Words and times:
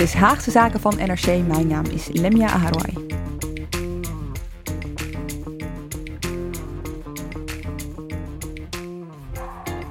Dit 0.00 0.08
is 0.08 0.14
Haagse 0.14 0.50
Zaken 0.50 0.80
van 0.80 0.96
NRC. 0.96 1.26
Mijn 1.26 1.66
naam 1.66 1.84
is 1.84 2.08
Lemia 2.12 2.46
Aharwai. 2.46 3.06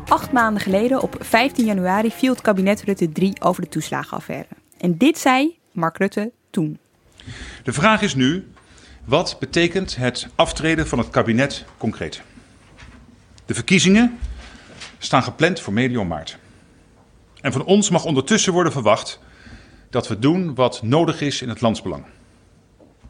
Acht 0.07 0.31
maanden 0.31 0.61
geleden, 0.61 1.01
op 1.01 1.15
15 1.19 1.65
januari, 1.65 2.11
viel 2.11 2.31
het 2.31 2.41
kabinet 2.41 2.83
Rutte 2.83 3.11
3 3.11 3.41
over 3.41 3.61
de 3.61 3.69
toeslagenaffaire. 3.69 4.47
En 4.77 4.97
dit 4.97 5.17
zei 5.17 5.57
Mark 5.71 5.97
Rutte 5.97 6.31
toen. 6.49 6.79
De 7.63 7.73
vraag 7.73 8.01
is 8.01 8.15
nu, 8.15 8.51
wat 9.05 9.37
betekent 9.39 9.95
het 9.95 10.27
aftreden 10.35 10.87
van 10.87 10.97
het 10.97 11.09
kabinet 11.09 11.65
concreet? 11.77 12.21
De 13.45 13.53
verkiezingen 13.53 14.19
staan 14.97 15.23
gepland 15.23 15.59
voor 15.59 15.73
medio 15.73 16.05
maart. 16.05 16.37
En 17.41 17.51
van 17.51 17.63
ons 17.63 17.89
mag 17.89 18.05
ondertussen 18.05 18.53
worden 18.53 18.71
verwacht 18.71 19.19
dat 19.89 20.07
we 20.07 20.19
doen 20.19 20.55
wat 20.55 20.81
nodig 20.83 21.21
is 21.21 21.41
in 21.41 21.49
het 21.49 21.61
landsbelang. 21.61 22.05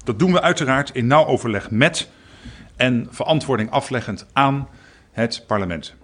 Dat 0.04 0.20
doen 0.20 0.32
we 0.32 0.42
uiteraard 0.42 0.90
in 0.90 1.08
nauw 1.08 1.26
overleg 1.26 1.72
met 1.72 2.10
en 2.76 3.08
verantwoording 3.10 3.72
afleggend 3.72 4.26
aan 4.34 4.68
het 5.12 5.44
parlement. 5.48 5.96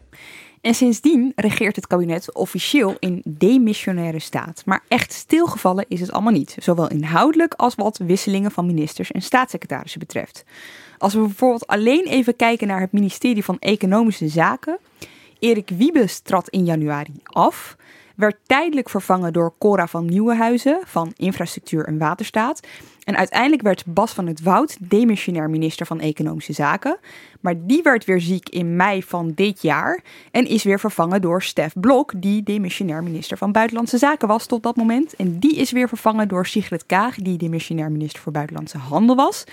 En 0.62 0.76
sindsdien 0.76 1.32
regeert 1.36 1.76
het 1.76 1.88
kabinet 1.88 2.34
officieel 2.34 2.96
in 3.00 3.22
demissionaire 3.26 4.20
staat. 4.20 4.62
Maar 4.66 4.84
echt 4.88 5.14
stilgevallen 5.14 5.86
is 5.88 6.00
het 6.00 6.12
allemaal 6.12 6.34
niet. 6.34 6.56
Zowel 6.60 6.90
inhoudelijk 6.90 7.54
als 7.54 7.76
wat 7.76 7.98
wisselingen 7.98 8.52
van 8.52 8.66
ministers 8.66 9.12
en 9.12 9.22
staatssecretarissen 9.22 10.00
betreft. 10.00 10.44
Als 10.98 11.14
we 11.14 11.20
bijvoorbeeld 11.20 11.68
alleen 11.68 12.06
even 12.06 12.36
kijken 12.36 12.68
naar 12.68 12.80
het 12.80 12.92
ministerie 12.92 13.44
van 13.44 13.60
Economische 13.60 14.28
Zaken. 14.28 14.78
Erik 15.40 15.70
Wiebes 15.70 16.20
trad 16.20 16.50
in 16.50 16.66
januari 16.66 17.14
af 17.24 17.76
werd 18.16 18.38
tijdelijk 18.46 18.90
vervangen 18.90 19.34
door 19.34 19.54
Cora 19.60 19.88
van 19.88 20.06
Nieuwenhuizen 20.06 20.80
van 20.86 21.12
Infrastructuur 21.16 21.86
en 21.86 21.98
Waterstaat. 21.98 22.60
En 23.04 23.18
uiteindelijk 23.18 23.62
werd 23.62 23.84
Bas 23.86 24.14
van 24.14 24.28
het 24.28 24.42
Woud 24.42 24.78
demissionair 24.80 25.50
minister 25.50 25.86
van 25.86 26.00
Economische 26.00 26.54
Zaken. 26.54 26.98
Maar 27.40 27.56
die 27.58 27.84
werd 27.84 28.06
weer 28.06 28.22
ziek 28.22 28.50
in 28.50 28.76
mei 28.76 29.04
van 29.04 29.32
dit 29.36 29.62
jaar 29.62 30.04
en 30.32 30.48
is 30.48 30.64
weer 30.64 30.80
vervangen 30.80 31.22
door 31.22 31.44
Stef 31.44 31.74
Blok, 31.80 32.14
die 32.18 32.44
demissionair 32.44 33.04
minister 33.04 33.38
van 33.38 33.52
Buitenlandse 33.52 33.98
Zaken 33.98 34.28
was 34.28 34.46
tot 34.46 34.64
dat 34.64 34.76
moment. 34.76 35.16
En 35.16 35.40
die 35.40 35.56
is 35.56 35.72
weer 35.72 35.88
vervangen 35.88 36.28
door 36.28 36.46
Sigrid 36.46 36.86
Kaag, 36.86 37.16
die 37.16 37.38
demissionair 37.38 37.92
minister 37.92 38.22
voor 38.22 38.32
Buitenlandse 38.32 38.78
Handel 38.78 39.16
was. 39.16 39.44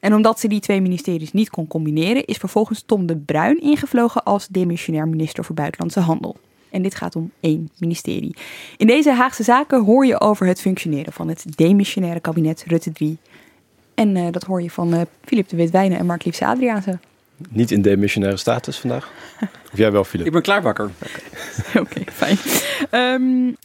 En 0.00 0.14
omdat 0.14 0.40
ze 0.40 0.48
die 0.48 0.60
twee 0.60 0.80
ministeries 0.80 1.32
niet 1.32 1.50
kon 1.50 1.66
combineren, 1.66 2.24
is 2.24 2.36
vervolgens 2.36 2.82
Tom 2.86 3.06
de 3.06 3.16
Bruin 3.16 3.60
ingevlogen 3.60 4.24
als 4.24 4.48
demissionair 4.48 5.08
minister 5.08 5.44
voor 5.44 5.54
Buitenlandse 5.54 6.00
Handel. 6.00 6.36
En 6.74 6.82
dit 6.82 6.94
gaat 6.94 7.16
om 7.16 7.32
één 7.40 7.70
ministerie. 7.78 8.36
In 8.76 8.86
deze 8.86 9.12
Haagse 9.12 9.42
zaken 9.42 9.84
hoor 9.84 10.06
je 10.06 10.20
over 10.20 10.46
het 10.46 10.60
functioneren 10.60 11.12
van 11.12 11.28
het 11.28 11.44
demissionaire 11.56 12.20
kabinet 12.20 12.64
Rutte 12.66 12.92
3. 12.92 13.18
En 13.94 14.16
uh, 14.16 14.26
dat 14.30 14.44
hoor 14.44 14.62
je 14.62 14.70
van 14.70 14.94
uh, 14.94 15.00
Filip 15.24 15.48
de 15.48 15.56
Witwijnen 15.56 15.98
en 15.98 16.06
Mark 16.06 16.24
Liefse 16.24 16.46
Adriaanse. 16.46 16.98
Niet 17.48 17.70
in 17.70 17.82
demissionaire 17.82 18.38
status 18.38 18.78
vandaag? 18.78 19.12
Of 19.72 19.78
jij 19.78 19.92
wel, 19.92 20.04
Filip? 20.04 20.26
Ik 20.26 20.32
ben 20.32 20.42
klaarbakker. 20.42 20.84
Oké, 21.68 21.78
okay, 21.78 22.04
fijn. 22.12 22.38
Um, 23.22 23.56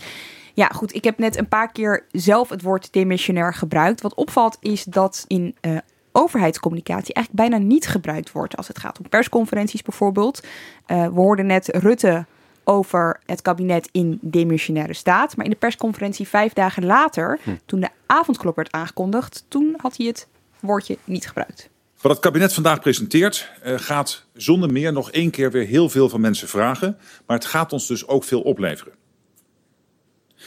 ja, 0.53 0.67
goed. 0.67 0.95
Ik 0.95 1.03
heb 1.03 1.17
net 1.17 1.37
een 1.37 1.47
paar 1.47 1.71
keer 1.71 2.05
zelf 2.11 2.49
het 2.49 2.61
woord 2.61 2.93
demissionair 2.93 3.53
gebruikt. 3.53 4.01
Wat 4.01 4.13
opvalt 4.13 4.57
is 4.61 4.83
dat 4.83 5.25
in 5.27 5.55
uh, 5.61 5.77
overheidscommunicatie 6.11 7.13
eigenlijk 7.13 7.49
bijna 7.49 7.65
niet 7.65 7.87
gebruikt 7.87 8.31
wordt 8.31 8.57
als 8.57 8.67
het 8.67 8.79
gaat 8.79 8.99
om 8.99 9.09
persconferenties 9.09 9.81
bijvoorbeeld. 9.81 10.43
Uh, 10.87 11.03
we 11.03 11.19
hoorden 11.19 11.45
net 11.45 11.67
Rutte 11.67 12.25
over 12.69 13.19
het 13.25 13.41
kabinet 13.41 13.89
in 13.91 14.17
demissionaire 14.21 14.93
staat. 14.93 15.35
Maar 15.35 15.45
in 15.45 15.51
de 15.51 15.57
persconferentie 15.57 16.27
vijf 16.27 16.53
dagen 16.53 16.85
later, 16.85 17.39
hm. 17.43 17.49
toen 17.65 17.79
de 17.79 17.89
avondklok 18.05 18.55
werd 18.55 18.71
aangekondigd, 18.71 19.45
toen 19.47 19.73
had 19.77 19.97
hij 19.97 20.07
het 20.07 20.27
woordje 20.59 20.97
niet 21.03 21.27
gebruikt. 21.27 21.69
Wat 22.01 22.11
het 22.11 22.21
kabinet 22.21 22.53
vandaag 22.53 22.79
presenteert, 22.79 23.49
uh, 23.65 23.73
gaat 23.77 24.25
zonder 24.33 24.71
meer 24.71 24.93
nog 24.93 25.11
één 25.11 25.29
keer 25.29 25.51
weer 25.51 25.65
heel 25.65 25.89
veel 25.89 26.09
van 26.09 26.21
mensen 26.21 26.47
vragen. 26.47 26.97
Maar 27.25 27.37
het 27.37 27.45
gaat 27.45 27.73
ons 27.73 27.87
dus 27.87 28.07
ook 28.07 28.23
veel 28.23 28.41
opleveren. 28.41 28.93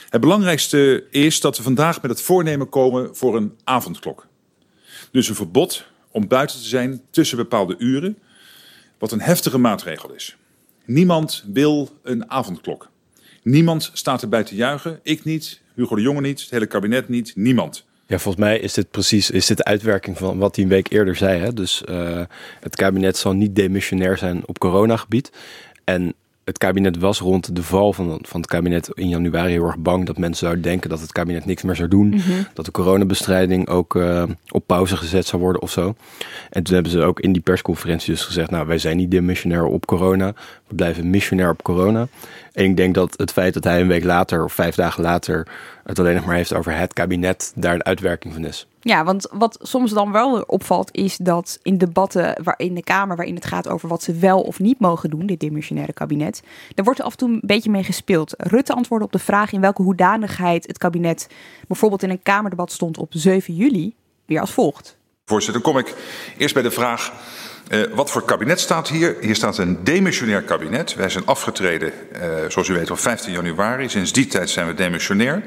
Het 0.08 0.20
belangrijkste 0.20 1.06
is 1.10 1.40
dat 1.40 1.56
we 1.56 1.62
vandaag 1.62 2.02
met 2.02 2.10
het 2.10 2.22
voornemen 2.22 2.68
komen 2.68 3.16
voor 3.16 3.36
een 3.36 3.58
avondklok. 3.64 4.26
Dus 5.10 5.28
een 5.28 5.34
verbod 5.34 5.86
om 6.10 6.28
buiten 6.28 6.58
te 6.58 6.66
zijn 6.66 7.02
tussen 7.10 7.36
bepaalde 7.36 7.74
uren, 7.78 8.18
wat 8.98 9.12
een 9.12 9.20
heftige 9.20 9.58
maatregel 9.58 10.12
is. 10.12 10.36
Niemand 10.84 11.44
wil 11.52 11.88
een 12.02 12.30
avondklok. 12.30 12.90
Niemand 13.42 13.90
staat 13.92 14.22
erbij 14.22 14.44
te 14.44 14.54
juichen. 14.54 15.00
Ik 15.02 15.24
niet, 15.24 15.60
Hugo 15.74 15.94
de 15.94 16.02
Jonge 16.02 16.20
niet, 16.20 16.40
het 16.40 16.50
hele 16.50 16.66
kabinet 16.66 17.08
niet, 17.08 17.32
niemand. 17.36 17.84
Ja, 18.06 18.18
volgens 18.18 18.44
mij 18.44 18.58
is 18.58 18.72
dit 18.72 18.90
precies 18.90 19.30
is 19.30 19.46
dit 19.46 19.56
de 19.56 19.64
uitwerking 19.64 20.18
van 20.18 20.38
wat 20.38 20.56
hij 20.56 20.64
een 20.64 20.70
week 20.70 20.92
eerder 20.92 21.16
zei. 21.16 21.40
Hè? 21.40 21.52
Dus 21.52 21.82
uh, 21.88 22.20
het 22.60 22.76
kabinet 22.76 23.16
zal 23.16 23.32
niet 23.32 23.56
demissionair 23.56 24.18
zijn 24.18 24.42
op 24.46 24.58
coronagebied. 24.58 25.32
En 25.84 26.14
het 26.44 26.58
kabinet 26.58 26.98
was 26.98 27.18
rond 27.18 27.56
de 27.56 27.62
val 27.62 27.92
van, 27.92 28.18
van 28.22 28.40
het 28.40 28.50
kabinet 28.50 28.88
in 28.94 29.08
januari 29.08 29.52
heel 29.52 29.66
erg 29.66 29.78
bang 29.78 30.06
dat 30.06 30.18
mensen 30.18 30.46
zouden 30.46 30.62
denken 30.62 30.90
dat 30.90 31.00
het 31.00 31.12
kabinet 31.12 31.44
niks 31.44 31.62
meer 31.62 31.76
zou 31.76 31.88
doen. 31.88 32.08
Mhm. 32.08 32.42
Dat 32.54 32.64
de 32.64 32.70
coronabestrijding 32.70 33.68
ook 33.68 33.94
uh, 33.94 34.22
op 34.48 34.66
pauze 34.66 34.96
gezet 34.96 35.26
zou 35.26 35.42
worden 35.42 35.62
of 35.62 35.70
zo. 35.70 35.94
En 36.50 36.62
toen 36.62 36.74
hebben 36.74 36.92
ze 36.92 37.02
ook 37.02 37.20
in 37.20 37.32
die 37.32 37.42
persconferentie 37.42 38.12
dus 38.12 38.24
gezegd, 38.24 38.50
nou 38.50 38.66
wij 38.66 38.78
zijn 38.78 38.96
niet 38.96 39.10
demissionair 39.10 39.64
op 39.64 39.86
corona, 39.86 40.34
we 40.72 40.78
blijven 40.78 41.10
missionair 41.10 41.50
op 41.50 41.62
corona. 41.62 42.08
En 42.52 42.64
ik 42.64 42.76
denk 42.76 42.94
dat 42.94 43.14
het 43.16 43.32
feit 43.32 43.54
dat 43.54 43.64
hij 43.64 43.80
een 43.80 43.88
week 43.88 44.04
later 44.04 44.44
of 44.44 44.52
vijf 44.52 44.74
dagen 44.74 45.02
later 45.02 45.46
het 45.84 45.98
alleen 45.98 46.14
nog 46.14 46.24
maar 46.24 46.34
heeft 46.34 46.54
over 46.54 46.76
het 46.76 46.92
kabinet, 46.92 47.52
daar 47.54 47.74
een 47.74 47.84
uitwerking 47.84 48.34
van 48.34 48.44
is. 48.44 48.66
Ja, 48.80 49.04
want 49.04 49.28
wat 49.32 49.58
soms 49.62 49.90
dan 49.90 50.12
wel 50.12 50.40
opvalt, 50.40 50.94
is 50.94 51.16
dat 51.16 51.58
in 51.62 51.78
debatten 51.78 52.42
waar, 52.42 52.54
in 52.58 52.74
de 52.74 52.82
Kamer, 52.82 53.16
waarin 53.16 53.34
het 53.34 53.44
gaat 53.44 53.68
over 53.68 53.88
wat 53.88 54.02
ze 54.02 54.14
wel 54.14 54.40
of 54.40 54.58
niet 54.58 54.78
mogen 54.78 55.10
doen, 55.10 55.26
dit 55.26 55.40
demissionaire 55.40 55.92
kabinet, 55.92 56.42
daar 56.74 56.84
wordt 56.84 57.00
er 57.00 57.06
af 57.06 57.12
en 57.12 57.18
toe 57.18 57.28
een 57.28 57.42
beetje 57.44 57.70
mee 57.70 57.84
gespeeld. 57.84 58.34
Rutte 58.36 58.72
antwoordde 58.72 59.06
op 59.06 59.12
de 59.12 59.18
vraag 59.18 59.52
in 59.52 59.60
welke 59.60 59.82
hoedanigheid 59.82 60.66
het 60.66 60.78
kabinet 60.78 61.28
bijvoorbeeld 61.68 62.02
in 62.02 62.10
een 62.10 62.22
Kamerdebat 62.22 62.72
stond 62.72 62.98
op 62.98 63.08
7 63.10 63.54
juli, 63.54 63.94
weer 64.24 64.40
als 64.40 64.52
volgt. 64.52 64.96
Voorzitter, 65.24 65.62
dan 65.62 65.72
kom 65.72 65.80
ik 65.80 65.96
eerst 66.38 66.54
bij 66.54 66.62
de 66.62 66.70
vraag 66.70 67.12
uh, 67.68 67.82
wat 67.94 68.10
voor 68.10 68.24
kabinet 68.24 68.60
staat 68.60 68.88
hier? 68.88 69.16
Hier 69.20 69.34
staat 69.34 69.58
een 69.58 69.84
demissionair 69.84 70.42
kabinet. 70.42 70.94
Wij 70.94 71.08
zijn 71.08 71.26
afgetreden, 71.26 71.92
uh, 72.12 72.20
zoals 72.48 72.68
u 72.68 72.74
weet, 72.74 72.90
op 72.90 72.98
15 72.98 73.32
januari. 73.32 73.88
Sinds 73.88 74.12
die 74.12 74.26
tijd 74.26 74.50
zijn 74.50 74.66
we 74.66 74.74
demissionair. 74.74 75.42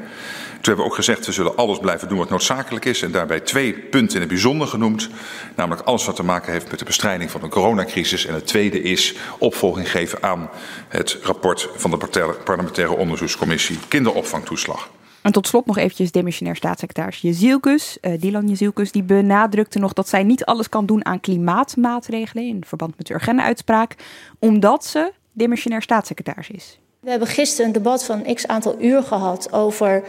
Toen 0.65 0.73
hebben 0.73 0.85
we 0.85 0.91
ook 0.91 0.95
gezegd, 0.95 1.25
we 1.25 1.31
zullen 1.31 1.55
alles 1.55 1.79
blijven 1.79 2.07
doen 2.07 2.17
wat 2.17 2.29
noodzakelijk 2.29 2.85
is. 2.85 3.01
En 3.01 3.11
daarbij 3.11 3.39
twee 3.39 3.73
punten 3.73 4.15
in 4.15 4.21
het 4.21 4.29
bijzonder 4.29 4.67
genoemd. 4.67 5.09
Namelijk 5.55 5.87
alles 5.87 6.05
wat 6.05 6.15
te 6.15 6.23
maken 6.23 6.51
heeft 6.51 6.69
met 6.69 6.79
de 6.79 6.85
bestrijding 6.85 7.31
van 7.31 7.41
de 7.41 7.47
coronacrisis. 7.47 8.25
En 8.25 8.33
het 8.33 8.47
tweede 8.47 8.81
is 8.81 9.15
opvolging 9.37 9.91
geven 9.91 10.23
aan 10.23 10.49
het 10.87 11.17
rapport 11.21 11.69
van 11.75 11.91
de 11.91 11.97
parlementaire 12.43 12.95
onderzoekscommissie 12.95 13.79
kinderopvangtoeslag. 13.87 14.89
En 15.25 15.31
tot 15.31 15.47
slot 15.47 15.65
nog 15.65 15.77
eventjes 15.77 16.11
demissionair 16.11 16.55
staatssecretaris 16.55 17.21
Jezielkus, 17.21 17.97
uh, 18.01 18.19
Dylan 18.19 18.47
Jezielkus, 18.47 18.91
die 18.91 19.03
benadrukte 19.03 19.79
nog 19.79 19.93
dat 19.93 20.07
zij 20.07 20.23
niet 20.23 20.45
alles 20.45 20.69
kan 20.69 20.85
doen 20.85 21.05
aan 21.05 21.19
klimaatmaatregelen 21.19 22.47
in 22.47 22.63
verband 22.65 22.97
met 22.97 23.07
de 23.07 23.13
Urgenda-uitspraak, 23.13 23.95
omdat 24.39 24.85
ze 24.85 25.11
demissionair 25.31 25.81
staatssecretaris 25.81 26.49
is. 26.49 26.79
We 26.99 27.09
hebben 27.09 27.27
gisteren 27.27 27.65
een 27.65 27.71
debat 27.71 28.03
van 28.03 28.33
x 28.33 28.47
aantal 28.47 28.75
uur 28.81 29.03
gehad 29.03 29.53
over 29.53 30.03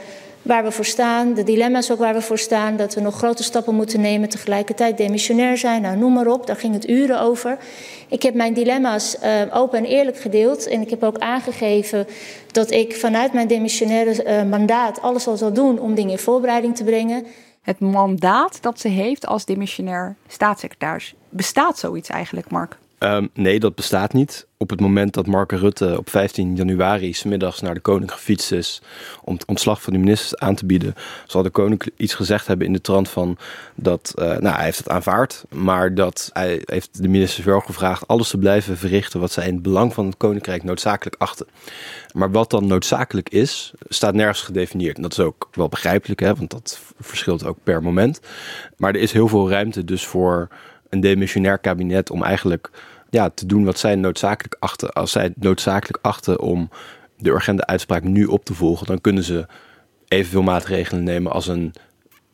waar 0.46 0.64
we 0.64 0.70
voor 0.70 0.84
staan, 0.84 1.34
de 1.34 1.42
dilemma's 1.42 1.90
ook 1.90 1.98
waar 1.98 2.14
we 2.14 2.20
voor 2.20 2.38
staan, 2.38 2.76
dat 2.76 2.94
we 2.94 3.00
nog 3.00 3.16
grote 3.16 3.42
stappen 3.42 3.74
moeten 3.74 4.00
nemen, 4.00 4.28
tegelijkertijd 4.28 4.96
demissionair 4.96 5.58
zijn, 5.58 5.82
nou 5.82 5.96
noem 5.96 6.12
maar 6.12 6.26
op, 6.26 6.46
daar 6.46 6.56
ging 6.56 6.74
het 6.74 6.88
uren 6.88 7.20
over. 7.20 7.58
Ik 8.08 8.22
heb 8.22 8.34
mijn 8.34 8.54
dilemma's 8.54 9.16
uh, 9.22 9.56
open 9.56 9.78
en 9.78 9.84
eerlijk 9.84 10.18
gedeeld 10.18 10.66
en 10.66 10.80
ik 10.80 10.90
heb 10.90 11.02
ook 11.02 11.18
aangegeven 11.18 12.06
dat 12.52 12.70
ik 12.70 12.96
vanuit 12.96 13.32
mijn 13.32 13.48
demissionaire 13.48 14.24
uh, 14.24 14.50
mandaat 14.50 15.00
alles 15.00 15.26
al 15.26 15.36
zal 15.36 15.52
doen 15.52 15.78
om 15.78 15.94
dingen 15.94 16.12
in 16.12 16.18
voorbereiding 16.18 16.76
te 16.76 16.84
brengen. 16.84 17.26
het 17.62 17.80
mandaat 17.80 18.62
dat 18.62 18.80
ze 18.80 18.88
heeft 18.88 19.26
als 19.26 19.44
demissionair 19.44 20.16
staatssecretaris. 20.28 21.14
Bestaat 21.28 21.78
zoiets 21.78 22.08
eigenlijk, 22.08 22.50
Mark? 22.50 22.78
Um, 22.98 23.30
nee, 23.34 23.60
dat 23.60 23.74
bestaat 23.74 24.12
niet. 24.12 24.46
Op 24.58 24.70
het 24.70 24.80
moment 24.80 25.14
dat 25.14 25.26
Mark 25.26 25.52
Rutte 25.52 25.98
op 25.98 26.10
15 26.10 26.56
januari 26.56 27.12
smiddags 27.12 27.60
naar 27.60 27.74
de 27.74 27.80
koning 27.80 28.12
gefietst 28.12 28.52
is 28.52 28.82
om 29.24 29.34
het 29.34 29.44
ontslag 29.44 29.82
van 29.82 29.92
de 29.92 29.98
ministers 29.98 30.36
aan 30.36 30.54
te 30.54 30.66
bieden, 30.66 30.94
zal 31.26 31.42
de 31.42 31.50
koning 31.50 31.82
iets 31.96 32.14
gezegd 32.14 32.46
hebben 32.46 32.66
in 32.66 32.72
de 32.72 32.80
trant 32.80 33.08
van 33.08 33.38
dat, 33.74 34.12
uh, 34.18 34.24
nou, 34.24 34.54
hij 34.54 34.64
heeft 34.64 34.78
het 34.78 34.88
aanvaard, 34.88 35.44
maar 35.48 35.94
dat 35.94 36.30
hij 36.32 36.62
heeft 36.64 37.02
de 37.02 37.08
ministers 37.08 37.46
wel 37.46 37.60
gevraagd 37.60 38.06
alles 38.06 38.28
te 38.28 38.38
blijven 38.38 38.76
verrichten 38.76 39.20
wat 39.20 39.32
zij 39.32 39.46
in 39.46 39.54
het 39.54 39.62
belang 39.62 39.94
van 39.94 40.06
het 40.06 40.16
koninkrijk 40.16 40.64
noodzakelijk 40.64 41.16
achten. 41.18 41.46
Maar 42.12 42.30
wat 42.30 42.50
dan 42.50 42.66
noodzakelijk 42.66 43.28
is, 43.28 43.72
staat 43.88 44.14
nergens 44.14 44.42
gedefinieerd. 44.42 44.96
En 44.96 45.02
dat 45.02 45.12
is 45.12 45.20
ook 45.20 45.48
wel 45.52 45.68
begrijpelijk, 45.68 46.20
hè, 46.20 46.34
want 46.34 46.50
dat 46.50 46.80
verschilt 47.00 47.44
ook 47.44 47.58
per 47.62 47.82
moment. 47.82 48.20
Maar 48.76 48.94
er 48.94 49.00
is 49.00 49.12
heel 49.12 49.28
veel 49.28 49.50
ruimte 49.50 49.84
dus 49.84 50.06
voor 50.06 50.48
een 50.88 51.00
demissionair 51.00 51.58
kabinet 51.58 52.10
om 52.10 52.22
eigenlijk 52.22 52.70
ja, 53.10 53.30
te 53.30 53.46
doen 53.46 53.64
wat 53.64 53.78
zij 53.78 53.94
noodzakelijk 53.94 54.56
achten. 54.58 54.92
Als 54.92 55.12
zij 55.12 55.32
noodzakelijk 55.36 55.98
achten 56.02 56.40
om 56.40 56.70
de 57.16 57.30
urgente 57.30 57.66
uitspraak 57.66 58.02
nu 58.02 58.24
op 58.24 58.44
te 58.44 58.54
volgen, 58.54 58.86
dan 58.86 59.00
kunnen 59.00 59.22
ze 59.22 59.46
evenveel 60.08 60.42
maatregelen 60.42 61.04
nemen 61.04 61.32
als 61.32 61.46
een 61.46 61.72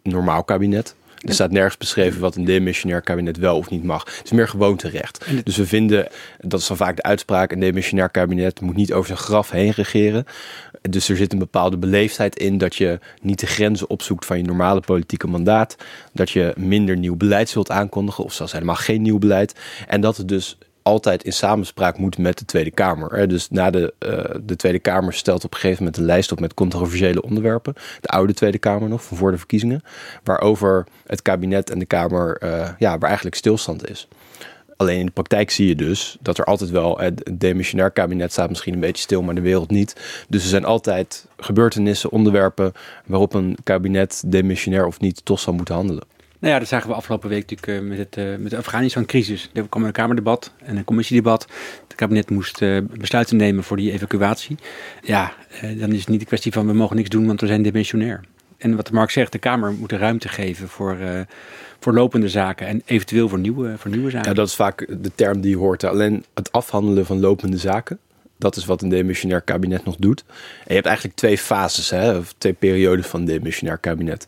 normaal 0.02 0.44
kabinet. 0.44 0.94
Er 1.22 1.34
staat 1.34 1.50
nergens 1.50 1.76
beschreven 1.76 2.20
wat 2.20 2.36
een 2.36 2.44
demissionair 2.44 3.00
kabinet 3.00 3.36
wel 3.36 3.56
of 3.56 3.70
niet 3.70 3.84
mag. 3.84 4.04
Het 4.04 4.24
is 4.24 4.30
meer 4.30 4.48
gewoonterecht. 4.48 5.26
Dus 5.44 5.56
we 5.56 5.66
vinden, 5.66 6.08
dat 6.40 6.60
is 6.60 6.66
dan 6.66 6.76
vaak 6.76 6.96
de 6.96 7.02
uitspraak, 7.02 7.52
een 7.52 7.60
demissionair 7.60 8.10
kabinet 8.10 8.60
moet 8.60 8.76
niet 8.76 8.92
over 8.92 9.06
zijn 9.06 9.18
graf 9.18 9.50
heen 9.50 9.70
regeren. 9.70 10.24
Dus 10.80 11.08
er 11.08 11.16
zit 11.16 11.32
een 11.32 11.38
bepaalde 11.38 11.76
beleefdheid 11.76 12.38
in 12.38 12.58
dat 12.58 12.74
je 12.74 12.98
niet 13.20 13.40
de 13.40 13.46
grenzen 13.46 13.90
opzoekt 13.90 14.26
van 14.26 14.36
je 14.36 14.44
normale 14.44 14.80
politieke 14.80 15.26
mandaat. 15.26 15.76
Dat 16.12 16.30
je 16.30 16.52
minder 16.56 16.96
nieuw 16.96 17.16
beleid 17.16 17.48
zult 17.48 17.70
aankondigen 17.70 18.24
of 18.24 18.32
zelfs 18.32 18.52
helemaal 18.52 18.74
geen 18.74 19.02
nieuw 19.02 19.18
beleid. 19.18 19.54
En 19.88 20.00
dat 20.00 20.16
het 20.16 20.28
dus 20.28 20.58
altijd 20.82 21.24
in 21.24 21.32
samenspraak 21.32 21.98
moet 21.98 22.18
met 22.18 22.38
de 22.38 22.44
Tweede 22.44 22.70
Kamer. 22.70 23.28
Dus 23.28 23.50
na 23.50 23.70
de, 23.70 23.94
uh, 23.98 24.40
de 24.42 24.56
Tweede 24.56 24.78
Kamer 24.78 25.12
stelt 25.12 25.44
op 25.44 25.52
een 25.52 25.60
gegeven 25.60 25.84
moment 25.84 26.00
een 26.00 26.06
lijst 26.06 26.32
op 26.32 26.40
met 26.40 26.54
controversiële 26.54 27.22
onderwerpen. 27.22 27.74
De 28.00 28.08
oude 28.08 28.34
Tweede 28.34 28.58
Kamer 28.58 28.88
nog, 28.88 29.04
van 29.04 29.16
voor 29.16 29.30
de 29.30 29.38
verkiezingen. 29.38 29.82
Waarover 30.24 30.86
het 31.06 31.22
kabinet 31.22 31.70
en 31.70 31.78
de 31.78 31.86
Kamer, 31.86 32.42
uh, 32.44 32.68
ja, 32.78 32.98
waar 32.98 33.08
eigenlijk 33.08 33.36
stilstand 33.36 33.90
is. 33.90 34.08
Alleen 34.76 34.98
in 34.98 35.06
de 35.06 35.12
praktijk 35.12 35.50
zie 35.50 35.68
je 35.68 35.74
dus 35.76 36.16
dat 36.20 36.38
er 36.38 36.44
altijd 36.44 36.70
wel, 36.70 36.98
het 36.98 37.30
demissionair 37.32 37.90
kabinet 37.90 38.32
staat 38.32 38.48
misschien 38.48 38.74
een 38.74 38.80
beetje 38.80 39.02
stil, 39.02 39.22
maar 39.22 39.34
de 39.34 39.40
wereld 39.40 39.70
niet. 39.70 40.24
Dus 40.28 40.42
er 40.42 40.48
zijn 40.48 40.64
altijd 40.64 41.26
gebeurtenissen, 41.36 42.10
onderwerpen 42.10 42.72
waarop 43.06 43.34
een 43.34 43.56
kabinet 43.64 44.22
demissionair 44.26 44.86
of 44.86 45.00
niet 45.00 45.24
toch 45.24 45.40
zal 45.40 45.52
moeten 45.52 45.74
handelen. 45.74 46.04
Nou 46.42 46.54
ja, 46.54 46.60
dat 46.60 46.68
zagen 46.68 46.88
we 46.88 46.94
afgelopen 46.94 47.28
week 47.28 47.50
natuurlijk 47.50 47.82
uh, 47.82 47.88
met, 47.88 47.98
het, 47.98 48.16
uh, 48.16 48.36
met 48.36 48.50
de 48.50 48.56
Afghanistan-crisis. 48.56 49.50
Er 49.52 49.68
kwam 49.68 49.84
een 49.84 49.92
Kamerdebat 49.92 50.52
en 50.58 50.76
een 50.76 50.84
commissiedebat. 50.84 51.46
Het 51.88 51.94
kabinet 51.94 52.30
moest 52.30 52.60
uh, 52.60 52.78
besluiten 52.98 53.36
nemen 53.36 53.64
voor 53.64 53.76
die 53.76 53.92
evacuatie. 53.92 54.56
Ja, 55.02 55.32
dan 55.60 55.92
is 55.92 55.98
het 55.98 56.08
niet 56.08 56.20
de 56.20 56.26
kwestie 56.26 56.52
van 56.52 56.66
we 56.66 56.72
mogen 56.72 56.96
niks 56.96 57.08
doen, 57.08 57.26
want 57.26 57.40
we 57.40 57.46
zijn 57.46 57.62
dimensionair. 57.62 58.20
En 58.58 58.76
wat 58.76 58.90
Mark 58.90 59.10
zegt, 59.10 59.32
de 59.32 59.38
Kamer 59.38 59.72
moet 59.72 59.92
ruimte 59.92 60.28
geven 60.28 60.68
voor, 60.68 60.96
voor 61.80 61.92
lopende 61.92 62.28
zaken 62.28 62.66
en 62.66 62.82
eventueel 62.84 63.28
voor 63.28 63.38
nieuwe, 63.38 63.78
voor 63.78 63.90
nieuwe 63.90 64.10
zaken. 64.10 64.28
Ja, 64.28 64.34
dat 64.34 64.48
is 64.48 64.54
vaak 64.54 64.86
de 65.00 65.10
term 65.14 65.40
die 65.40 65.50
je 65.50 65.56
hoort. 65.56 65.84
Alleen 65.84 66.24
het 66.34 66.52
afhandelen 66.52 67.06
van 67.06 67.20
lopende 67.20 67.58
zaken. 67.58 67.98
Dat 68.38 68.56
is 68.56 68.64
wat 68.64 68.82
een 68.82 68.88
demissionair 68.88 69.40
kabinet 69.40 69.84
nog 69.84 69.96
doet. 69.96 70.24
En 70.28 70.64
je 70.66 70.74
hebt 70.74 70.86
eigenlijk 70.86 71.16
twee 71.16 71.38
fases, 71.38 71.90
hè, 71.90 72.16
of 72.16 72.34
twee 72.38 72.52
periodes 72.52 73.06
van 73.06 73.20
een 73.20 73.26
demissionair 73.26 73.78
kabinet 73.78 74.26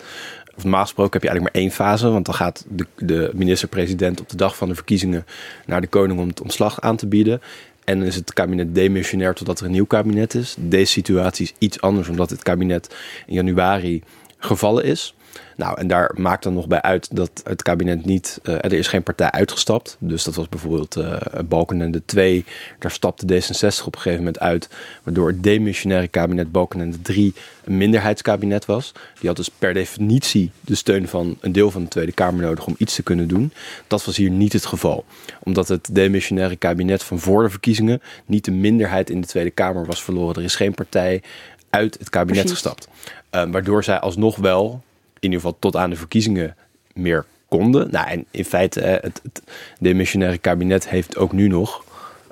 of 0.57 0.63
normaal 0.63 0.83
gesproken 0.83 1.13
heb 1.13 1.23
je 1.23 1.29
eigenlijk 1.29 1.57
maar 1.57 1.65
één 1.65 1.73
fase. 1.73 2.09
Want 2.09 2.25
dan 2.27 2.35
gaat 2.35 2.65
de, 2.69 2.87
de 2.97 3.31
minister-president 3.35 4.21
op 4.21 4.29
de 4.29 4.37
dag 4.37 4.57
van 4.57 4.69
de 4.69 4.75
verkiezingen 4.75 5.27
naar 5.67 5.81
de 5.81 5.87
koning 5.87 6.21
om 6.21 6.29
het 6.29 6.41
ontslag 6.41 6.81
aan 6.81 6.97
te 6.97 7.07
bieden. 7.07 7.41
En 7.85 7.99
dan 7.99 8.07
is 8.07 8.15
het 8.15 8.33
kabinet 8.33 8.75
demissionair 8.75 9.35
totdat 9.35 9.61
er 9.61 9.67
een 9.67 9.73
nieuw 9.73 9.85
kabinet 9.85 10.35
is. 10.35 10.57
Deze 10.59 10.93
situatie 10.93 11.45
is 11.45 11.55
iets 11.59 11.81
anders 11.81 12.09
omdat 12.09 12.31
het 12.31 12.43
kabinet 12.43 12.97
in 13.27 13.35
januari 13.35 14.03
gevallen 14.39 14.85
is. 14.85 15.15
Nou, 15.57 15.79
en 15.79 15.87
daar 15.87 16.11
maakt 16.17 16.43
dan 16.43 16.55
nog 16.55 16.67
bij 16.67 16.83
uit 16.83 17.17
dat 17.17 17.31
het 17.45 17.63
kabinet 17.63 18.05
niet. 18.05 18.41
Uh, 18.43 18.55
er 18.55 18.73
is 18.73 18.87
geen 18.87 19.03
partij 19.03 19.31
uitgestapt. 19.31 19.97
Dus 19.99 20.25
dat 20.25 20.35
was 20.35 20.49
bijvoorbeeld 20.49 20.97
uh, 20.97 21.17
Balkenende 21.45 22.03
2. 22.05 22.45
Daar 22.79 22.91
stapte 22.91 23.27
D66 23.27 23.85
op 23.85 23.95
een 23.95 24.01
gegeven 24.01 24.19
moment 24.19 24.39
uit. 24.39 24.69
Waardoor 25.03 25.29
het 25.29 25.43
demissionaire 25.43 26.09
kabinet 26.09 26.53
Balkenende 26.53 27.03
3 27.03 27.35
een 27.65 27.77
minderheidskabinet 27.77 28.65
was. 28.65 28.93
Die 29.19 29.29
had 29.29 29.37
dus 29.37 29.49
per 29.59 29.75
definitie 29.75 30.51
de 30.61 30.75
steun 30.75 31.09
van 31.09 31.37
een 31.41 31.53
deel 31.53 31.71
van 31.71 31.83
de 31.83 31.89
Tweede 31.89 32.13
Kamer 32.13 32.43
nodig 32.43 32.67
om 32.67 32.75
iets 32.79 32.95
te 32.95 33.03
kunnen 33.03 33.29
doen. 33.29 33.53
Dat 33.87 34.05
was 34.05 34.17
hier 34.17 34.31
niet 34.31 34.53
het 34.53 34.67
geval. 34.67 35.05
Omdat 35.43 35.69
het 35.69 35.89
demissionaire 35.93 36.57
kabinet 36.57 37.03
van 37.03 37.19
voor 37.19 37.43
de 37.43 37.51
verkiezingen 37.51 38.03
niet 38.27 38.45
de 38.45 38.51
minderheid 38.51 39.11
in 39.11 39.21
de 39.21 39.27
Tweede 39.27 39.51
Kamer 39.51 39.87
was 39.87 40.03
verloren. 40.03 40.37
Er 40.37 40.43
is 40.43 40.57
geen 40.57 40.75
partij 40.75 41.23
uit 41.71 41.99
het 41.99 42.11
kabinet 42.11 42.45
Precies. 42.45 42.61
gestapt. 42.61 42.89
Uh, 43.31 43.45
waardoor 43.51 43.85
zij 43.85 43.99
alsnog 43.99 44.37
wel 44.37 44.83
ieder 45.31 45.41
geval 45.41 45.57
tot 45.59 45.77
aan 45.77 45.91
de 45.91 45.97
verkiezingen 45.97 46.57
meer 46.95 47.25
konden. 47.49 47.91
Nou, 47.91 48.09
en 48.09 48.25
in 48.31 48.45
feite, 48.45 48.81
het, 48.81 49.21
het 49.23 49.43
demissionaire 49.79 50.39
kabinet 50.39 50.89
heeft 50.89 51.17
ook 51.17 51.33
nu 51.33 51.49
nog 51.49 51.85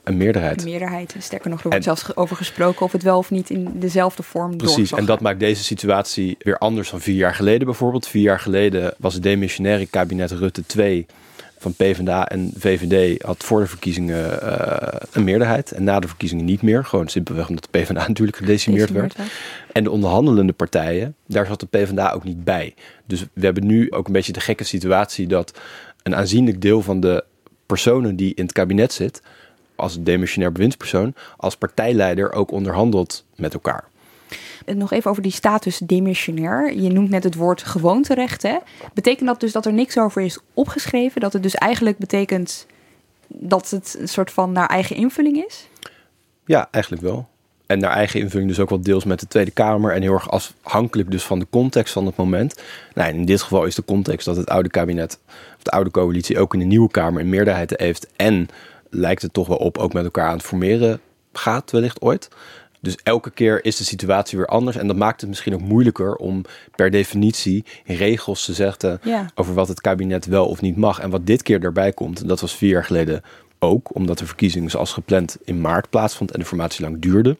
een 0.04 0.16
meerderheid. 0.16 0.62
Een 0.62 0.70
meerderheid. 0.70 1.14
Sterker 1.18 1.50
nog, 1.50 1.62
er 1.62 1.68
wordt 1.68 1.84
zelfs 1.84 2.16
over 2.16 2.36
gesproken 2.36 2.86
of 2.86 2.92
het 2.92 3.02
wel 3.02 3.18
of 3.18 3.30
niet 3.30 3.50
in 3.50 3.72
dezelfde 3.74 4.22
vorm 4.22 4.56
Precies, 4.56 4.92
en 4.92 5.04
dat 5.04 5.20
maakt 5.20 5.40
deze 5.40 5.64
situatie 5.64 6.36
weer 6.38 6.58
anders 6.58 6.90
dan 6.90 7.00
vier 7.00 7.14
jaar 7.14 7.34
geleden 7.34 7.66
bijvoorbeeld. 7.66 8.08
Vier 8.08 8.22
jaar 8.22 8.40
geleden 8.40 8.94
was 8.98 9.14
het 9.14 9.22
demissionaire 9.22 9.86
kabinet 9.86 10.30
Rutte 10.30 10.66
2 10.66 11.06
van 11.62 11.74
PvdA 11.74 12.28
en 12.28 12.52
VVD 12.58 13.22
had 13.22 13.44
voor 13.44 13.60
de 13.60 13.66
verkiezingen 13.66 14.38
uh, 14.42 14.76
een 15.12 15.24
meerderheid. 15.24 15.72
En 15.72 15.84
na 15.84 16.00
de 16.00 16.08
verkiezingen 16.08 16.44
niet 16.44 16.62
meer. 16.62 16.84
Gewoon 16.84 17.08
simpelweg 17.08 17.48
omdat 17.48 17.68
de 17.70 17.78
PvdA 17.78 18.06
natuurlijk 18.08 18.36
gedecimeerd 18.36 18.90
werd. 18.90 19.14
En 19.72 19.84
de 19.84 19.90
onderhandelende 19.90 20.52
partijen, 20.52 21.14
daar 21.26 21.46
zat 21.46 21.60
de 21.60 21.66
PvdA 21.66 22.10
ook 22.10 22.24
niet 22.24 22.44
bij. 22.44 22.74
Dus 23.06 23.24
we 23.32 23.44
hebben 23.44 23.66
nu 23.66 23.92
ook 23.92 24.06
een 24.06 24.12
beetje 24.12 24.32
de 24.32 24.40
gekke 24.40 24.64
situatie 24.64 25.26
dat 25.26 25.58
een 26.02 26.14
aanzienlijk 26.14 26.60
deel 26.60 26.82
van 26.82 27.00
de 27.00 27.24
personen 27.66 28.16
die 28.16 28.34
in 28.34 28.44
het 28.44 28.52
kabinet 28.52 28.92
zit, 28.92 29.22
als 29.76 30.02
demissionair 30.02 30.52
bewindspersoon, 30.52 31.14
als 31.36 31.56
partijleider 31.56 32.32
ook 32.32 32.50
onderhandelt 32.50 33.24
met 33.36 33.54
elkaar. 33.54 33.90
Nog 34.66 34.92
even 34.92 35.10
over 35.10 35.22
die 35.22 35.32
status 35.32 35.78
demissionair. 35.78 36.74
Je 36.74 36.90
noemt 36.90 37.10
net 37.10 37.24
het 37.24 37.34
woord 37.34 37.62
gewoonterecht. 37.62 38.42
Hè? 38.42 38.56
Betekent 38.94 39.26
dat 39.28 39.40
dus 39.40 39.52
dat 39.52 39.66
er 39.66 39.72
niks 39.72 39.98
over 39.98 40.22
is 40.22 40.38
opgeschreven? 40.54 41.20
Dat 41.20 41.32
het 41.32 41.42
dus 41.42 41.54
eigenlijk 41.54 41.98
betekent 41.98 42.66
dat 43.26 43.70
het 43.70 43.96
een 43.98 44.08
soort 44.08 44.30
van 44.30 44.52
naar 44.52 44.68
eigen 44.68 44.96
invulling 44.96 45.44
is? 45.44 45.68
Ja, 46.44 46.68
eigenlijk 46.70 47.02
wel. 47.02 47.28
En 47.66 47.78
naar 47.78 47.90
eigen 47.90 48.20
invulling 48.20 48.48
dus 48.48 48.60
ook 48.60 48.68
wel 48.68 48.82
deels 48.82 49.04
met 49.04 49.20
de 49.20 49.26
Tweede 49.26 49.50
Kamer. 49.50 49.92
En 49.92 50.02
heel 50.02 50.12
erg 50.12 50.30
afhankelijk 50.30 51.10
dus 51.10 51.22
van 51.22 51.38
de 51.38 51.46
context 51.50 51.92
van 51.92 52.06
het 52.06 52.16
moment. 52.16 52.62
Nou, 52.94 53.14
in 53.14 53.24
dit 53.24 53.42
geval 53.42 53.64
is 53.64 53.74
de 53.74 53.84
context 53.84 54.26
dat 54.26 54.36
het 54.36 54.48
oude 54.48 54.68
kabinet, 54.68 55.18
of 55.56 55.62
de 55.62 55.70
oude 55.70 55.90
coalitie, 55.90 56.38
ook 56.38 56.54
in 56.54 56.60
de 56.60 56.66
nieuwe 56.66 56.90
Kamer 56.90 57.20
een 57.20 57.28
meerderheid 57.28 57.74
heeft. 57.76 58.06
En 58.16 58.48
lijkt 58.90 59.22
het 59.22 59.32
toch 59.32 59.46
wel 59.46 59.56
op 59.56 59.78
ook 59.78 59.92
met 59.92 60.04
elkaar 60.04 60.28
aan 60.28 60.36
het 60.36 60.46
formeren 60.46 61.00
gaat, 61.32 61.70
wellicht 61.70 62.00
ooit. 62.00 62.28
Dus 62.82 62.96
elke 63.02 63.30
keer 63.30 63.64
is 63.64 63.76
de 63.76 63.84
situatie 63.84 64.38
weer 64.38 64.46
anders. 64.46 64.76
En 64.76 64.86
dat 64.86 64.96
maakt 64.96 65.20
het 65.20 65.30
misschien 65.30 65.54
ook 65.54 65.60
moeilijker 65.60 66.14
om 66.14 66.44
per 66.74 66.90
definitie 66.90 67.64
regels 67.84 68.44
te 68.44 68.52
zetten 68.52 69.00
over 69.34 69.54
wat 69.54 69.68
het 69.68 69.80
kabinet 69.80 70.26
wel 70.26 70.46
of 70.46 70.60
niet 70.60 70.76
mag. 70.76 70.98
En 70.98 71.10
wat 71.10 71.26
dit 71.26 71.42
keer 71.42 71.64
erbij 71.64 71.92
komt, 71.92 72.28
dat 72.28 72.40
was 72.40 72.56
vier 72.56 72.70
jaar 72.70 72.84
geleden 72.84 73.22
ook, 73.58 73.94
omdat 73.94 74.18
de 74.18 74.26
verkiezingen 74.26 74.70
zoals 74.70 74.92
gepland 74.92 75.36
in 75.44 75.60
maart 75.60 75.90
plaatsvond 75.90 76.30
en 76.30 76.38
de 76.38 76.44
formatie 76.44 76.82
lang 76.82 77.00
duurde, 77.00 77.36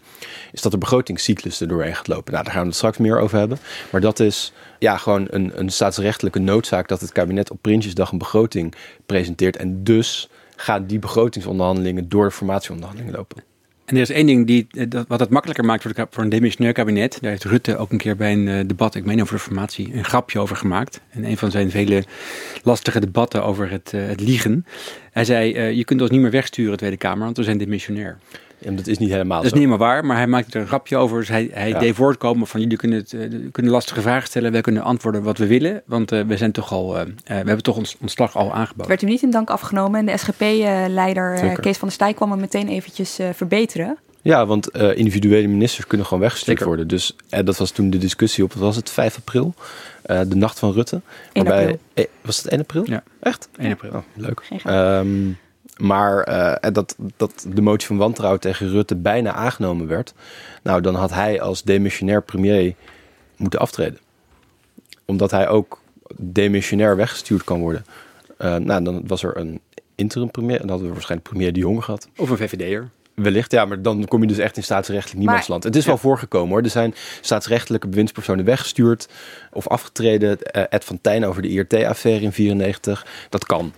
is 0.52 0.62
dat 0.62 0.72
de 0.72 0.78
begrotingscyclus 0.78 1.61
er 1.61 1.68
doorheen 1.68 1.96
gaat 1.96 2.08
lopen. 2.08 2.32
Nou, 2.32 2.44
daar 2.44 2.52
gaan 2.52 2.62
we 2.62 2.68
het 2.68 2.76
straks 2.76 2.99
meer 2.99 3.18
over 3.18 3.38
hebben. 3.38 3.58
Maar 3.92 4.00
dat 4.00 4.20
is 4.20 4.52
ja, 4.78 4.96
gewoon 4.96 5.26
een, 5.30 5.52
een 5.54 5.70
staatsrechtelijke 5.70 6.38
noodzaak 6.38 6.88
dat 6.88 7.00
het 7.00 7.12
kabinet 7.12 7.50
op 7.50 7.58
Prinsjesdag 7.61 8.12
een 8.12 8.18
begroting 8.18 8.75
presenteert. 9.06 9.56
En 9.56 9.84
dus 9.84 10.28
gaan 10.56 10.87
die 10.87 10.99
begrotingsonderhandelingen 10.99 12.08
door 12.08 12.25
de 12.25 12.30
formatieonderhandelingen 12.30 13.14
lopen. 13.14 13.51
En 13.92 13.99
er 13.99 14.04
is 14.04 14.11
één 14.11 14.26
ding 14.26 14.46
die, 14.46 14.66
eh, 14.70 15.00
wat 15.08 15.20
het 15.20 15.30
makkelijker 15.30 15.64
maakt 15.64 15.82
voor, 16.11 16.22
een 16.22 16.28
demissionair 16.28 16.72
kabinet. 16.72 17.18
Daar 17.20 17.30
heeft 17.30 17.44
Rutte 17.44 17.76
ook 17.76 17.92
een 17.92 17.99
keer 17.99 18.16
bij 18.16 18.32
een 18.32 18.46
uh, 18.46 18.61
debat, 18.66 18.94
ik 18.94 19.04
meen 19.04 19.22
over 19.22 19.34
de 19.34 19.40
formatie, 19.40 19.94
een 19.94 20.04
grapje 20.04 20.38
over 20.38 20.56
gemaakt. 20.56 21.00
En 21.11 21.25
een 21.25 21.37
van 21.37 21.50
zijn 21.50 21.70
vele 21.70 22.04
lastige 22.62 23.00
debatten 23.00 23.44
over 23.44 23.70
het, 23.70 23.92
uh, 23.94 24.06
het 24.06 24.20
liegen. 24.20 24.66
Hij 25.11 25.25
zei, 25.25 25.58
je 25.76 25.84
kunt 25.84 26.00
ons 26.00 26.11
niet 26.11 26.20
meer 26.20 26.30
wegsturen, 26.30 26.76
Tweede 26.76 26.96
Kamer, 26.96 27.25
want 27.25 27.37
we 27.37 27.42
zijn 27.42 27.58
demissionair. 27.58 28.18
En 28.64 28.76
dat 28.76 28.87
is 28.87 28.99
niet 28.99 29.11
helemaal 29.11 29.37
Dat 29.37 29.47
is 29.47 29.52
niet 29.52 29.62
helemaal 29.62 29.87
waar, 29.87 30.04
maar 30.04 30.16
hij 30.16 30.26
maakte 30.26 30.54
er 30.54 30.61
een 30.61 30.66
grapje 30.66 30.97
over. 30.97 31.19
Dus 31.19 31.28
hij, 31.28 31.50
hij 31.52 31.78
deed 31.78 31.95
voortkomen 31.95 32.47
van 32.47 32.61
jullie 32.61 32.76
kunnen, 32.76 32.99
het, 32.99 33.16
kunnen 33.52 33.73
lastige 33.73 34.00
vragen 34.00 34.28
stellen. 34.28 34.52
Wij 34.52 34.61
kunnen 34.61 34.83
antwoorden 34.83 35.23
wat 35.23 35.38
we 35.38 35.47
willen, 35.47 35.83
want 35.87 36.11
we 36.11 36.37
zijn 36.37 36.52
toch 36.52 36.73
al, 36.73 36.92
we 36.95 37.04
hebben 37.25 37.62
toch 37.62 37.76
ons 37.76 37.97
ontslag 38.00 38.37
al 38.37 38.52
aangeboden. 38.52 38.88
Werd 38.88 39.02
u 39.02 39.07
niet 39.07 39.23
in 39.23 39.31
dank 39.31 39.50
afgenomen 39.50 40.00
en 40.00 40.07
de 40.07 40.16
SGP-leider 40.16 41.59
Kees 41.61 41.76
van 41.76 41.88
der 41.88 41.97
Staaij 41.97 42.14
kwam 42.14 42.31
hem 42.31 42.40
meteen 42.40 42.69
eventjes 42.69 43.19
verbeteren. 43.33 43.99
Ja, 44.23 44.47
want 44.47 44.76
uh, 44.76 44.97
individuele 44.97 45.49
ministers 45.49 45.87
kunnen 45.87 46.07
gewoon 46.07 46.23
weggestuurd 46.23 46.62
worden. 46.62 46.88
Dus 46.88 47.16
uh, 47.31 47.40
dat 47.45 47.57
was 47.57 47.71
toen 47.71 47.90
de 47.90 47.99
discussie 47.99 48.45
op, 48.45 48.52
wat 48.52 48.62
was 48.62 48.76
het, 48.76 48.90
5 48.90 49.16
april. 49.16 49.54
Uh, 50.07 50.21
eh, 50.21 50.28
De 50.28 50.37
Nacht 50.37 50.59
van 50.59 50.73
Rutte. 50.73 51.00
1 51.33 51.45
Waarbij- 51.45 51.62
april. 51.62 51.78
eh, 51.95 52.04
was 52.21 52.37
het 52.37 52.47
1 52.47 52.61
april? 52.61 52.83
Ja. 52.87 53.02
Echt? 53.21 53.49
1 53.57 53.73
april. 53.73 53.92
Oh, 53.92 54.02
leuk. 54.14 54.42
Ehm, 54.64 55.31
maar 55.76 56.23
eh, 56.23 56.73
dat, 56.73 56.97
dat 57.17 57.47
de 57.49 57.62
motie 57.62 57.87
van 57.87 57.97
wantrouwen 57.97 58.41
tegen 58.41 58.71
Rutte 58.71 58.97
bijna 58.97 59.33
aangenomen 59.33 59.87
werd. 59.87 60.14
Nou, 60.62 60.81
dan 60.81 60.95
had 60.95 61.11
hij 61.11 61.41
als 61.41 61.62
demissionair 61.62 62.23
premier 62.23 62.75
moeten 63.37 63.61
aftreden. 63.61 63.99
Omdat 65.05 65.31
hij 65.31 65.49
ook 65.49 65.81
demissionair 66.17 66.97
weggestuurd 66.97 67.45
kan 67.45 67.61
worden. 67.61 67.85
Eh, 68.38 68.57
nou, 68.57 68.85
dan 68.85 69.07
was 69.07 69.23
er 69.23 69.37
een 69.37 69.61
interim 69.95 70.31
premier. 70.31 70.55
En 70.55 70.61
dan 70.61 70.69
hadden 70.69 70.87
we 70.87 70.93
waarschijnlijk 70.93 71.31
premier 71.31 71.52
De 71.52 71.61
Jong 71.61 71.85
gehad. 71.85 72.09
Of 72.17 72.31
een 72.31 72.37
VVD'er. 72.37 72.91
Wellicht, 73.14 73.52
ja, 73.52 73.64
maar 73.64 73.83
dan 73.83 74.05
kom 74.05 74.21
je 74.21 74.26
dus 74.26 74.38
echt 74.38 74.57
in 74.57 74.62
staatsrechtelijk 74.62 75.19
niemandsland. 75.19 75.64
Het 75.64 75.76
is 75.76 75.87
wel 75.87 75.99
voorgekomen 75.99 76.49
hoor. 76.49 76.62
Er 76.62 76.71
zijn 76.71 76.95
staatsrechtelijke 77.21 77.88
bewindspersonen 77.88 78.45
weggestuurd 78.45 79.09
of 79.52 79.69
afgetreden. 79.69 80.43
Eh, 80.43 80.62
Ed 80.69 80.85
van 80.85 81.00
Tijn 81.00 81.26
over 81.26 81.43
de 81.43 81.49
IRT-affaire 81.49 82.25
in 82.25 82.33
94. 82.33 83.07
Dat 83.29 83.45
kan. 83.45 83.73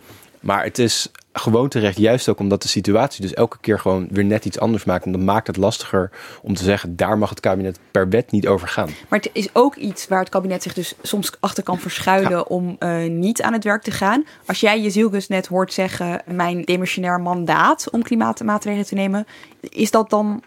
Maar 0.44 0.64
het 0.64 0.78
is 0.78 1.10
gewoon 1.32 1.68
terecht, 1.68 1.98
juist 1.98 2.28
ook 2.28 2.38
omdat 2.38 2.62
de 2.62 2.68
situatie 2.68 3.22
dus 3.22 3.34
elke 3.34 3.56
keer 3.60 3.78
gewoon 3.78 4.08
weer 4.10 4.24
net 4.24 4.44
iets 4.44 4.58
anders 4.58 4.84
maakt. 4.84 5.04
En 5.04 5.12
dat 5.12 5.20
maakt 5.20 5.46
het 5.46 5.56
lastiger 5.56 6.10
om 6.42 6.54
te 6.54 6.64
zeggen, 6.64 6.96
daar 6.96 7.18
mag 7.18 7.28
het 7.30 7.40
kabinet 7.40 7.78
per 7.90 8.08
wet 8.08 8.30
niet 8.30 8.46
over 8.46 8.68
gaan. 8.68 8.88
Maar 9.08 9.18
het 9.18 9.30
is 9.32 9.48
ook 9.52 9.76
iets 9.76 10.08
waar 10.08 10.18
het 10.20 10.28
kabinet 10.28 10.62
zich 10.62 10.74
dus 10.74 10.94
soms 11.02 11.32
achter 11.40 11.62
kan 11.62 11.78
verschuilen 11.78 12.48
om 12.48 12.76
eh, 12.78 13.04
niet 13.08 13.42
aan 13.42 13.52
het 13.52 13.64
werk 13.64 13.82
te 13.82 13.90
gaan. 13.90 14.24
Als 14.46 14.60
jij 14.60 14.80
je 14.82 14.90
zielgus 14.90 15.28
net 15.28 15.46
hoort 15.46 15.72
zeggen, 15.72 16.22
mijn 16.26 16.62
demissionair 16.62 17.20
mandaat 17.20 17.90
om 17.90 18.02
klimaatmaatregelen 18.02 18.86
te 18.86 18.94
nemen, 18.94 19.26
is 19.60 19.90
dat 19.90 20.10
dan 20.10 20.42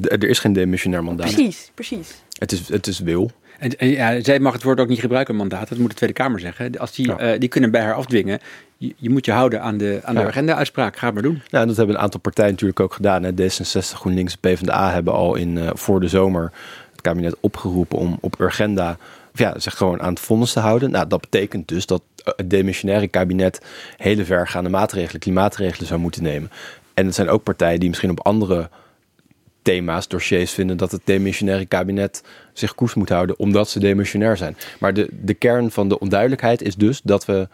D- 0.00 0.12
Er 0.12 0.24
is 0.28 0.38
geen 0.38 0.52
demissionair 0.52 1.04
mandaat. 1.04 1.32
precies, 1.34 1.70
precies. 1.74 2.14
Het 2.38 2.52
is, 2.52 2.68
het 2.68 2.86
is 2.86 2.98
wil. 2.98 3.30
En, 3.58 3.76
en 3.78 3.88
ja, 3.88 4.22
zij 4.22 4.40
mag 4.40 4.52
het 4.52 4.62
woord 4.62 4.80
ook 4.80 4.88
niet 4.88 5.00
gebruiken, 5.00 5.36
mandaat. 5.36 5.68
Dat 5.68 5.78
moet 5.78 5.90
de 5.90 5.96
Tweede 5.96 6.14
Kamer 6.14 6.40
zeggen. 6.40 6.78
Als 6.78 6.92
die, 6.92 7.06
Ja. 7.06 7.18
eh, 7.18 7.38
die 7.40 7.48
kunnen 7.48 7.70
bij 7.70 7.82
haar 7.82 7.94
afdwingen. 7.94 8.38
Je, 8.76 8.94
je 8.96 9.10
moet 9.10 9.24
je 9.24 9.32
houden 9.32 9.62
aan 9.62 9.76
de, 9.78 10.00
aan 10.04 10.14
de 10.14 10.20
Ja. 10.20 10.26
agenda-uitspraak. 10.26 10.96
Ga 10.96 11.04
het 11.04 11.14
maar 11.14 11.22
doen. 11.22 11.42
Nou, 11.50 11.62
en 11.62 11.68
dat 11.68 11.76
hebben 11.76 11.94
een 11.94 12.00
aantal 12.00 12.20
partijen 12.20 12.50
natuurlijk 12.50 12.80
ook 12.80 12.92
gedaan. 12.94 13.22
Hè. 13.22 13.30
D66, 13.32 13.96
GroenLinks, 13.98 14.36
PvdA 14.36 14.92
hebben 14.92 15.12
al 15.12 15.34
in, 15.34 15.58
eh, 15.58 15.70
voor 15.74 16.00
de 16.00 16.08
zomer 16.08 16.52
het 16.90 17.00
kabinet 17.00 17.36
opgeroepen 17.40 17.98
om 17.98 18.18
op 18.20 18.40
Urgenda 18.40 18.96
of 19.32 19.38
ja, 19.38 19.58
zich 19.58 19.76
gewoon 19.76 20.00
aan 20.02 20.10
het 20.10 20.20
vonnis 20.20 20.52
te 20.52 20.60
houden. 20.60 20.90
Nou, 20.90 21.06
dat 21.08 21.20
betekent 21.20 21.68
dus 21.68 21.86
dat 21.86 22.02
eh, 22.24 22.32
het 22.36 22.50
demissionaire 22.50 23.08
kabinet 23.08 23.60
hele 23.96 24.24
vergaande 24.24 24.70
maatregelen, 24.70 25.20
klimaatregelen 25.20 25.86
zou 25.86 26.00
moeten 26.00 26.22
nemen. 26.22 26.50
En 26.94 27.06
het 27.06 27.14
zijn 27.14 27.28
ook 27.28 27.42
partijen 27.42 27.80
die 27.80 27.88
misschien 27.88 28.10
op 28.10 28.20
andere 28.26 28.68
thema's, 29.68 30.08
dossiers 30.08 30.52
vinden 30.52 30.76
dat 30.76 30.92
het 30.92 31.00
demissionaire 31.04 31.66
kabinet 31.66 32.22
zich 32.52 32.74
koers 32.74 32.94
moet 32.94 33.08
houden 33.08 33.38
omdat 33.38 33.68
ze 33.68 33.78
demissionair 33.78 34.36
zijn. 34.36 34.56
Maar 34.80 34.94
de, 34.94 35.08
de 35.10 35.34
kern 35.34 35.70
van 35.70 35.88
de 35.88 35.98
onduidelijkheid 35.98 36.62
is 36.62 36.74
dus 36.74 37.00
dat 37.02 37.24
we 37.24 37.48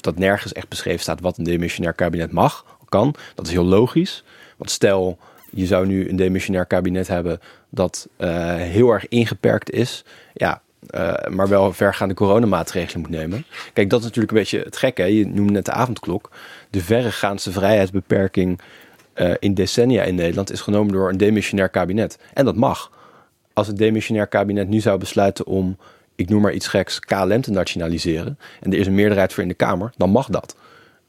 dat 0.00 0.18
nergens 0.18 0.52
echt 0.52 0.68
beschreven 0.68 1.00
staat 1.00 1.20
wat 1.20 1.38
een 1.38 1.44
demissionair 1.44 1.94
kabinet 1.94 2.32
mag, 2.32 2.64
kan. 2.88 3.14
Dat 3.34 3.46
is 3.46 3.52
heel 3.52 3.64
logisch. 3.64 4.24
Want 4.56 4.70
stel, 4.70 5.18
je 5.50 5.66
zou 5.66 5.86
nu 5.86 6.08
een 6.08 6.16
demissionair 6.16 6.66
kabinet 6.66 7.08
hebben 7.08 7.40
dat 7.70 8.08
eh, 8.16 8.54
heel 8.56 8.90
erg 8.90 9.08
ingeperkt 9.08 9.70
is. 9.70 10.04
Ja, 10.34 10.62
eh, 10.86 11.14
maar 11.28 11.48
wel 11.48 11.72
vergaande 11.72 12.14
coronamaatregelen 12.14 13.00
moet 13.00 13.10
nemen. 13.10 13.44
Kijk, 13.72 13.90
dat 13.90 13.98
is 13.98 14.04
natuurlijk 14.04 14.32
een 14.32 14.38
beetje 14.38 14.60
het 14.60 14.76
gekke. 14.76 15.16
Je 15.16 15.26
noemde 15.26 15.52
net 15.52 15.64
de 15.64 15.72
avondklok. 15.72 16.30
De 16.70 16.80
verregaandste 16.80 17.52
vrijheidsbeperking 17.52 18.60
eh, 19.22 19.34
in 19.38 19.54
decennia 19.54 20.02
in 20.02 20.14
Nederland 20.14 20.52
is 20.52 20.60
genomen 20.60 20.92
door 20.92 21.08
een 21.08 21.16
demissionair 21.16 21.68
kabinet. 21.68 22.18
En 22.34 22.44
dat 22.44 22.56
mag. 22.56 22.90
Als 23.52 23.66
het 23.66 23.78
demissionair 23.78 24.26
kabinet 24.26 24.68
nu 24.68 24.80
zou 24.80 24.98
besluiten 24.98 25.46
om, 25.46 25.76
ik 26.14 26.28
noem 26.28 26.42
maar 26.42 26.52
iets 26.52 26.68
geks, 26.68 27.00
KLM 27.00 27.40
te 27.40 27.50
nationaliseren. 27.50 28.38
En 28.60 28.72
er 28.72 28.78
is 28.78 28.86
een 28.86 28.94
meerderheid 28.94 29.32
voor 29.32 29.42
in 29.42 29.48
de 29.48 29.54
Kamer, 29.54 29.92
dan 29.96 30.10
mag 30.10 30.28
dat. 30.28 30.56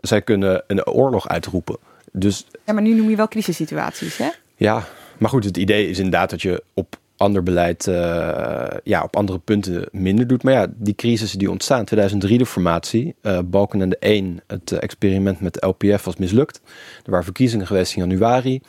Zij 0.01 0.21
kunnen 0.21 0.63
een 0.67 0.85
oorlog 0.85 1.27
uitroepen. 1.27 1.77
Dus 2.11 2.45
Ja, 2.65 2.73
maar 2.73 2.81
nu 2.81 2.93
noem 2.93 3.09
je 3.09 3.15
wel 3.15 3.27
crisissituaties, 3.27 4.17
hè? 4.17 4.29
ja, 4.55 4.83
maar 5.17 5.29
goed, 5.29 5.43
het 5.43 5.57
idee 5.57 5.89
is 5.89 5.97
inderdaad 5.97 6.29
dat 6.29 6.41
je 6.41 6.63
op 6.73 6.97
ander 7.23 7.43
beleid, 7.43 7.87
eh, 7.87 8.77
ja, 8.83 9.03
op 9.03 9.15
andere 9.15 9.39
punten 9.39 9.87
minder 9.91 10.27
doet. 10.27 10.43
Maar 10.43 10.53
ja, 10.53 10.67
die 10.75 10.95
crisissen 10.95 11.39
die 11.39 11.51
ontstaan, 11.51 11.85
2003 11.85 12.37
de 12.37 12.45
formatie, 12.45 13.15
eh 13.21 13.39
Balkenende 13.45 13.97
1, 13.99 14.39
het 14.47 14.71
eh, 14.71 14.81
experiment 14.81 15.41
met 15.41 15.53
de 15.53 15.67
LPF 15.67 16.03
was 16.03 16.15
mislukt. 16.15 16.61
Er 17.03 17.11
waren 17.11 17.25
verkiezingen 17.25 17.67
geweest 17.67 17.95
in 17.95 18.01
januari. 18.01 18.61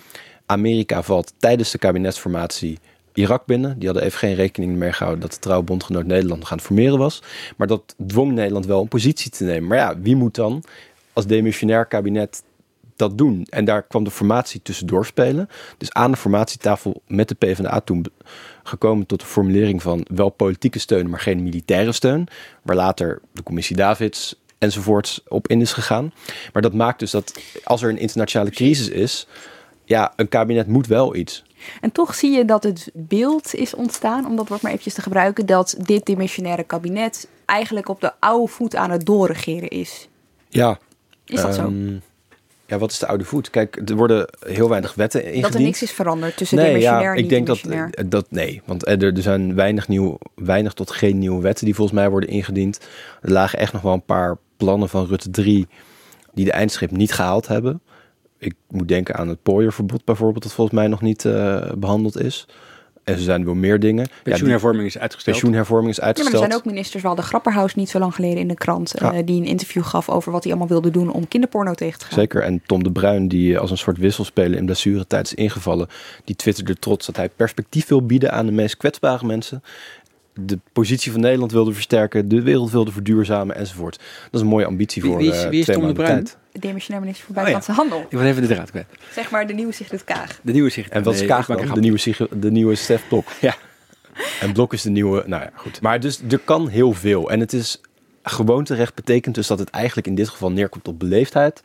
Amerika 0.47 1.03
valt 1.03 1.33
tijdens 1.39 1.71
de 1.71 1.79
kabinetsformatie 1.79 2.79
Irak 3.13 3.47
binnen. 3.47 3.79
Die 3.79 3.89
hadden 3.89 4.07
even 4.07 4.19
geen 4.19 4.35
rekening 4.35 4.77
mee 4.77 4.93
gehouden 4.93 5.23
dat 5.23 5.33
de 5.33 5.39
trouwe 5.39 5.65
bondgenoot 5.65 6.07
Nederland 6.07 6.41
nog 6.41 6.51
aan 6.51 6.57
het 6.57 6.67
formeren 6.67 6.99
was. 6.99 7.23
Maar 7.57 7.67
dat 7.67 7.95
dwong 8.07 8.33
Nederland 8.33 8.67
wel 8.67 8.81
een 8.81 8.89
positie 8.89 9.31
te 9.31 9.45
nemen. 9.45 9.69
Maar 9.69 9.79
ja, 9.79 9.99
wie 10.01 10.17
moet 10.17 10.35
dan 10.35 10.63
als 11.13 11.27
demissionair 11.27 11.87
kabinet 11.87 12.43
dat 12.97 13.19
doen. 13.19 13.47
En 13.51 13.65
daar 13.65 13.83
kwam 13.83 14.05
de 14.05 14.11
formatie 14.11 14.63
tussendoor 14.63 15.07
spelen. 15.07 15.49
Dus 15.79 15.93
aan 15.93 16.11
de 16.11 16.17
formatietafel 16.17 17.03
met 17.07 17.29
de 17.29 17.35
PvdA 17.35 17.81
toen 17.81 18.07
gekomen 18.63 19.07
tot 19.07 19.21
de 19.21 19.27
formulering 19.27 19.83
van 19.83 20.07
wel 20.15 20.29
politieke 20.29 20.79
steun, 20.79 21.11
maar 21.11 21.21
geen 21.21 21.43
militaire 21.43 21.93
steun. 21.93 22.27
Waar 22.63 22.77
later 22.77 23.21
de 23.33 23.43
commissie 23.43 23.77
Davids 23.77 24.43
enzovoorts 24.59 25.21
op 25.29 25.49
in 25.49 25.61
is 25.61 25.73
gegaan. 25.73 26.13
Maar 26.53 26.63
dat 26.63 26.75
maakt 26.75 26.99
dus 26.99 27.11
dat 27.11 27.41
als 27.65 27.83
er 27.83 27.91
een 27.91 27.99
internationale 27.99 28.51
crisis 28.51 28.89
is, 28.89 29.27
ja, 29.85 30.13
een 30.17 30.29
kabinet 30.29 30.67
moet 30.67 30.87
wel 30.87 31.15
iets. 31.15 31.45
En 31.81 31.93
toch 31.93 32.15
zie 32.15 32.31
je 32.31 32.45
dat 32.45 32.63
het 32.63 32.91
beeld 32.95 33.55
is 33.55 33.75
ontstaan, 33.75 34.27
om 34.27 34.37
dat 34.37 34.49
woord 34.49 34.63
maar 34.63 34.71
eventjes 34.71 34.95
te 34.95 35.03
gebruiken, 35.03 35.47
dat 35.47 35.77
dit 35.79 36.07
dimissionaire 36.07 36.65
kabinet 36.65 37.29
eigenlijk 37.45 37.89
op 37.89 38.01
de 38.01 38.13
oude 38.19 38.53
voet 38.53 38.77
aan 38.77 38.91
het 38.91 39.07
doorregeren 39.07 39.69
is. 39.69 40.09
Ja. 40.49 40.79
Is 41.25 41.41
dat 41.41 41.55
zo? 41.55 41.73
Ja, 42.67 42.79
wat 42.79 42.91
is 42.91 42.99
de 42.99 43.07
oude 43.07 43.25
voet? 43.25 43.51
Kijk, 43.51 43.81
er 43.89 43.97
worden 43.97 44.29
heel 44.47 44.69
weinig 44.69 44.95
wetten 44.95 45.21
ingediend. 45.21 45.45
Dat 45.45 45.55
er 45.55 45.61
niks 45.61 45.83
is 45.83 45.91
veranderd 45.93 46.37
tussen 46.37 46.59
nee, 46.59 46.79
ja, 46.79 47.03
en 47.03 47.17
ik 47.17 47.29
denk 47.29 47.47
dat, 47.47 47.61
eh, 47.61 47.85
dat 48.07 48.27
nee, 48.31 48.63
want 48.65 48.87
er, 48.87 49.03
er 49.03 49.23
zijn 49.23 49.55
weinig, 49.55 49.89
nieuw, 49.89 50.19
weinig 50.35 50.73
tot 50.73 50.91
geen 50.91 51.19
nieuwe 51.19 51.43
wetten 51.43 51.65
die 51.65 51.75
volgens 51.75 51.99
mij 51.99 52.11
worden 52.11 52.29
ingediend. 52.29 52.81
Er 53.23 53.33
lagen 53.33 53.59
echt 53.59 53.73
nog 53.73 53.83
wel 53.83 53.93
een 53.93 54.05
paar 54.05 54.37
plannen 54.57 54.89
van 54.89 55.07
Rutte 55.07 55.31
3 55.31 55.67
die 56.35 56.45
de 56.45 56.53
eindschip 56.53 56.91
niet 56.91 57.13
gehaald 57.13 57.49
hebben. 57.49 57.81
Ik 58.39 58.55
moet 58.69 58.89
denken 58.89 59.15
aan 59.15 59.29
het 59.29 59.43
pooierverbod 59.43 60.05
bijvoorbeeld, 60.05 60.43
dat 60.43 60.53
volgens 60.53 60.77
mij 60.77 60.89
nog 60.89 61.01
niet 61.01 61.25
eh, 61.25 61.73
behandeld 61.77 62.21
is. 62.21 62.47
En 63.05 63.15
er 63.15 63.21
zijn 63.21 63.45
wel 63.45 63.55
meer 63.55 63.81
dingen. 63.81 64.07
Pensioenhervorming 64.23 64.87
is 64.87 64.99
uitgesteld. 64.99 65.37
pensioenhervorming 65.37 65.91
is 65.91 65.97
Ja, 65.97 66.03
maar 66.03 66.11
er 66.11 66.17
uitgesteld. 66.19 66.51
zijn 66.51 66.61
ook 66.65 66.73
ministers, 66.73 67.03
we 67.03 67.09
hadden 67.09 67.27
Grapperhaus 67.27 67.75
niet 67.75 67.89
zo 67.89 67.99
lang 67.99 68.15
geleden 68.15 68.39
in 68.39 68.49
de 68.49 68.55
krant, 68.55 68.95
eh, 68.95 69.11
die 69.25 69.41
een 69.41 69.47
interview 69.47 69.85
gaf 69.85 70.09
over 70.09 70.33
wat 70.33 70.43
hij 70.43 70.53
allemaal 70.53 70.71
wilde 70.71 70.91
doen 70.91 71.13
om 71.13 71.29
kinderporno 71.29 71.75
tegen 71.75 71.99
te 71.99 72.05
gaan. 72.05 72.19
Zeker. 72.19 72.43
En 72.43 72.63
Tom 72.67 72.83
de 72.83 72.93
Bruin, 72.93 73.29
die 73.29 73.59
als 73.59 73.71
een 73.71 73.79
soort 73.79 73.99
wisselspeler 73.99 74.59
in 74.59 74.65
blessuretijd 74.65 75.27
is 75.27 75.35
ingevallen, 75.35 75.89
die 76.25 76.37
twitterde 76.37 76.75
trots 76.79 77.07
dat 77.07 77.17
hij 77.17 77.29
perspectief 77.29 77.89
wil 77.89 78.07
bieden 78.07 78.33
aan 78.33 78.47
de 78.47 78.53
meest 78.53 78.77
kwetsbare 78.77 79.27
mensen. 79.27 79.63
De 80.41 80.59
positie 80.73 81.13
van 81.13 81.21
Nederland 81.21 81.53
wilde 81.53 81.73
versterken, 81.73 82.29
de 82.29 82.43
wereld 82.43 82.71
wilde 82.71 82.93
verduurzamen 82.93 83.57
enzovoort. 83.57 83.97
Dat 83.97 84.33
is 84.33 84.41
een 84.41 84.47
mooie 84.47 84.67
ambitie 84.67 85.03
Wie- 85.03 85.11
voor 85.11 85.21
wie 85.21 85.31
is- 85.31 85.43
eh, 85.43 85.49
wie 85.49 85.59
is 85.59 85.65
twee 85.65 85.77
Tom 85.77 85.87
de 85.87 85.93
maanden 85.95 86.05
Bruin? 86.05 86.25
tijd. 86.25 86.37
De 86.55 86.61
demissionair 86.61 87.05
minister 87.05 87.27
voor 87.27 87.37
Oh 87.37 87.43
ja. 87.43 87.53
Buitenlandse 87.53 87.73
Handel. 87.73 88.07
Ik 88.11 88.19
was 88.19 88.27
even 88.27 88.49
de 88.49 88.55
draad 88.55 88.71
kwijt. 88.71 88.87
Zeg 89.13 89.31
maar 89.31 89.47
de 89.47 89.53
nieuwe 89.53 89.73
Sigrid 89.73 90.05
Kaag. 90.05 90.41
De 90.43 90.53
nieuwe 90.53 90.71
zicht. 90.71 90.91
En 90.91 91.03
wat 91.03 91.15
is 91.15 91.27
Kaag 91.27 91.47
dan? 91.47 91.75
De 91.75 91.81
nieuwe, 91.81 92.29
de 92.31 92.51
nieuwe 92.51 92.75
Stef 92.75 93.09
Blok. 93.09 93.29
Ja. 93.41 93.55
En 94.41 94.53
Blok 94.53 94.73
is 94.73 94.83
de 94.83 94.91
nieuwe, 94.91 95.23
nou 95.27 95.43
ja, 95.43 95.51
goed. 95.55 95.81
Maar 95.81 96.01
dus 96.01 96.21
er 96.31 96.39
kan 96.39 96.69
heel 96.69 96.93
veel. 96.93 97.31
En 97.31 97.41
het 97.41 97.53
is 97.53 97.81
gewoonterecht 98.23 98.95
betekent 98.95 99.35
dus 99.35 99.47
dat 99.47 99.59
het 99.59 99.71
eigenlijk 99.71 100.07
in 100.07 100.15
dit 100.15 100.29
geval 100.29 100.51
neerkomt 100.51 100.89
op 100.89 100.99
beleefdheid. 100.99 101.61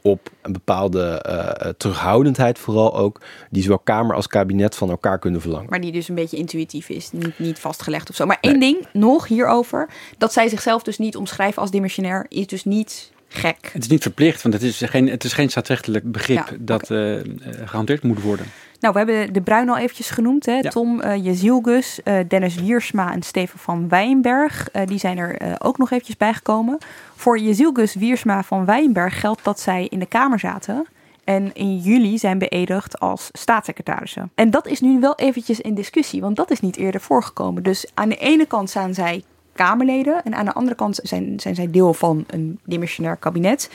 Op 0.00 0.30
een 0.42 0.52
bepaalde 0.52 1.22
eh, 1.22 1.68
terughoudendheid 1.76 2.58
vooral 2.58 2.96
ook. 2.96 3.20
Die 3.50 3.62
zowel 3.62 3.78
Kamer 3.78 4.16
als 4.16 4.26
kabinet 4.26 4.76
van 4.76 4.90
elkaar 4.90 5.18
kunnen 5.18 5.40
verlangen. 5.40 5.70
Maar 5.70 5.80
die 5.80 5.92
dus 5.92 6.08
een 6.08 6.14
beetje 6.14 6.36
intuïtief 6.36 6.88
is, 6.88 7.12
niet, 7.12 7.38
niet 7.38 7.58
vastgelegd 7.58 8.10
of 8.10 8.16
zo. 8.16 8.26
Maar 8.26 8.38
één 8.40 8.60
ding 8.60 8.86
nog 8.92 9.28
hierover. 9.28 9.88
Dat 10.18 10.32
zij 10.32 10.48
zichzelf 10.48 10.82
dus 10.82 10.98
niet 10.98 11.16
omschrijven 11.16 11.62
als 11.62 11.70
dimissionair, 11.70 12.26
is 12.28 12.46
dus 12.46 12.64
niet 12.64 13.11
gek. 13.34 13.70
Het 13.72 13.82
is 13.82 13.88
niet 13.88 14.02
verplicht, 14.02 14.42
want 14.42 14.54
het 14.54 14.62
is 14.62 14.82
geen, 14.84 15.08
het 15.08 15.24
is 15.24 15.32
geen 15.32 15.50
staatsrechtelijk 15.50 16.12
begrip 16.12 16.48
Ja, 16.48 16.56
dat 16.58 16.90
eh, 16.90 17.20
eh, 17.20 17.26
gehanteerd 17.64 18.02
moet 18.02 18.22
worden. 18.22 18.46
Nou, 18.80 18.94
we 18.94 19.00
hebben 19.00 19.32
de 19.32 19.40
Bruin 19.40 19.68
al 19.68 19.76
eventjes 19.76 20.10
genoemd. 20.10 20.46
Hè? 20.46 20.58
Ja. 20.58 20.70
Tom 20.70 21.00
uh, 21.00 21.24
Jezielgus, 21.24 22.00
uh, 22.04 22.18
Dennis 22.28 22.54
Wiersma 22.54 23.12
en 23.12 23.22
Steven 23.22 23.58
van 23.58 23.88
Wijnberg. 23.88 24.68
Uh, 24.72 24.86
die 24.86 24.98
zijn 24.98 25.18
er 25.18 25.56
ook 25.58 25.78
nog 25.78 25.90
eventjes 25.90 26.16
bijgekomen. 26.16 26.78
Voor 27.14 27.38
Jezielgus, 27.38 27.94
Wiersma 27.94 28.42
van 28.42 28.64
Wijnberg 28.64 29.20
geldt 29.20 29.44
dat 29.44 29.60
zij 29.60 29.86
in 29.90 29.98
de 29.98 30.06
Kamer 30.06 30.38
zaten. 30.38 30.86
En 31.24 31.54
in 31.54 31.78
juli 31.78 32.18
zijn 32.18 32.38
beëdigd 32.38 33.00
als 33.00 33.28
staatssecretarissen. 33.32 34.30
En 34.34 34.50
dat 34.50 34.66
is 34.66 34.80
nu 34.80 35.00
wel 35.00 35.14
eventjes 35.14 35.60
in 35.60 35.74
discussie, 35.74 36.20
want 36.20 36.36
dat 36.36 36.50
is 36.50 36.60
niet 36.60 36.76
eerder 36.76 37.00
voorgekomen. 37.00 37.62
Dus 37.62 37.86
aan 37.94 38.08
de 38.08 38.16
ene 38.16 38.46
kant 38.46 38.70
zijn 38.70 38.94
zij 38.94 39.24
Kamerleden 39.52 40.24
en 40.24 40.34
aan 40.34 40.44
de 40.44 40.52
andere 40.52 40.76
kant 40.76 41.00
zijn, 41.02 41.40
zijn 41.40 41.54
zij 41.54 41.70
deel 41.70 41.94
van 41.94 42.24
een 42.26 42.58
dimissionair 42.64 43.16
kabinet. 43.16 43.70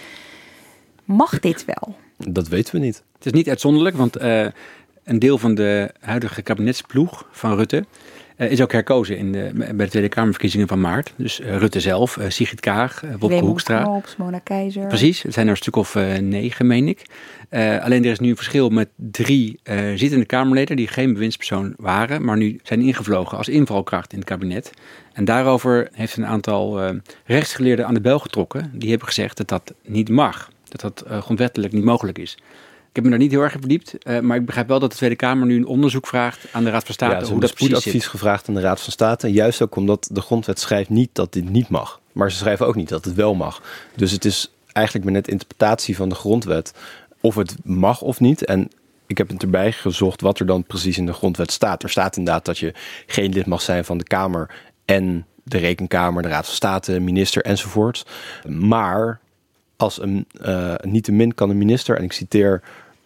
Mag 1.06 1.40
dit 1.40 1.66
wel? 1.66 1.96
Dat 2.18 2.48
weten 2.48 2.76
we 2.76 2.82
niet. 2.82 3.04
Het 3.16 3.26
is 3.26 3.32
niet 3.32 3.50
uitzonderlijk, 3.50 3.98
want 3.98 4.22
uh, 4.22 4.48
een 5.04 5.20
deel 5.20 5.38
van 5.38 5.56
de 5.56 5.92
huidige 6.00 6.42
kabinetsploeg 6.42 7.28
van 7.32 7.56
Rutte 7.56 7.86
is 8.38 8.62
ook 8.62 8.72
herkozen 8.72 9.17
in 9.17 9.32
de, 9.32 9.51
bij 9.53 9.86
de 9.86 9.88
Tweede 9.88 10.10
Kamerverkiezingen 10.10 10.67
van 10.67 10.82
maart. 10.82 11.13
Dus 11.15 11.39
uh, 11.39 11.58
Rutte 11.58 11.79
zelf, 11.79 12.17
uh, 12.17 12.25
Sigrid 12.27 12.60
Kaag, 12.60 13.03
Wopke 13.20 13.39
Hoekstra. 13.39 13.84
Knops, 13.84 14.15
Mona 14.15 14.39
Keizer. 14.39 14.88
Precies, 14.88 15.22
het 15.22 15.34
zijn 15.34 15.46
er 15.46 15.51
een 15.51 15.58
stuk 15.58 15.75
of 15.75 15.96
negen, 16.20 16.67
meen 16.67 16.88
ik. 16.88 17.01
alleen 17.82 18.03
er 18.03 18.12
is 18.12 18.20
nu 18.20 18.29
een 18.29 18.36
verschil 18.36 18.70
met 18.70 18.89
drie 18.96 19.60
zittende 19.96 20.25
Kamerleden 20.25 20.75
die 20.75 20.88
geen 20.88 21.13
bewindspersoon 21.13 21.74
waren, 21.77 22.25
maar 22.25 22.38
nu 22.38 22.60
zijn 22.63 22.82
ingevlogen 22.82 23.38
als 23.38 23.48
invalkracht 23.48 24.12
in 24.12 24.20
het 24.20 24.27
kabinet. 24.27 24.72
En 25.13 25.25
daarover 25.25 25.89
heeft 25.91 26.17
een 26.17 26.25
aantal 26.25 26.94
rechtsgeleerden 27.25 27.88
aan 27.88 27.94
de 27.94 28.01
bel 28.01 28.20
getrokken. 28.20 28.72
Die 28.74 28.89
hebben 28.89 29.08
gezegd 29.08 29.38
dat 29.38 29.48
dat 29.48 29.74
niet 29.86 30.10
mag. 30.10 30.50
Dat 30.63 30.82
dat 30.82 31.22
grondwettelijk 31.22 31.74
niet 31.74 31.84
mogelijk 31.84 32.17
is. 32.17 32.38
Ik 32.98 33.04
heb 33.04 33.12
me 33.12 33.18
daar 33.18 33.27
niet 33.27 33.36
heel 33.38 33.46
erg 33.46 33.54
in 33.54 33.60
verdiept, 33.60 33.96
uh, 34.04 34.20
maar 34.20 34.38
ik 34.38 34.46
begrijp 34.46 34.68
wel 34.68 34.80
dat 34.80 34.92
de 34.92 34.98
Tweede 34.98 35.16
Kamer 35.16 35.48
nu 35.48 35.56
een 35.56 35.66
onderzoek 35.66 36.08
vraagt 36.08 36.48
aan 36.51 36.63
de 36.63 36.70
Raad 36.70 36.84
van 36.84 36.94
State. 36.94 37.25
Ja, 37.25 37.32
hoe 37.32 37.39
dat 37.39 37.54
precies 37.54 37.75
advies 37.75 38.08
gevraagd 38.08 38.48
aan 38.48 38.54
de 38.54 38.62
Raad 38.62 38.82
van 38.82 38.92
State. 38.92 39.32
Juist 39.32 39.62
ook 39.62 39.75
omdat 39.75 40.10
de 40.12 40.22
grondwet 40.22 40.60
schrijft 40.60 40.89
niet 40.89 41.10
dat 41.13 41.34
dit 41.34 41.50
niet 41.50 41.70
mag. 41.70 42.00
Maar 42.12 42.32
ze 42.32 42.38
schrijven 42.38 42.68
ook 42.68 42.75
niet 42.75 42.89
dat 42.89 43.06
het 43.06 43.13
wel 43.13 43.36
mag. 43.36 43.62
Dus 43.96 44.12
het 44.12 44.25
is 44.25 44.51
eigenlijk 44.72 45.06
maar 45.06 45.16
net 45.16 45.27
interpretatie 45.27 45.96
van 45.96 46.10
de 46.10 46.16
grondwet 46.16 46.74
of 47.22 47.36
het 47.36 47.56
mag 47.63 48.01
of 48.01 48.20
niet. 48.20 48.46
En 48.46 48.70
ik 49.08 49.18
heb 49.18 49.30
het 49.30 49.42
erbij 49.42 49.72
gezocht 49.72 50.22
wat 50.22 50.39
er 50.39 50.46
dan 50.46 50.63
precies 50.63 50.98
in 50.98 51.06
de 51.06 51.13
grondwet 51.13 51.51
staat. 51.51 51.84
Er 51.84 51.89
staat 51.89 52.18
inderdaad 52.18 52.46
dat 52.46 52.58
je 52.58 52.74
geen 53.06 53.34
lid 53.34 53.46
mag 53.46 53.62
zijn 53.62 53.86
van 53.86 53.98
de 53.98 54.04
Kamer 54.04 54.50
en 54.86 55.25
de 55.44 55.58
Rekenkamer, 55.58 56.22
de 56.22 56.30
Raad 56.30 56.46
van 56.46 56.56
State, 56.56 57.00
minister 57.00 57.44
enzovoort. 57.44 58.06
Maar 58.48 59.20
als 59.75 60.01
een 60.01 60.27
uh, 60.42 60.74
niet 60.82 61.04
te 61.04 61.12
min 61.12 61.34
kan 61.34 61.50
een 61.50 61.58
minister, 61.58 61.98
en 61.98 62.04
ik 62.04 62.13
citeer 62.13 62.62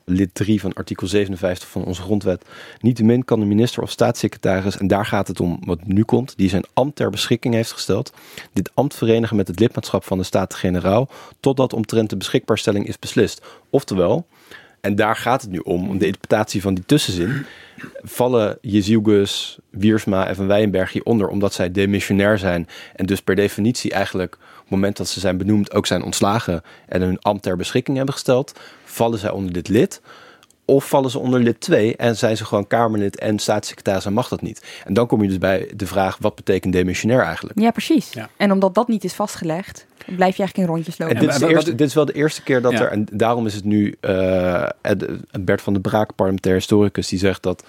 lid 0.06 0.30
3 0.34 0.62
van 0.62 0.74
artikel 0.74 1.08
57 1.08 1.70
van 1.70 1.84
onze 1.84 2.02
grondwet. 2.02 2.46
Niettemin 2.80 3.26
kan 3.26 3.40
de 3.40 3.46
minister 3.46 3.84
of 3.84 3.92
staatssecretaris, 3.92 4.78
en 4.78 4.88
daar 4.88 5.06
gaat 5.06 5.28
het 5.28 5.40
om 5.40 5.60
wat 5.66 5.88
nu 5.88 6.04
komt, 6.04 6.34
die 6.38 6.50
zijn 6.50 6.66
ambt 6.74 6.96
ter 6.96 7.10
beschikking 7.10 7.54
heeft 7.54 7.72
gesteld, 7.72 8.14
dit 8.54 8.72
ambt 8.74 8.96
verenigen 8.96 9.36
met 9.36 9.48
het 9.48 9.60
lidmaatschap 9.60 10.04
van 10.04 10.18
de 10.18 10.24
Staten-Generaal, 10.24 11.10
totdat 11.40 11.74
omtrent 11.74 12.10
de 12.10 12.18
beschikbaarstelling 12.18 12.88
is 12.88 13.00
beslist. 13.00 13.46
Oftewel, 13.70 14.26
en 14.82 14.96
daar 14.96 15.16
gaat 15.16 15.42
het 15.42 15.52
nu 15.52 15.58
om, 15.58 15.90
om 15.90 15.98
de 15.98 16.06
interpretatie 16.06 16.62
van 16.62 16.74
die 16.74 16.86
tussenzin. 16.86 17.46
Vallen 18.02 18.58
Jezielgus, 18.62 19.60
Wiersma 19.70 20.28
en 20.28 20.36
Van 20.36 20.48
Weyenberg 20.48 20.92
hieronder 20.92 21.28
omdat 21.28 21.54
zij 21.54 21.72
demissionair 21.72 22.38
zijn 22.38 22.68
en 22.96 23.06
dus 23.06 23.22
per 23.22 23.36
definitie 23.36 23.92
eigenlijk 23.92 24.38
moment 24.72 24.98
dat 24.98 25.08
ze 25.08 25.20
zijn 25.20 25.38
benoemd 25.38 25.74
ook 25.74 25.86
zijn 25.86 26.04
ontslagen 26.04 26.62
en 26.88 27.02
hun 27.02 27.20
ambt 27.20 27.44
ter 27.44 27.58
beschikking 27.58 27.98
hebben 27.98 28.14
gesteld? 28.14 28.54
vallen 28.92 29.20
zij 29.20 29.32
onder 29.32 29.54
dit 29.54 29.68
lid? 29.68 30.02
Of 30.66 30.88
vallen 30.88 31.10
ze 31.10 31.20
onder 31.20 31.40
lid 31.40 31.60
2 31.60 31.96
en 31.96 32.18
zijn 32.18 32.38
ze 32.38 32.46
gewoon 32.46 32.68
Kamerlid 32.68 33.20
en 33.20 33.40
staatssecretaris 33.40 34.06
en 34.06 34.14
mag 34.14 34.28
dat 34.28 34.42
niet? 34.42 34.82
En 34.86 34.94
dan 34.94 35.08
kom 35.08 35.22
je 35.22 35.28
dus 35.28 35.38
bij 35.38 35.72
de 35.76 35.88
vraag, 35.88 36.18
wat 36.20 36.36
betekent 36.36 36.74
demissionair 36.74 37.22
eigenlijk? 37.22 37.60
Ja, 37.60 37.72
precies. 37.72 38.14
En 38.38 38.52
omdat 38.52 38.76
dat 38.76 38.88
niet 38.88 39.04
is 39.04 39.14
vastgelegd, 39.14 39.86
blijf 40.06 40.36
je 40.36 40.44
eigenlijk 40.44 40.58
in 40.58 40.66
rondjes 40.66 40.98
lopen. 40.98 41.16
En 41.16 41.22
dit, 41.22 41.30
is 41.30 41.40
de 41.40 41.48
eerste, 41.48 41.76
dit 41.76 41.88
is 41.88 41.94
wel 41.94 42.06
de 42.06 42.14
eerste 42.14 42.44
keer 42.44 42.62
dat 42.62 42.74
er, 42.74 42.92
en 42.92 43.08
daarom 43.12 43.46
is 43.46 43.54
het 43.54 43.64
nu 43.64 43.96
uh, 44.02 44.70
Bert 45.40 45.62
van 45.62 45.74
der 45.74 45.82
Braak, 45.82 46.16
parlementair 46.16 46.56
historicus, 46.56 47.08
die 47.08 47.20
zegt 47.20 47.44
dat, 47.44 47.64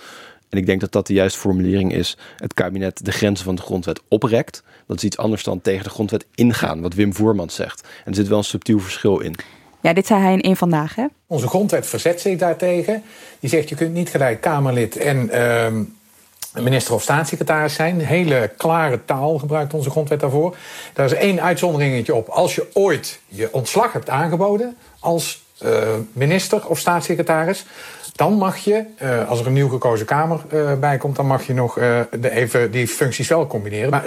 en 0.52 0.58
ik 0.58 0.66
denk 0.66 0.80
dat 0.80 0.92
dat 0.92 1.06
de 1.06 1.12
juiste 1.12 1.38
formulering 1.38 1.92
is, 1.92 2.16
het 2.36 2.54
kabinet 2.54 3.04
de 3.04 3.12
grenzen 3.12 3.44
van 3.44 3.54
de 3.54 3.62
grondwet 3.62 4.00
oprekt. 4.08 4.62
Dat 4.86 4.96
is 4.96 5.04
iets 5.04 5.16
anders 5.16 5.44
dan 5.44 5.60
tegen 5.60 5.84
de 5.84 5.90
grondwet 5.90 6.26
ingaan, 6.34 6.80
wat 6.80 6.94
Wim 6.94 7.14
Voermans 7.14 7.54
zegt. 7.54 7.80
En 7.80 8.10
er 8.10 8.14
zit 8.14 8.28
wel 8.28 8.38
een 8.38 8.44
subtiel 8.44 8.78
verschil 8.78 9.18
in. 9.18 9.34
Ja, 9.80 9.92
dit 9.92 10.06
zei 10.06 10.20
hij 10.20 10.32
in 10.32 10.40
één 10.40 10.56
vandaag, 10.56 10.94
hè? 10.94 11.06
Onze 11.26 11.48
grondwet 11.48 11.86
verzet 11.86 12.20
zich 12.20 12.38
daartegen. 12.38 13.02
Die 13.40 13.50
zegt 13.50 13.68
je 13.68 13.74
kunt 13.74 13.94
niet 13.94 14.08
gelijk 14.08 14.40
Kamerlid 14.40 14.96
en 14.96 15.30
uh, 15.32 16.62
minister 16.62 16.94
of 16.94 17.02
staatssecretaris 17.02 17.74
zijn. 17.74 18.00
Hele 18.00 18.50
klare 18.56 19.04
taal 19.04 19.38
gebruikt 19.38 19.74
onze 19.74 19.90
grondwet 19.90 20.20
daarvoor. 20.20 20.56
Daar 20.92 21.06
is 21.06 21.12
één 21.12 21.42
uitzonderingetje 21.42 22.14
op. 22.14 22.28
Als 22.28 22.54
je 22.54 22.66
ooit 22.72 23.20
je 23.28 23.48
ontslag 23.52 23.92
hebt 23.92 24.08
aangeboden 24.08 24.76
als 24.98 25.42
uh, 25.64 25.88
minister 26.12 26.68
of 26.68 26.78
staatssecretaris, 26.78 27.64
dan 28.12 28.32
mag 28.32 28.56
je, 28.56 28.84
uh, 29.02 29.28
als 29.28 29.40
er 29.40 29.46
een 29.46 29.52
nieuw 29.52 29.68
gekozen 29.68 30.06
Kamer 30.06 30.40
uh, 30.52 30.78
bij 30.78 30.96
komt, 30.96 31.16
dan 31.16 31.26
mag 31.26 31.46
je 31.46 31.54
nog 31.54 31.78
uh, 31.78 32.00
de 32.20 32.30
even 32.30 32.70
die 32.70 32.86
functies 32.86 33.28
wel 33.28 33.46
combineren. 33.46 33.90
Maar 33.90 34.04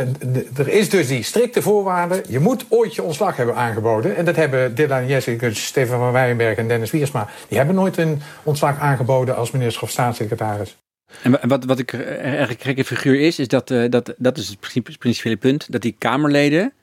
er 0.57 0.67
is 0.67 0.89
dus 0.89 1.07
die 1.07 1.23
strikte 1.23 1.61
voorwaarde. 1.61 2.23
Je 2.27 2.39
moet 2.39 2.65
ooit 2.69 2.95
je 2.95 3.03
ontslag 3.03 3.35
hebben 3.35 3.55
aangeboden. 3.55 4.15
En 4.15 4.25
dat 4.25 4.35
hebben 4.35 4.75
Dylan 4.75 5.07
Jessica, 5.07 5.49
Stefan 5.53 5.99
van 5.99 6.11
Weyenberg 6.11 6.57
en 6.57 6.67
Dennis 6.67 6.91
Wiersma. 6.91 7.27
Die 7.47 7.57
hebben 7.57 7.75
nooit 7.75 7.97
een 7.97 8.21
ontslag 8.43 8.79
aangeboden 8.79 9.35
als 9.35 9.51
minister 9.51 9.83
of 9.83 9.89
staatssecretaris. 9.89 10.77
En 11.21 11.39
wat, 11.47 11.65
wat 11.65 11.79
ik 11.79 11.93
eigenlijk 11.93 12.61
gekke 12.61 12.83
figuur 12.83 13.19
is, 13.19 13.39
is 13.39 13.47
dat, 13.47 13.67
dat, 13.67 14.13
dat 14.17 14.37
is 14.37 14.47
het 14.47 14.97
principiële 14.97 15.37
punt, 15.37 15.71
dat 15.71 15.81
die 15.81 15.95
Kamerleden 15.97 16.73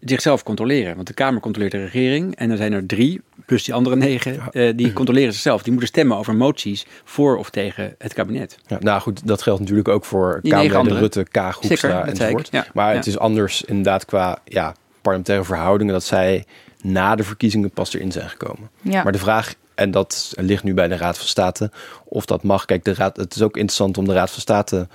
zichzelf 0.00 0.42
controleren. 0.42 0.94
Want 0.94 1.06
de 1.06 1.14
Kamer 1.14 1.40
controleert 1.40 1.72
de 1.72 1.84
regering. 1.84 2.36
En 2.36 2.50
er 2.50 2.56
zijn 2.56 2.72
er 2.72 2.86
drie, 2.86 3.20
plus 3.46 3.64
die 3.64 3.74
andere 3.74 3.96
negen, 3.96 4.40
uh, 4.52 4.72
die 4.76 4.92
controleren 4.92 5.32
zichzelf. 5.32 5.62
Die 5.62 5.72
moeten 5.72 5.88
stemmen 5.88 6.16
over 6.16 6.34
moties 6.34 6.86
voor 7.04 7.36
of 7.36 7.50
tegen 7.50 7.94
het 7.98 8.14
kabinet. 8.14 8.58
Ja, 8.66 8.76
nou 8.80 9.00
goed, 9.00 9.26
dat 9.26 9.42
geldt 9.42 9.60
natuurlijk 9.60 9.88
ook 9.88 10.04
voor 10.04 10.40
Kamerleden 10.42 10.98
Rutte, 10.98 11.24
Kaag, 11.30 11.58
Hoekstra 11.60 12.06
enzovoort. 12.06 12.48
Ja. 12.50 12.66
Maar 12.74 12.94
het 12.94 13.06
is 13.06 13.18
anders 13.18 13.62
inderdaad 13.62 14.04
qua 14.04 14.38
ja, 14.44 14.74
parlementaire 15.02 15.44
verhoudingen... 15.44 15.92
dat 15.92 16.04
zij 16.04 16.44
na 16.82 17.14
de 17.14 17.24
verkiezingen 17.24 17.70
pas 17.70 17.94
erin 17.94 18.12
zijn 18.12 18.28
gekomen. 18.28 18.70
Ja. 18.82 19.02
Maar 19.02 19.12
de 19.12 19.18
vraag, 19.18 19.54
en 19.74 19.90
dat 19.90 20.32
ligt 20.36 20.62
nu 20.62 20.74
bij 20.74 20.88
de 20.88 20.96
Raad 20.96 21.18
van 21.18 21.26
State, 21.26 21.70
of 22.04 22.24
dat 22.24 22.42
mag. 22.42 22.64
Kijk, 22.64 22.84
de 22.84 22.94
raad, 22.94 23.16
het 23.16 23.34
is 23.34 23.42
ook 23.42 23.56
interessant 23.56 23.98
om 23.98 24.04
de 24.04 24.12
Raad 24.12 24.30
van 24.30 24.40
State 24.40 24.88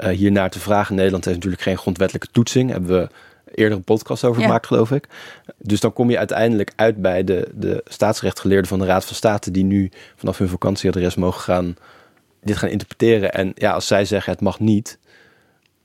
uh, 0.00 0.08
hiernaar 0.08 0.50
te 0.50 0.58
vragen. 0.58 0.94
Nederland 0.94 1.24
heeft 1.24 1.36
natuurlijk 1.36 1.62
geen 1.62 1.78
grondwettelijke 1.78 2.28
toetsing. 2.32 2.70
Hebben 2.70 3.00
we 3.00 3.08
eerder 3.54 3.78
een 3.78 3.84
podcast 3.84 4.24
over 4.24 4.42
gemaakt, 4.42 4.66
geloof 4.66 4.90
ik. 4.90 5.08
Dus 5.58 5.80
dan 5.80 5.92
kom 5.92 6.10
je 6.10 6.18
uiteindelijk 6.18 6.72
uit 6.76 7.02
bij 7.02 7.24
de, 7.24 7.48
de 7.54 7.82
staatsrechtgeleerden 7.84 8.68
van 8.68 8.78
de 8.78 8.84
Raad 8.84 9.04
van 9.04 9.14
State, 9.14 9.50
die 9.50 9.64
nu 9.64 9.90
vanaf 10.16 10.38
hun 10.38 10.48
vakantieadres 10.48 11.14
mogen 11.14 11.40
gaan 11.40 11.76
dit 12.42 12.56
gaan 12.56 12.68
interpreteren. 12.68 13.32
En 13.32 13.52
ja, 13.54 13.72
als 13.72 13.86
zij 13.86 14.04
zeggen 14.04 14.32
het 14.32 14.40
mag 14.40 14.60
niet, 14.60 14.98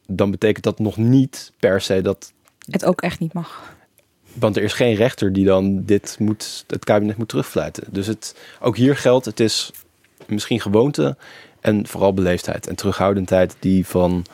dan 0.08 0.32
betekent 0.32 0.64
dat 0.64 0.80
nog 0.80 0.98
niet 0.98 1.52
per 1.60 1.82
se 1.82 2.02
dat. 2.02 2.34
Het 2.70 2.86
ook 2.86 3.02
echt 3.02 3.20
niet 3.20 3.34
mag. 3.34 3.76
Want 4.34 4.58
er 4.58 4.64
is 4.64 4.74
geen 4.74 4.96
rechter 4.96 5.34
die 5.34 5.46
dan 5.46 5.84
dit 5.86 6.16
moet, 6.20 6.64
het 6.68 6.86
kabinet 6.86 7.18
moet 7.18 7.28
terugfluiten. 7.28 7.84
Dus 7.90 8.08
het, 8.08 8.36
ook 8.60 8.78
hier 8.78 8.98
geldt, 8.98 9.26
het 9.26 9.40
is 9.40 9.72
misschien 10.28 10.62
gewoonte 10.62 11.18
en 11.62 11.88
vooral 11.88 12.14
beleefdheid 12.14 12.68
en 12.68 12.76
terughoudendheid 12.76 13.56
die 13.60 13.86
van 13.86 14.26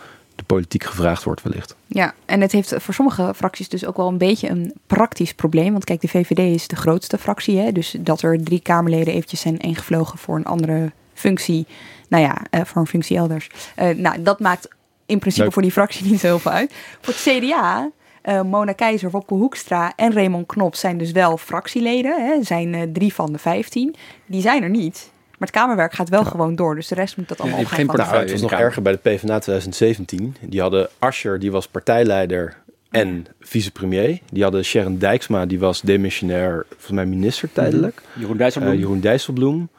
politiek 0.55 0.83
gevraagd 0.83 1.23
wordt 1.23 1.41
wellicht. 1.41 1.75
Ja, 1.87 2.13
en 2.25 2.41
het 2.41 2.51
heeft 2.51 2.73
voor 2.77 2.93
sommige 2.93 3.33
fracties 3.35 3.69
dus 3.69 3.85
ook 3.85 3.97
wel 3.97 4.07
een 4.07 4.17
beetje 4.17 4.49
een 4.49 4.73
praktisch 4.87 5.33
probleem. 5.33 5.71
Want 5.71 5.83
kijk, 5.83 6.01
de 6.01 6.07
VVD 6.07 6.39
is 6.39 6.67
de 6.67 6.75
grootste 6.75 7.17
fractie. 7.17 7.57
Hè? 7.57 7.71
Dus 7.71 7.95
dat 7.99 8.21
er 8.21 8.43
drie 8.43 8.59
Kamerleden 8.59 9.13
eventjes 9.13 9.41
zijn 9.41 9.57
ingevlogen 9.57 10.17
voor 10.17 10.35
een 10.35 10.45
andere 10.45 10.91
functie. 11.13 11.65
Nou 12.07 12.23
ja, 12.23 12.41
uh, 12.51 12.61
voor 12.65 12.81
een 12.81 12.87
functie 12.87 13.17
elders. 13.17 13.49
Uh, 13.79 13.89
nou, 13.89 14.21
dat 14.21 14.39
maakt 14.39 14.67
in 15.05 15.19
principe 15.19 15.51
voor 15.51 15.61
die 15.61 15.71
fractie 15.71 16.05
niet 16.11 16.19
zo 16.19 16.27
heel 16.27 16.39
veel 16.39 16.51
uit. 16.51 16.73
Voor 17.01 17.13
het 17.13 17.21
CDA 17.21 17.91
uh, 18.23 18.41
Mona 18.41 18.71
Keizer, 18.71 19.11
Wopke 19.11 19.33
Hoekstra 19.33 19.93
en 19.95 20.13
Raymond 20.13 20.47
Knop 20.47 20.75
zijn 20.75 20.97
dus 20.97 21.11
wel 21.11 21.37
fractieleden. 21.37 22.25
Hè, 22.25 22.43
zijn 22.43 22.73
uh, 22.73 22.81
drie 22.93 23.13
van 23.13 23.31
de 23.31 23.37
vijftien. 23.37 23.95
Die 24.25 24.41
zijn 24.41 24.63
er 24.63 24.69
niet. 24.69 25.11
Maar 25.39 25.47
het 25.47 25.57
Kamerwerk 25.57 25.93
gaat 25.93 26.09
wel 26.09 26.25
gewoon 26.25 26.55
door. 26.55 26.75
Dus 26.75 26.87
de 26.87 26.95
rest 26.95 27.17
moet 27.17 27.27
dat 27.27 27.39
allemaal 27.39 27.59
ja, 27.59 27.65
geen 27.65 27.85
nou, 27.85 28.01
Het 28.01 28.31
was 28.31 28.41
nog 28.41 28.51
erger 28.51 28.81
bij 28.81 28.91
de 28.91 28.97
PvdA 28.97 29.39
2017. 29.39 30.35
Die 30.41 30.61
hadden 30.61 30.89
Ascher, 30.99 31.39
die 31.39 31.51
was 31.51 31.67
partijleider 31.67 32.57
en 32.89 33.25
vicepremier. 33.39 34.19
Die 34.31 34.43
hadden 34.43 34.65
Sharon 34.65 34.97
Dijksma, 34.97 35.45
die 35.45 35.59
was 35.59 35.81
demissionair, 35.81 36.65
volgens 36.69 36.91
mij 36.91 37.05
minister 37.05 37.51
tijdelijk. 37.51 38.01
Mhm. 38.11 38.19
Jeroen 38.19 38.37
Dijsselbloem. 38.37 38.73
Uh, 38.73 38.79
Jeroen 38.79 38.99
Dijsselbloem. 38.99 39.69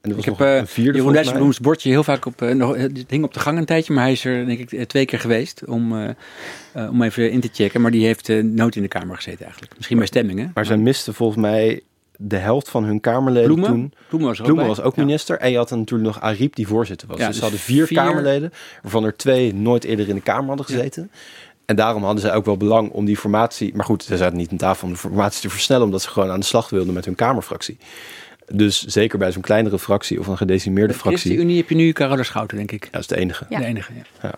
En 0.00 0.10
er 0.10 0.16
was 0.16 0.26
ik 0.26 0.36
heb 0.36 0.60
een 0.60 0.66
vierde 0.66 0.98
Jeroen 0.98 1.12
Dijsselbloems 1.12 1.60
bordje 1.60 1.90
heel 1.90 2.04
vaak 2.04 2.26
op, 2.26 2.42
uh, 2.42 2.54
nog, 2.54 2.76
het 2.76 3.04
hing 3.08 3.24
op 3.24 3.34
de 3.34 3.40
gang 3.40 3.58
een 3.58 3.64
tijdje, 3.64 3.92
maar 3.92 4.02
hij 4.02 4.12
is 4.12 4.24
er 4.24 4.46
denk 4.46 4.70
ik 4.70 4.88
twee 4.88 5.04
keer 5.04 5.20
geweest 5.20 5.64
om, 5.66 5.92
uh, 5.92 6.08
uh, 6.76 6.90
om 6.90 7.02
even 7.02 7.30
in 7.30 7.40
te 7.40 7.48
checken. 7.52 7.80
Maar 7.80 7.90
die 7.90 8.06
heeft 8.06 8.28
nooit 8.42 8.76
in 8.76 8.82
de 8.82 8.88
Kamer 8.88 9.16
gezeten 9.16 9.44
eigenlijk. 9.44 9.76
Misschien 9.76 9.98
bij 9.98 10.06
stemmingen. 10.06 10.50
Maar 10.54 10.66
zij 10.66 10.76
miste 10.76 11.12
volgens 11.12 11.40
mij 11.40 11.82
de 12.22 12.36
helft 12.36 12.68
van 12.68 12.84
hun 12.84 13.00
Kamerleden 13.00 13.54
Bloemen? 13.54 13.70
toen. 13.70 13.92
Bloemen 14.08 14.28
was 14.28 14.40
Bloemen 14.40 14.66
was 14.66 14.80
ook 14.80 14.96
minister. 14.96 15.38
En 15.38 15.50
je 15.50 15.56
had 15.56 15.70
natuurlijk 15.70 16.14
nog 16.14 16.20
Ariep 16.20 16.54
die 16.54 16.66
voorzitter 16.66 17.08
was. 17.08 17.18
Ja, 17.18 17.26
dus, 17.26 17.32
dus, 17.32 17.44
ze 17.44 17.50
hadden 17.50 17.64
vier, 17.64 17.86
vier, 17.86 17.98
Kamerleden, 17.98 18.52
waarvan 18.82 19.04
er 19.04 19.16
twee 19.16 19.54
nooit 19.54 19.84
eerder 19.84 20.08
in 20.08 20.14
de 20.14 20.20
Kamer 20.20 20.46
hadden 20.48 20.66
gezeten. 20.66 21.10
En 21.64 21.76
daarom 21.76 22.04
hadden 22.04 22.20
zij 22.20 22.34
ook 22.34 22.44
wel 22.44 22.56
belang 22.56 22.90
om 22.90 23.04
die 23.04 23.16
formatie. 23.16 23.74
Maar 23.74 23.84
goed, 23.84 24.02
ze 24.02 24.16
zaten 24.16 24.36
niet 24.36 24.50
aan 24.50 24.56
tafel 24.56 24.86
om 24.86 24.92
de 24.92 24.98
formatie 24.98 25.40
te 25.40 25.50
versnellen, 25.50 25.84
omdat 25.84 26.02
ze 26.02 26.08
gewoon 26.08 26.30
aan 26.30 26.40
de 26.40 26.46
slag 26.46 26.70
wilden 26.70 26.94
met 26.94 27.04
hun 27.04 27.14
Kamerfractie. 27.14 27.78
Dus 28.52 28.84
zeker 28.84 29.18
bij 29.18 29.32
zo'n 29.32 29.42
kleinere 29.42 29.78
fractie 29.78 30.18
of 30.18 30.26
een 30.26 30.36
gedecimeerde 30.36 30.94
fractie. 30.94 31.30
In 31.30 31.36
de 31.36 31.42
Unie 31.42 31.56
heb 31.56 31.68
je 31.68 31.74
nu 31.74 31.92
Carola 31.92 32.22
Schouten, 32.22 32.56
denk 32.56 32.72
ik. 32.72 32.84
Ja, 32.84 32.90
dat 32.90 33.00
is 33.00 33.06
de 33.06 33.16
enige. 33.16 33.46
Ja. 33.48 33.58
De 33.58 33.64
enige 33.64 33.92
ja. 34.22 34.34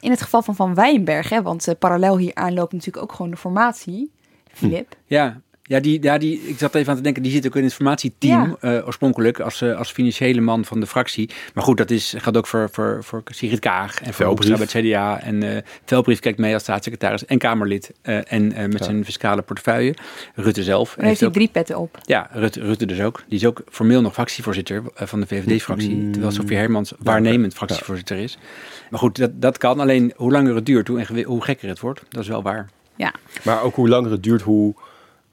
In 0.00 0.10
het 0.10 0.22
geval 0.22 0.42
van 0.42 0.54
Van 0.54 0.74
Wijnberg, 0.74 1.28
hè, 1.28 1.42
want 1.42 1.68
uh, 1.68 1.74
parallel 1.78 2.18
hier 2.18 2.34
aan 2.34 2.54
loopt 2.54 2.72
natuurlijk 2.72 3.02
ook 3.02 3.12
gewoon 3.12 3.30
de 3.30 3.36
formatie. 3.36 4.10
Filip. 4.52 4.96
Hm. 5.06 5.14
Ja, 5.14 5.40
Ja, 5.66 5.80
die, 5.80 6.02
ja 6.02 6.18
die, 6.18 6.40
ik 6.40 6.58
zat 6.58 6.74
even 6.74 6.90
aan 6.90 6.96
te 6.96 7.02
denken, 7.02 7.22
die 7.22 7.32
zit 7.32 7.46
ook 7.46 7.56
in 7.56 7.62
het 7.62 7.70
informatieteam 7.70 8.56
Ja. 8.60 8.76
eh, 8.78 8.86
oorspronkelijk 8.86 9.40
als, 9.40 9.60
eh, 9.62 9.76
als 9.78 9.90
financiële 9.92 10.40
man 10.40 10.64
van 10.64 10.80
de 10.80 10.86
fractie. 10.86 11.30
Maar 11.54 11.64
goed, 11.64 11.76
dat 11.76 11.90
is, 11.90 12.14
gaat 12.16 12.36
ook 12.36 12.46
voor, 12.46 12.68
voor, 12.72 12.98
voor 13.04 13.22
Sigrid 13.24 13.58
Kaag 13.58 13.98
en 13.98 14.04
voor 14.04 14.14
Velbrief. 14.14 14.48
Hoekstra 14.48 14.80
bij 14.80 14.82
het 14.82 15.16
CDA. 15.18 15.20
En 15.26 15.42
eh 15.42 15.62
Velbrief 15.84 16.18
kijkt 16.20 16.38
mee 16.38 16.52
als 16.54 16.62
staatssecretaris 16.62 17.24
en 17.24 17.38
Kamerlid 17.38 17.92
eh, 18.02 18.32
en 18.32 18.52
eh, 18.52 18.62
met 18.62 18.78
Ja. 18.78 18.84
zijn 18.84 19.04
fiscale 19.04 19.42
portefeuille. 19.42 19.94
Rutte 20.34 20.62
zelf. 20.62 20.94
Dan 20.96 21.04
heeft 21.04 21.20
hij 21.20 21.30
drie 21.30 21.48
petten 21.52 21.78
op. 21.78 21.98
ja, 22.02 22.28
Rutte, 22.32 22.60
Rutte 22.60 22.86
dus 22.86 23.00
ook. 23.00 23.22
Die 23.28 23.38
is 23.38 23.46
ook 23.46 23.62
formeel 23.70 24.00
nog 24.00 24.12
fractievoorzitter 24.12 24.82
van 24.94 25.20
de 25.20 25.26
VVD-fractie. 25.26 25.94
Mm. 25.96 26.12
Terwijl 26.12 26.32
Sofie 26.32 26.56
Hermans 26.56 26.92
waarnemend 26.98 27.54
fractievoorzitter 27.54 28.16
is. 28.16 28.38
Maar 28.90 29.00
goed, 29.00 29.16
dat, 29.18 29.30
dat 29.34 29.58
kan. 29.58 29.80
Alleen 29.80 30.12
hoe 30.16 30.32
langer 30.32 30.54
het 30.54 30.66
duurt, 30.66 30.88
hoe, 30.88 31.22
hoe 31.24 31.44
gekker 31.44 31.68
het 31.68 31.80
wordt. 31.80 32.02
Dat 32.08 32.22
is 32.22 32.28
wel 32.28 32.42
waar. 32.42 32.68
Ja. 32.96 33.12
Maar 33.44 33.62
ook 33.62 33.74
hoe 33.74 33.88
langer 33.88 34.10
het 34.10 34.22
duurt, 34.22 34.42
hoe 34.42 34.74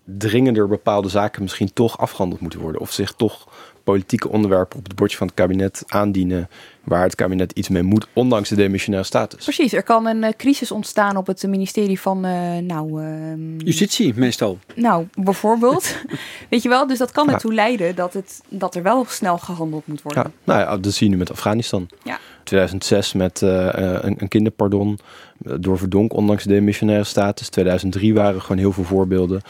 dringender 0.03 0.67
bepaalde 0.67 1.09
zaken 1.09 1.41
misschien 1.41 1.73
toch 1.73 1.97
afgehandeld 1.97 2.41
moeten 2.41 2.59
worden. 2.59 2.81
Of 2.81 2.91
zich 2.91 3.13
toch 3.13 3.47
politieke 3.83 4.29
onderwerpen 4.29 4.77
op 4.77 4.83
het 4.83 4.95
bordje 4.95 5.17
van 5.17 5.27
het 5.27 5.35
kabinet 5.35 5.83
aandienen. 5.87 6.49
Waar 6.83 7.03
het 7.03 7.15
kabinet 7.15 7.51
iets 7.51 7.69
mee 7.69 7.81
moet, 7.83 8.07
ondanks 8.13 8.49
de 8.49 8.55
demissionaire 8.55 9.07
status. 9.07 9.43
Precies, 9.43 9.73
er 9.73 9.83
kan 9.83 10.05
een 10.07 10.23
eh, 10.23 10.33
crisis 10.37 10.71
ontstaan 10.71 11.17
op 11.17 11.27
het 11.27 11.43
ministerie 11.47 11.99
van, 11.99 12.25
eh, 12.25 12.57
nou, 12.57 13.03
ehm, 13.03 13.57
Justitie 13.57 14.13
meestal. 14.15 14.59
nou, 14.75 15.07
bijvoorbeeld. 15.13 15.95
Weet 16.49 16.63
je 16.63 16.69
wel, 16.69 16.87
dus 16.87 16.97
dat 16.97 17.11
kan 17.11 17.27
Ja. 17.27 17.33
ertoe 17.33 17.53
leiden 17.53 17.95
dat, 17.95 18.13
het, 18.13 18.41
dat 18.49 18.75
er 18.75 18.83
wel 18.83 19.05
snel 19.07 19.37
gehandeld 19.37 19.87
moet 19.87 20.01
worden. 20.01 20.23
Ja, 20.23 20.31
nou 20.43 20.59
ja, 20.59 20.77
dat 20.77 20.93
zie 20.93 21.05
je 21.05 21.11
nu 21.13 21.19
met 21.19 21.31
Afghanistan. 21.31 21.87
Ja. 22.03 22.19
2006 22.43 23.13
met 23.13 23.41
eh, 23.41 23.67
eh, 23.67 24.03
een, 24.03 24.15
een 24.17 24.27
kinderpardon 24.27 24.99
door 25.37 25.77
Verdonk, 25.77 26.13
ondanks 26.13 26.43
de 26.43 26.49
demissionaire 26.49 27.03
status. 27.03 27.49
2003 27.49 28.13
waren 28.13 28.41
gewoon 28.41 28.57
heel 28.57 28.71
veel 28.71 28.83
voorbeelden. 28.83 29.41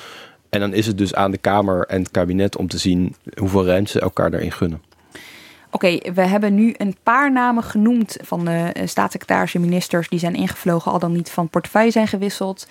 En 0.51 0.59
dan 0.59 0.73
is 0.73 0.87
het 0.87 0.97
dus 0.97 1.13
aan 1.13 1.31
de 1.31 1.37
Kamer 1.37 1.85
en 1.85 1.99
het 1.99 2.11
kabinet 2.11 2.57
om 2.57 2.67
te 2.67 2.77
zien 2.77 3.15
hoeveel 3.37 3.65
ruimte 3.65 3.91
ze 3.91 3.99
elkaar 3.99 4.31
daarin 4.31 4.51
gunnen. 4.51 4.81
Oké, 5.69 5.97
we 6.13 6.21
hebben 6.21 6.55
nu 6.55 6.73
een 6.77 6.95
paar 7.03 7.31
namen 7.31 7.63
genoemd 7.63 8.17
van 8.21 8.45
de 8.45 8.69
eh, 8.73 8.87
staatssecretarissen 8.87 9.61
en 9.61 9.65
ministers 9.67 10.09
die 10.09 10.19
zijn 10.19 10.35
ingevlogen, 10.35 10.91
al 10.91 10.99
dan 10.99 11.11
niet 11.11 11.29
van 11.29 11.49
portefeuille 11.49 11.91
zijn 11.91 12.07
gewisseld. 12.07 12.67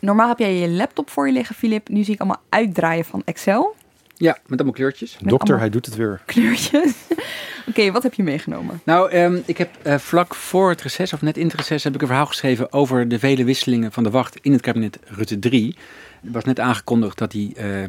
Normaal 0.00 0.28
heb 0.28 0.38
jij 0.38 0.54
je 0.54 0.68
laptop 0.68 1.10
voor 1.10 1.26
je 1.26 1.32
liggen, 1.32 1.54
Filip. 1.54 1.88
Nu 1.88 2.04
zie 2.04 2.14
ik 2.14 2.20
allemaal 2.20 2.42
uitdraaien 2.48 3.04
van 3.04 3.22
Excel. 3.24 3.74
Ja, 4.14 4.38
met 4.46 4.58
allemaal 4.58 4.72
kleurtjes. 4.72 5.12
Met 5.20 5.28
Dokter, 5.28 5.38
allemaal 5.40 5.60
hij 5.60 5.70
doet 5.70 5.86
het 5.86 5.96
weer. 5.96 6.20
kleurtjes. 6.26 6.92
Oké, 7.68 7.90
wat 7.90 8.02
heb 8.02 8.14
je 8.14 8.22
meegenomen? 8.22 8.80
Nou, 8.84 9.10
ehm, 9.10 9.38
ik 9.44 9.58
heb 9.58 9.70
eh, 9.82 9.98
vlak 9.98 10.34
voor 10.34 10.70
het 10.70 10.82
reces, 10.82 11.12
of 11.12 11.22
net 11.22 11.36
in 11.36 11.46
het 11.46 11.54
reces, 11.54 11.84
heb 11.84 11.94
ik 11.94 12.00
een 12.00 12.06
verhaal 12.06 12.26
geschreven 12.26 12.72
over 12.72 13.08
de 13.08 13.18
vele 13.18 13.44
wisselingen 13.44 13.92
van 13.92 14.02
de 14.02 14.10
wacht 14.10 14.38
in 14.42 14.52
het 14.52 14.60
kabinet 14.60 14.98
Rutte 15.04 15.38
3. 15.38 15.76
Er 16.24 16.30
was 16.32 16.44
net 16.44 16.60
aangekondigd 16.60 17.18
dat, 17.18 17.30
die, 17.30 17.54
eh, 17.54 17.80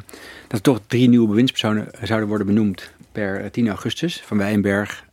dat 0.48 0.52
er 0.58 0.62
toch 0.62 0.80
drie 0.88 1.10
nieuwe 1.10 1.28
bewindspersonen 1.28 1.88
zouden 2.04 2.28
worden 2.30 2.48
benoemd 2.48 2.92
per 3.12 3.42
eh, 3.42 3.50
10 3.50 3.68
augustus. 3.68 4.22
Van 4.26 4.38
Wijnberg, 4.38 5.06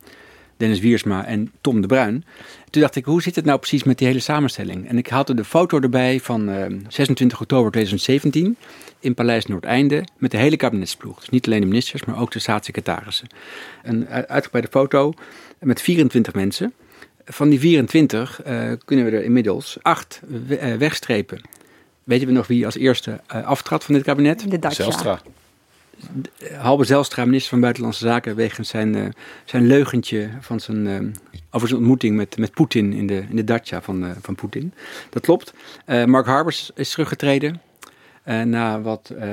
Dennis 0.56 0.80
Wiersma 0.80 1.24
en 1.24 1.52
Tom 1.60 1.80
de 1.80 1.86
Bruin. 1.86 2.24
Toen 2.70 2.82
dacht 2.82 2.96
ik, 2.96 3.04
hoe 3.04 3.22
zit 3.22 3.36
het 3.36 3.44
nou 3.44 3.58
precies 3.58 3.82
met 3.84 3.98
die 3.98 4.06
hele 4.06 4.18
samenstelling? 4.20 4.88
En 4.88 4.98
ik 4.98 5.08
haalde 5.08 5.34
de 5.34 5.44
foto 5.44 5.80
erbij 5.80 6.20
van 6.20 6.48
eh, 6.48 6.64
26 6.88 7.40
oktober 7.40 7.70
2017 7.70 8.56
in 9.00 9.14
Paleis 9.14 9.46
Noordeinde 9.46 10.04
met 10.18 10.30
de 10.30 10.36
hele 10.36 10.56
kabinetsploeg. 10.56 11.18
Dus 11.20 11.28
niet 11.28 11.46
alleen 11.46 11.60
de 11.60 11.66
ministers, 11.66 12.04
maar 12.04 12.20
ook 12.20 12.32
de 12.32 12.38
staatssecretarissen. 12.38 13.28
Een 13.82 14.08
uitgebreide 14.08 14.70
foto 14.70 15.12
met 15.60 15.82
24 15.82 16.34
mensen. 16.34 16.72
Van 17.24 17.48
die 17.48 17.58
24 17.60 18.42
eh, 18.42 18.72
kunnen 18.84 19.04
we 19.04 19.10
er 19.10 19.24
inmiddels 19.24 19.78
acht 19.82 20.20
we- 20.46 20.56
eh, 20.56 20.74
wegstrepen. 20.76 21.40
Weten 22.06 22.26
we 22.26 22.32
nog 22.32 22.46
wie 22.46 22.64
als 22.64 22.76
eerste 22.76 23.20
eh, 23.26 23.44
aftrad 23.44 23.84
van 23.84 23.94
dit 23.94 24.02
kabinet? 24.02 24.50
De 24.50 24.58
Dacia. 24.58 24.84
Zelstra. 24.84 25.20
Halbe 26.58 26.84
Zijlstra, 26.84 27.24
minister 27.24 27.50
van 27.50 27.60
Buitenlandse 27.60 28.04
Zaken, 28.04 28.36
wegens 28.36 28.68
zijn, 28.68 28.94
eh, 28.94 29.04
zijn 29.44 29.66
leugentje 29.66 30.30
van 30.40 30.60
zijn, 30.60 30.86
eh, 30.86 31.40
over 31.50 31.68
zijn 31.68 31.80
ontmoeting 31.80 32.16
met, 32.16 32.38
met 32.38 32.50
Poetin 32.50 32.92
in 32.92 33.06
de, 33.06 33.24
in 33.28 33.36
de 33.36 33.44
dacha 33.44 33.82
van, 33.82 34.04
eh, 34.04 34.10
van 34.20 34.34
Poetin. 34.34 34.72
Dat 35.10 35.22
klopt. 35.22 35.52
Eh, 35.84 36.04
Mark 36.04 36.26
Harbers 36.26 36.70
is 36.74 36.90
teruggetreden 36.90 37.50
eh, 37.50 37.58
na 38.34 38.80
wat 38.80 39.10
eh 39.10 39.18
De 39.18 39.26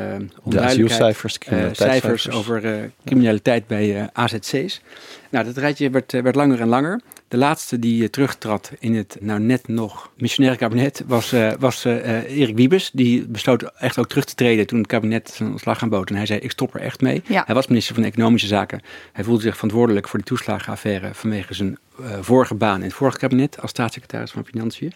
onduidelijkheid. 0.43 0.63
asielcijfers, 0.63 1.37
eh, 1.37 1.65
cijfers 1.71 2.29
over 2.29 2.65
eh, 2.65 2.83
criminaliteit 3.05 3.67
bij 3.67 3.99
eh, 3.99 4.07
AZC's. 4.13 4.81
Nou, 5.29 5.45
dat 5.45 5.57
rijtje 5.57 5.89
werd, 5.89 6.13
eh, 6.13 6.21
werd 6.21 6.35
langer 6.35 6.61
en 6.61 6.67
langer. 6.67 7.01
De 7.27 7.37
laatste 7.39 7.79
die 7.79 8.03
eh, 8.03 8.09
terugtrad 8.09 8.71
in 8.79 8.95
het 8.95 9.17
nou 9.19 9.39
net 9.39 9.67
nog 9.67 10.11
missionaire 10.17 10.59
kabinet 10.59 11.03
was, 11.07 11.31
eh, 11.31 11.51
was 11.59 11.85
eh, 11.85 12.17
eh, 12.17 12.37
Erik 12.37 12.55
Wiebes. 12.55 12.91
Die 12.93 13.27
besloot 13.27 13.63
echt 13.63 13.97
ook 13.97 14.07
terug 14.07 14.25
te 14.25 14.35
treden 14.35 14.67
toen 14.67 14.77
het 14.77 14.87
kabinet 14.87 15.29
zijn 15.29 15.49
ontslag 15.51 15.81
aanbood. 15.83 16.09
En 16.09 16.15
hij 16.15 16.25
zei, 16.25 16.39
ik 16.39 16.51
stop 16.51 16.73
er 16.75 16.81
echt 16.81 17.01
mee. 17.01 17.21
Ja. 17.27 17.43
Hij 17.45 17.55
was 17.55 17.67
minister 17.67 17.95
van 17.95 18.03
Economische 18.03 18.47
Zaken. 18.47 18.81
Hij 19.13 19.23
voelde 19.23 19.41
zich 19.41 19.55
verantwoordelijk 19.55 20.07
voor 20.07 20.19
die 20.19 20.27
toeslagenaffaire 20.27 21.09
vanwege 21.13 21.53
zijn 21.53 21.77
eh, 22.03 22.11
vorige 22.21 22.55
baan 22.55 22.77
in 22.77 22.83
het 22.83 22.93
vorige 22.93 23.17
kabinet 23.17 23.61
als 23.61 23.69
staatssecretaris 23.69 24.31
van 24.31 24.45
Financiën. 24.45 24.93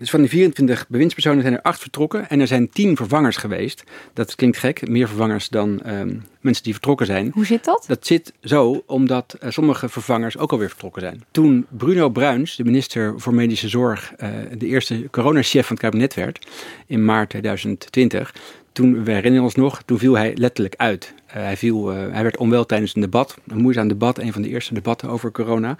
Dus 0.00 0.10
van 0.10 0.20
die 0.20 0.28
24 0.28 0.88
bewindspersonen 0.88 1.42
zijn 1.42 1.54
er 1.54 1.62
acht 1.62 1.80
vertrokken 1.80 2.28
en 2.28 2.40
er 2.40 2.46
zijn 2.46 2.70
10 2.70 2.96
vervangers 2.96 3.36
geweest. 3.36 3.84
Dat 4.12 4.34
klinkt 4.34 4.56
gek, 4.56 4.88
meer 4.88 5.08
vervangers 5.08 5.48
dan 5.48 5.80
ehm, 5.82 6.16
mensen 6.40 6.64
die 6.64 6.72
vertrokken 6.72 7.06
zijn. 7.06 7.30
Hoe 7.34 7.46
zit 7.46 7.64
dat? 7.64 7.84
Dat 7.86 8.06
zit 8.06 8.32
zo 8.42 8.82
omdat 8.86 9.36
sommige 9.48 9.88
vervangers 9.88 10.38
ook 10.38 10.52
alweer 10.52 10.68
vertrokken 10.68 11.02
zijn. 11.02 11.24
Toen 11.30 11.66
Bruno 11.68 12.08
Bruins, 12.08 12.56
de 12.56 12.64
minister 12.64 13.14
voor 13.16 13.34
Medische 13.34 13.68
Zorg, 13.68 14.12
eh, 14.16 14.28
de 14.58 14.66
eerste 14.66 15.08
coronachef 15.10 15.66
van 15.66 15.76
het 15.76 15.84
kabinet 15.84 16.14
werd 16.14 16.46
in 16.86 17.04
maart 17.04 17.30
2020. 17.30 18.34
Toen, 18.72 19.04
we 19.04 19.12
herinneren 19.12 19.44
ons 19.44 19.54
nog, 19.54 19.82
toen 19.82 19.98
viel 19.98 20.16
hij 20.16 20.36
letterlijk 20.36 20.74
uit. 20.76 21.14
Eh, 21.26 21.42
hij, 21.42 21.56
viel, 21.56 21.92
eh, 21.92 22.12
hij 22.12 22.22
werd 22.22 22.36
onwel 22.36 22.66
tijdens 22.66 22.94
een 22.94 23.00
debat, 23.00 23.36
een 23.48 23.60
moeizaam 23.60 23.88
debat, 23.88 24.18
een 24.18 24.32
van 24.32 24.42
de 24.42 24.48
eerste 24.48 24.74
debatten 24.74 25.08
over 25.08 25.30
corona. 25.30 25.76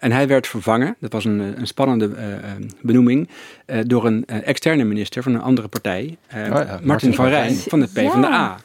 En 0.00 0.12
hij 0.12 0.28
werd 0.28 0.46
vervangen, 0.46 0.96
dat 1.00 1.12
was 1.12 1.24
een, 1.24 1.40
eh, 1.40 1.46
een 1.58 1.66
spannende 1.66 2.10
eh, 2.16 2.32
eh, 2.34 2.40
benoeming, 2.82 3.28
eh, 3.66 3.78
door 3.86 4.06
een 4.06 4.26
externe 4.26 4.84
minister 4.84 5.22
van 5.22 5.34
een 5.34 5.40
andere 5.40 5.68
partij, 5.68 6.16
eh, 6.26 6.48
Martin, 6.48 6.74
Oh 6.74 6.80
Martin 6.82 7.14
van 7.14 7.24
van 7.24 7.34
Rijn 7.34 7.54
van 7.54 7.80
het 7.80 7.92
PvdA. 7.92 8.56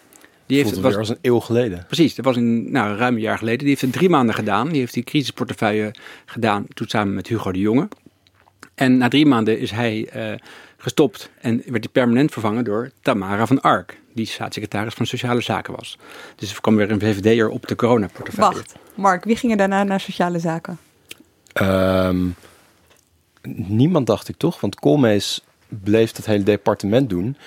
Die 0.46 0.58
heeft, 0.58 0.70
het 0.70 0.80
was, 0.80 0.92
weer 0.92 1.00
als 1.00 1.10
een 1.10 1.18
eeuw 1.22 1.40
geleden. 1.40 1.84
Precies, 1.88 2.16
dat 2.16 2.26
was 2.26 2.36
een, 2.36 2.72
nou, 2.72 2.98
ruim 2.98 3.16
een 3.16 3.22
jaar 3.22 3.38
geleden. 3.38 3.60
Die 3.60 3.68
heeft 3.68 3.82
het 3.82 3.94
drie 3.94 4.10
maanden 4.10 4.36
gedaan. 4.36 4.70
Die 4.70 4.80
heeft 4.80 4.94
die 4.94 5.04
crisisportefeuille 5.04 5.94
gedaan, 6.26 6.66
toen 6.74 6.88
samen 6.88 7.14
met 7.14 7.28
Hugo 7.28 7.52
de 7.52 7.60
Jonge. 7.60 7.88
En 8.76 8.98
na 8.98 9.08
drie 9.08 9.26
maanden 9.26 9.60
is 9.60 9.72
hij 9.72 10.08
eh, 10.12 10.34
gestopt 10.78 11.30
en 11.42 11.56
werd 11.56 11.84
hij 11.84 11.92
permanent 11.92 12.32
vervangen 12.32 12.64
door 12.64 12.92
Tamara 13.02 13.46
van 13.46 13.62
Ark, 13.62 14.00
die 14.14 14.26
staatssecretaris 14.26 14.94
van 14.94 15.06
Sociale 15.06 15.42
Zaken 15.42 15.76
was. 15.76 15.98
Dus 16.36 16.54
er 16.54 16.62
kwam 16.62 16.76
weer 16.76 16.92
een 16.92 17.00
VVD'er 17.00 17.50
op 17.50 17.68
de 17.68 17.76
coronaportefeuille. 17.76 18.54
Wacht, 18.54 18.76
Mark, 18.96 19.24
wie 19.24 19.36
ging 19.36 19.52
er 19.52 19.58
daarna 19.58 19.84
naar 19.84 20.00
sociale 20.00 20.40
zaken? 20.40 20.78
Ehm, 21.56 22.28
niemand 23.68 24.08
dacht 24.08 24.28
ik 24.28 24.38
toch, 24.38 24.62
want 24.62 24.76
Koolmees 24.76 25.44
bleef 25.68 26.16
het 26.16 26.26
hele 26.26 26.44
departement 26.44 27.10
doen. 27.10 27.38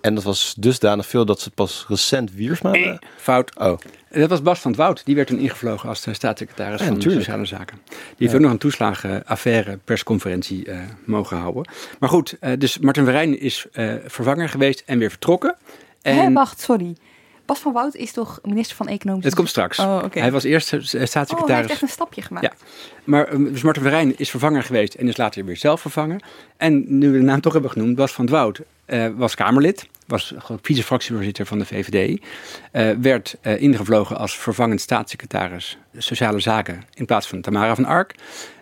En 0.00 0.14
dat 0.14 0.24
was 0.24 0.54
dusdanig 0.58 1.06
veel 1.06 1.24
dat 1.24 1.40
ze 1.40 1.50
pas 1.50 1.84
recent 1.88 2.32
Wiersma... 2.34 2.70
hebben. 2.70 2.98
Fout. 3.16 3.58
Oh, 3.58 3.78
Dat 4.10 4.28
was 4.28 4.42
Bas 4.42 4.60
van 4.60 4.70
het 4.70 4.80
Woud. 4.80 5.04
Die 5.04 5.14
werd 5.14 5.28
toen 5.28 5.38
ingevlogen 5.38 5.88
als 5.88 6.00
de 6.02 6.14
staatssecretaris 6.14 6.80
Ja, 6.80 6.86
van 6.86 6.94
natuurlijk. 6.94 7.24
Sociale 7.24 7.44
Zaken. 7.44 7.78
Die 7.88 7.98
heeft 8.16 8.34
ook 8.34 8.40
nog 8.40 8.50
een 8.50 8.58
toeslagenaffaire 8.58 9.78
persconferentie 9.84 10.66
eh, 10.66 10.78
mogen 11.04 11.36
houden. 11.36 11.64
Maar 11.98 12.08
goed, 12.08 12.36
eh, 12.40 12.52
dus 12.58 12.78
Martin 12.78 13.04
Verijn 13.04 13.40
is 13.40 13.66
eh, 13.72 13.94
vervanger 14.06 14.48
geweest 14.48 14.82
en 14.86 14.98
weer 14.98 15.10
vertrokken. 15.10 15.56
En 16.02 16.16
Hé, 16.16 16.32
wacht, 16.32 16.60
sorry. 16.60 16.96
Bas 17.52 17.60
van 17.60 17.72
Wout 17.72 17.94
is 17.94 18.12
toch 18.12 18.38
minister 18.42 18.76
van 18.76 18.88
Economische 18.88 19.28
het 19.28 19.36
komt 19.36 19.48
straks. 19.48 19.78
Oh. 19.78 20.02
Hij 20.10 20.32
was 20.32 20.44
eerst 20.44 20.72
eh, 20.72 20.78
Oh, 20.80 20.86
hij 20.90 20.98
heeft 20.98 21.10
staatssecretaris. 21.10 21.70
echt 21.70 21.82
een 21.82 21.88
stapje 21.88 22.22
gemaakt. 22.22 22.46
Ja. 22.46 22.52
Maar 23.04 23.26
eh, 23.28 23.38
dus 23.38 23.62
Martin 23.62 23.82
Verijn 23.82 24.18
is 24.18 24.30
vervanger 24.30 24.62
geweest 24.62 24.94
en 24.94 25.08
is 25.08 25.16
later 25.16 25.44
weer 25.44 25.56
zelf 25.56 25.80
vervangen. 25.80 26.20
En 26.56 26.98
nu 26.98 27.10
we 27.10 27.18
de 27.18 27.24
naam 27.24 27.40
toch 27.40 27.52
hebben 27.52 27.70
genoemd, 27.70 27.96
Bas 27.96 28.12
van 28.12 28.28
eh, 28.84 29.08
was 29.16 29.34
Kamerlid. 29.34 29.88
Was 30.12 30.34
vice-fractievoorzitter 30.62 31.46
van 31.46 31.58
de 31.58 31.64
VVD. 31.64 32.20
eh, 32.72 32.90
werd 33.00 33.36
eh, 33.40 33.62
ingevlogen 33.62 34.18
als 34.18 34.38
vervangend 34.38 34.80
staatssecretaris 34.80 35.78
Sociale 35.96 36.40
Zaken 36.40 36.82
in 36.94 37.04
plaats 37.04 37.28
van 37.28 37.40
Tamara 37.40 37.74
van 37.74 37.84
Ark. 37.84 38.14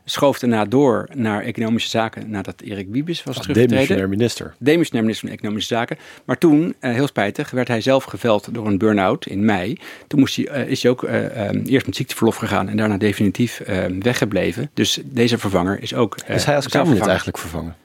Schoof 0.05 0.39
daarna 0.39 0.65
door 0.65 1.09
naar 1.15 1.43
Economische 1.43 1.89
Zaken 1.89 2.31
nadat 2.31 2.61
Erik 2.61 2.87
Wiebes 2.91 3.23
was 3.23 3.37
als 3.37 3.47
teruggetreden 3.47 3.69
demissionair 3.69 4.09
minister. 4.09 4.55
demissionair 4.59 5.03
minister 5.03 5.29
van 5.29 5.37
Economische 5.37 5.75
Zaken. 5.75 5.97
Maar 6.25 6.39
toen, 6.39 6.75
eh, 6.79 6.93
heel 6.93 7.07
spijtig, 7.07 7.51
werd 7.51 7.69
hij 7.69 7.81
zelf 7.81 8.05
geveld 8.05 8.55
door 8.55 8.67
een 8.67 8.79
burn-out 8.79 9.27
in 9.27 9.45
mei. 9.45 9.79
Toen 10.07 10.21
moest 10.21 10.37
hij, 10.37 10.67
is 10.67 10.83
hij 10.83 10.91
ook 10.91 11.05
eh, 11.05 11.49
eh, 11.49 11.67
eerst 11.67 11.87
met 11.87 11.97
ziekteverlof 11.97 12.37
gegaan 12.37 12.69
en 12.69 12.77
daarna 12.77 12.97
definitief 12.97 13.61
eh, 13.61 13.85
weggebleven. 13.99 14.71
Dus 14.75 15.01
deze 15.05 15.39
vervanger 15.39 15.83
is 15.83 15.95
ook. 15.95 16.17
Is 16.27 16.45
hij 16.45 16.57
als 16.57 16.69
Kamerlid 16.69 17.07
eigenlijk 17.07 17.39
vervangen? 17.39 17.77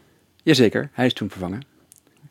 Jazeker, 0.44 0.90
hij 0.94 1.06
is 1.06 1.14
toen 1.14 1.30
vervangen. 1.30 1.75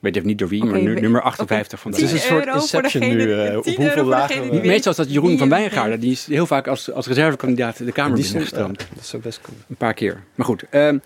Ik 0.06 0.10
weet 0.14 0.16
even 0.16 0.28
niet 0.28 0.38
door 0.38 0.48
wie, 0.48 0.62
Oké, 0.62 0.92
maar 0.92 1.00
nummer 1.00 1.20
58 1.22 1.80
van 1.80 1.90
de 1.90 1.96
Het 1.96 2.06
is 2.06 2.12
een 2.12 2.18
10 2.18 2.28
soort 2.28 2.46
Inception 2.62 3.02
degene- 3.02 3.24
nu, 3.24 3.32
eh, 3.32 3.56
op 3.56 3.62
10 3.62 3.74
hoeveel 3.76 4.04
lagen 4.04 4.66
Meestal 4.66 4.90
is 4.92 4.96
dat 4.98 5.12
Jeroen 5.12 5.38
van 5.38 5.48
Wijngaarden. 5.48 6.00
Die 6.00 6.10
is 6.10 6.26
heel 6.26 6.46
vaak 6.46 6.66
als, 6.68 6.92
als 6.92 7.06
reservekandidaat 7.06 7.76
de 7.78 7.92
Kamer 7.92 8.18
is- 8.18 8.24
binnengestroomd. 8.24 8.80
ja, 8.80 8.86
dat 8.94 9.06
zou 9.06 9.22
best 9.22 9.40
kunnen. 9.40 9.62
Een 9.68 9.76
paar 9.76 9.94
keer. 9.94 10.22
Maar 10.34 10.46
goed, 10.46 10.64
ehm, 10.70 10.98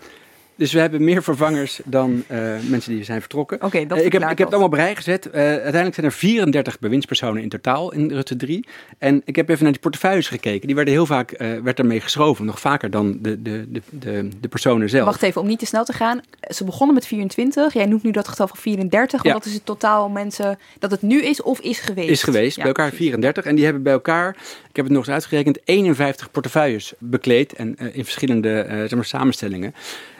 Dus 0.59 0.73
we 0.73 0.79
hebben 0.79 1.03
meer 1.03 1.23
vervangers 1.23 1.79
dan 1.85 2.23
uh, 2.31 2.37
mensen 2.69 2.93
die 2.93 3.03
zijn 3.03 3.19
vertrokken. 3.19 3.61
Oké, 3.61 3.85
dat 3.85 3.97
uh, 3.97 4.05
ik, 4.05 4.11
heb, 4.11 4.21
ik 4.21 4.37
heb 4.37 4.47
het 4.47 4.53
allemaal 4.59 4.79
rij 4.79 4.95
gezet. 4.95 5.27
Uh, 5.27 5.33
uiteindelijk 5.33 5.95
zijn 5.95 6.05
er 6.05 6.11
34 6.11 6.79
bewindspersonen 6.79 7.41
in 7.41 7.49
totaal 7.49 7.93
in 7.93 8.11
Rutte 8.11 8.35
3. 8.35 8.67
En 8.97 9.21
ik 9.25 9.35
heb 9.35 9.49
even 9.49 9.63
naar 9.63 9.71
die 9.71 9.81
portefeuilles 9.81 10.27
gekeken. 10.27 10.67
Die 10.67 10.75
werden 10.75 10.93
heel 10.93 11.05
vaak 11.05 11.37
werd 11.63 11.79
ermee 11.79 11.99
geschoven. 11.99 12.45
Nog 12.45 12.59
vaker 12.59 12.89
dan 12.89 13.17
de, 13.21 13.41
de, 13.41 13.71
de, 13.71 13.81
de, 13.89 14.29
de 14.41 14.47
personen 14.47 14.89
zelf. 14.89 15.05
Wacht 15.05 15.21
even, 15.21 15.41
om 15.41 15.47
niet 15.47 15.59
te 15.59 15.65
snel 15.65 15.85
te 15.85 15.93
gaan. 15.93 16.21
Ze 16.39 16.63
begonnen 16.63 16.95
met 16.95 17.07
24. 17.07 17.73
Jij 17.73 17.85
noemt 17.85 18.03
nu 18.03 18.11
dat 18.11 18.27
getal 18.27 18.47
van 18.47 18.57
34. 18.57 19.23
Ja. 19.23 19.33
Dat 19.33 19.45
is 19.45 19.53
het 19.53 19.65
totaal 19.65 20.09
mensen 20.09 20.59
dat 20.79 20.91
het 20.91 21.01
nu 21.01 21.21
is 21.21 21.41
of 21.41 21.59
is 21.59 21.79
geweest? 21.79 22.09
Is 22.09 22.23
geweest. 22.23 22.55
Ja, 22.55 22.61
bij 22.61 22.71
elkaar 22.71 22.87
precies. 22.87 23.05
34. 23.05 23.45
En 23.45 23.55
die 23.55 23.63
hebben 23.63 23.83
bij 23.83 23.93
elkaar, 23.93 24.29
ik 24.69 24.75
heb 24.75 24.85
het 24.85 24.93
nog 24.93 25.03
eens 25.05 25.13
uitgerekend, 25.13 25.59
51 25.63 26.31
portefeuilles 26.31 26.93
bekleed. 26.97 27.53
En 27.53 27.75
in 27.77 28.03
verschillende 28.03 28.65
zeg 28.67 28.95
maar, 28.95 29.05
samenstellingen. 29.05 29.73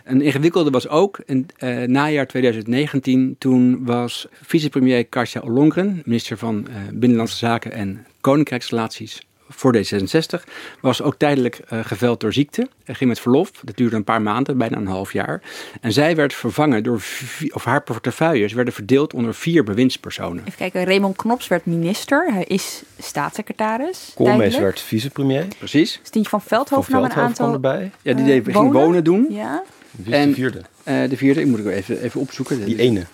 Een 0.09 0.21
ingewikkelde 0.21 0.69
was 0.69 0.87
ook 0.87 1.19
in 1.25 1.47
uh, 1.59 1.83
najaar 1.83 2.27
2019. 2.27 3.35
Toen 3.37 3.85
was 3.85 4.27
vicepremier 4.31 5.05
Kasia 5.05 5.41
Ollongren, 5.41 6.01
minister 6.05 6.37
van 6.37 6.65
uh, 6.69 6.75
Binnenlandse 6.93 7.37
Zaken 7.37 7.71
en 7.71 8.05
Koninkrijksrelaties 8.21 9.21
voor 9.49 9.75
D66, 9.77 10.43
was 10.81 11.01
ook 11.01 11.15
tijdelijk 11.17 11.59
uh, 11.73 11.79
geveld 11.83 12.19
door 12.19 12.33
ziekte. 12.33 12.67
Hij 12.83 12.95
ging 12.95 13.09
met 13.09 13.19
verlof. 13.19 13.51
Dat 13.63 13.77
duurde 13.77 13.95
een 13.95 14.03
paar 14.03 14.21
maanden, 14.21 14.57
bijna 14.57 14.77
een 14.77 14.87
half 14.87 15.13
jaar. 15.13 15.41
En 15.81 15.93
zij 15.93 16.15
werd 16.15 16.33
vervangen 16.33 16.83
door, 16.83 16.99
vier, 17.01 17.53
of 17.53 17.63
haar 17.63 17.83
portefeuilles 17.83 18.53
werden 18.53 18.73
verdeeld 18.73 19.13
onder 19.13 19.33
vier 19.33 19.63
bewindspersonen. 19.63 20.43
Even 20.45 20.57
kijken, 20.57 20.83
Raymond 20.83 21.15
Knops 21.15 21.47
werd 21.47 21.65
minister. 21.65 22.33
Hij 22.33 22.43
is 22.43 22.83
staatssecretaris. 22.99 24.11
Koolmees 24.15 24.57
werd 24.57 24.79
vicepremier. 24.79 25.45
Precies. 25.57 25.99
Stientje 26.03 26.29
van 26.29 26.41
Veldhoven 26.41 26.93
nam 26.93 27.03
een 27.03 27.11
aantal 27.11 27.53
erbij. 27.53 27.91
Ja, 28.01 28.13
die 28.13 28.25
deed, 28.25 28.43
ging 28.55 28.71
wonen 28.71 29.03
doen. 29.03 29.27
Ja. 29.29 29.63
Wie 29.91 30.15
is 30.15 30.25
de 30.25 30.34
vierde? 30.34 30.62
Uh, 30.86 31.10
de 31.10 31.17
vierde, 31.17 31.39
ik 31.41 31.47
moet 31.47 31.60
ik 31.60 31.65
even, 31.65 32.02
even 32.02 32.21
opzoeken. 32.21 32.65
Die 32.65 32.80
ene. 32.80 33.06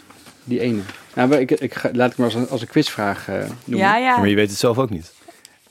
Die 0.44 0.60
ene. 0.60 0.82
Nou, 1.14 1.36
ik, 1.36 1.52
ik, 1.52 1.74
ga, 1.74 1.90
laat 1.94 2.12
ik 2.12 2.18
maar 2.18 2.26
als 2.26 2.36
een, 2.36 2.50
als 2.50 2.62
een 2.62 2.68
quizvraag 2.68 3.30
uh, 3.30 3.36
noemen. 3.36 3.88
Ja, 3.88 3.98
ja. 3.98 4.18
Maar 4.18 4.30
je 4.30 4.36
weet 4.36 4.50
het 4.50 4.60
zelf 4.60 4.78
ook 4.78 4.90
niet. 4.90 5.14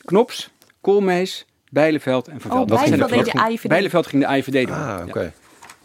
Knops, 0.04 0.50
Koolmees, 0.80 1.46
Bijleveld 1.70 2.28
en 2.28 2.40
Van 2.40 2.50
Veld. 2.50 2.70
Oh, 2.70 2.78
Bijleveld 2.78 3.10
deed 3.10 3.24
de 3.24 3.32
AIVD. 3.32 3.68
Bijleveld 3.68 4.06
ging 4.06 4.22
de 4.22 4.28
AIVD 4.28 4.66
doen. 4.66 4.76
Ah, 4.76 4.98
oké. 5.00 5.08
Okay. 5.08 5.24
Ja. 5.24 5.32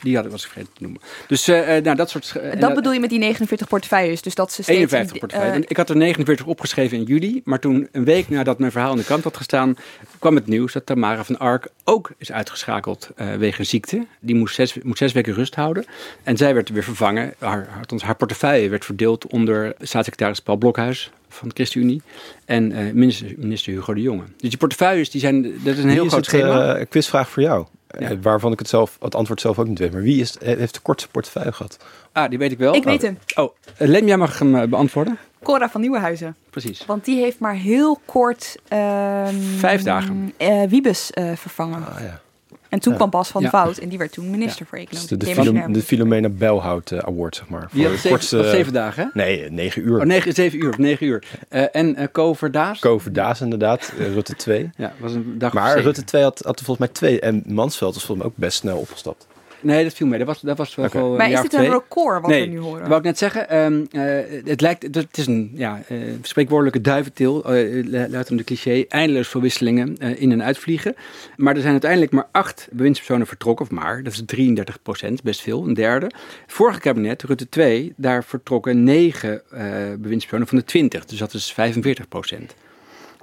Die 0.01 0.15
had 0.15 0.25
ik 0.25 0.31
was 0.31 0.41
vergeten 0.41 0.69
te 0.73 0.81
noemen. 0.81 1.01
Dus 1.27 1.49
uh, 1.49 1.67
nou, 1.67 1.95
dat 1.95 2.09
soort... 2.09 2.33
Uh, 2.37 2.61
dat 2.61 2.73
bedoel 2.73 2.93
je 2.93 2.99
met 2.99 3.09
die 3.09 3.19
49 3.19 3.67
portefeuilles? 3.67 4.21
Dus 4.21 4.35
dat 4.35 4.53
ze 4.53 4.63
steeds 4.63 4.77
51 4.79 5.19
portefeuilles. 5.19 5.57
Uh, 5.57 5.65
ik 5.67 5.77
had 5.77 5.89
er 5.89 5.97
49 5.97 6.45
opgeschreven 6.45 6.97
in 6.97 7.03
juli. 7.03 7.41
Maar 7.43 7.59
toen, 7.59 7.87
een 7.91 8.03
week 8.03 8.29
nadat 8.29 8.59
mijn 8.59 8.71
verhaal 8.71 8.91
in 8.91 8.97
de 8.97 9.03
krant 9.03 9.23
had 9.23 9.37
gestaan... 9.37 9.75
kwam 10.19 10.35
het 10.35 10.47
nieuws 10.47 10.73
dat 10.73 10.85
Tamara 10.85 11.23
van 11.23 11.39
Ark 11.39 11.67
ook 11.83 12.11
is 12.17 12.31
uitgeschakeld 12.31 13.09
wegens 13.37 13.69
ziekte. 13.69 14.05
Die 14.19 14.35
moest 14.35 14.55
zes, 14.55 14.77
moet 14.81 14.97
zes 14.97 15.11
weken 15.11 15.33
rust 15.33 15.55
houden. 15.55 15.85
En 16.23 16.37
zij 16.37 16.53
werd 16.53 16.69
weer 16.69 16.83
vervangen. 16.83 17.33
Haar, 17.37 17.67
haar, 17.69 17.85
haar 17.97 18.15
portefeuille 18.15 18.69
werd 18.69 18.85
verdeeld 18.85 19.27
onder 19.27 19.73
staatssecretaris 19.79 20.39
Paul 20.39 20.57
Blokhuis 20.57 21.11
van 21.29 21.47
de 21.47 21.53
ChristenUnie 21.53 22.01
en 22.45 22.71
uh, 22.71 22.91
minister, 22.93 23.33
minister 23.37 23.73
Hugo 23.73 23.93
de 23.93 24.01
Jonge. 24.01 24.23
Dus 24.37 24.49
die 24.49 24.57
portefeuilles, 24.57 25.09
die 25.09 25.21
zijn, 25.21 25.41
dat 25.63 25.77
is 25.77 25.83
een 25.83 25.89
heel 25.89 26.07
groot 26.07 26.25
is 26.25 26.31
het, 26.31 26.41
schema. 26.41 26.79
Uh, 26.79 26.85
quizvraag 26.89 27.29
voor 27.29 27.43
jou. 27.43 27.65
Ja. 27.97 28.19
waarvan 28.19 28.51
ik 28.51 28.59
het, 28.59 28.67
zelf, 28.67 28.97
het 29.01 29.15
antwoord 29.15 29.41
zelf 29.41 29.59
ook 29.59 29.67
niet 29.67 29.79
weet. 29.79 29.91
Maar 29.91 30.01
wie 30.01 30.21
is, 30.21 30.35
heeft 30.43 30.73
de 30.73 30.79
kortste 30.79 31.09
portefeuille 31.09 31.51
gehad? 31.51 31.77
Ah, 32.11 32.29
die 32.29 32.37
weet 32.37 32.51
ik 32.51 32.57
wel. 32.57 32.75
Ik 32.75 32.83
weet 32.83 33.01
hem. 33.01 33.17
Oh, 33.35 33.53
Lem, 33.77 34.07
jij 34.07 34.17
mag 34.17 34.39
hem 34.39 34.55
uh, 34.55 34.63
beantwoorden. 34.63 35.17
Cora 35.43 35.69
van 35.69 35.81
Nieuwenhuizen. 35.81 36.35
Precies. 36.49 36.85
Want 36.85 37.05
die 37.05 37.21
heeft 37.21 37.39
maar 37.39 37.55
heel 37.55 37.99
kort... 38.05 38.55
Um, 38.73 39.41
Vijf 39.57 39.83
dagen. 39.83 40.33
Uh, 40.37 40.63
Wiebes 40.63 41.11
uh, 41.13 41.31
vervangen. 41.35 41.85
Ah, 41.87 42.01
ja. 42.01 42.21
En 42.69 42.79
toen 42.79 42.91
Ja. 42.91 42.97
kwam 42.97 43.09
Bas 43.09 43.29
van 43.29 43.41
Ja. 43.41 43.49
Fout 43.49 43.77
en 43.77 43.89
die 43.89 43.97
werd 43.97 44.11
toen 44.11 44.29
minister 44.29 44.65
voor 44.65 44.79
Dus 44.89 45.07
Economie. 45.11 45.65
de, 45.65 45.71
de, 45.71 45.81
Philomena 45.81 46.29
Belhout 46.29 46.91
eh, 46.91 46.99
Award, 46.99 47.35
zeg 47.35 47.47
maar. 47.49 47.69
Die 47.71 47.83
Voor 47.83 47.91
zeven, 47.93 48.09
kortste... 48.09 48.49
zeven 48.49 48.73
dagen, 48.73 49.03
hè? 49.03 49.09
Nee, 49.23 49.43
eh, 49.43 49.51
negen 49.51 49.81
uur. 49.87 49.99
Oh, 49.99 50.05
negen, 50.05 50.33
zeven 50.33 50.63
uur, 50.63 50.69
of 50.69 50.77
negen 50.77 51.07
uur. 51.07 51.23
Eh, 51.49 51.63
en 51.71 51.99
uh, 52.01 52.05
Co 52.11 52.33
Verdaas. 52.33 52.79
Kover 52.79 53.13
Daas 53.13 53.41
inderdaad, 53.41 53.93
Rutte 53.97 54.35
2. 54.35 54.69
Ja, 54.75 54.93
was 54.99 55.13
een 55.13 55.35
dag 55.37 55.49
of 55.49 55.55
Maar. 55.55 55.79
Rutte 55.79 56.03
2 56.03 56.23
had, 56.23 56.41
had 56.45 56.61
volgens 56.61 56.77
mij 56.77 56.87
twee. 56.87 57.19
En 57.19 57.43
Mansveld 57.45 57.93
was 57.93 58.03
volgens 58.05 58.27
mij 58.27 58.35
ook 58.35 58.39
best 58.45 58.57
snel 58.57 58.77
opgestapt. 58.77 59.27
Nee, 59.61 59.83
dat 59.83 59.93
viel 59.93 60.07
mee. 60.07 60.17
Dat 60.17 60.27
was, 60.27 60.41
dat 60.41 60.57
was 60.57 60.75
wel, 60.75 60.85
Oké. 60.85 60.97
wel 60.97 61.15
Maar 61.15 61.31
is 61.31 61.41
dit 61.41 61.53
een 61.53 61.59
twee. 61.59 61.69
record 61.71 62.21
wat 62.21 62.29
nee, 62.29 62.41
we 62.41 62.47
nu 62.47 62.59
horen? 62.59 62.79
dat 62.79 62.87
wou 62.87 62.99
ik 62.99 63.05
net 63.05 63.17
zeggen. 63.17 63.49
ehm, 63.49 63.85
eh, 63.91 64.41
het 64.45 64.61
lijkt, 64.61 64.95
het 64.95 65.17
is 65.17 65.27
een 65.27 65.51
ja, 65.53 65.81
eh, 65.87 65.97
spreekwoordelijke 66.21 66.81
duiventil, 66.81 67.43
eh 67.53 67.85
luidt 68.09 68.31
om 68.31 68.37
de 68.37 68.43
cliché, 68.43 68.85
eindeloos 68.87 69.27
veel 69.27 69.41
wisselingen 69.41 69.97
eh, 69.99 70.21
in 70.21 70.31
en 70.31 70.43
uitvliegen. 70.43 70.95
Maar 71.37 71.53
er 71.55 71.59
zijn 71.61 71.71
uiteindelijk 71.71 72.11
maar 72.11 72.27
acht 72.31 72.67
bewindspersonen 72.71 73.27
vertrokken, 73.27 73.65
of 73.65 73.71
maar, 73.71 74.03
dat 74.03 74.13
is 74.13 74.21
33 74.25 74.81
procent, 74.81 75.23
best 75.23 75.41
veel, 75.41 75.67
een 75.67 75.73
derde. 75.73 76.05
Het 76.05 76.13
vorige 76.53 76.79
kabinet, 76.79 77.23
Rutte 77.23 77.49
2, 77.49 77.93
daar 77.97 78.23
vertrokken 78.23 78.83
negen 78.83 79.41
eh 79.51 79.67
bewindspersonen 79.99 80.47
van 80.47 80.57
de 80.57 80.63
20, 80.63 81.05
dus 81.05 81.19
dat 81.19 81.33
is 81.33 81.53
45 81.53 82.07
procent. 82.07 82.55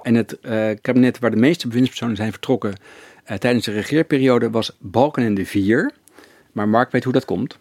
En 0.01 0.15
het 0.15 0.39
eh, 0.39 0.69
kabinet 0.81 1.19
waar 1.19 1.31
de 1.31 1.37
meeste 1.37 1.67
bewindspersonen 1.67 2.15
zijn 2.15 2.31
vertrokken 2.31 2.73
eh, 3.23 3.37
tijdens 3.37 3.65
de 3.65 3.71
regeerperiode 3.71 4.49
was 4.49 4.75
Balkenende 4.79 5.45
4. 5.45 5.91
Maar 6.57 6.69
Mark 6.69 6.91
weet 6.91 7.03
hoe 7.03 7.13
dat 7.13 7.25
komt. 7.25 7.57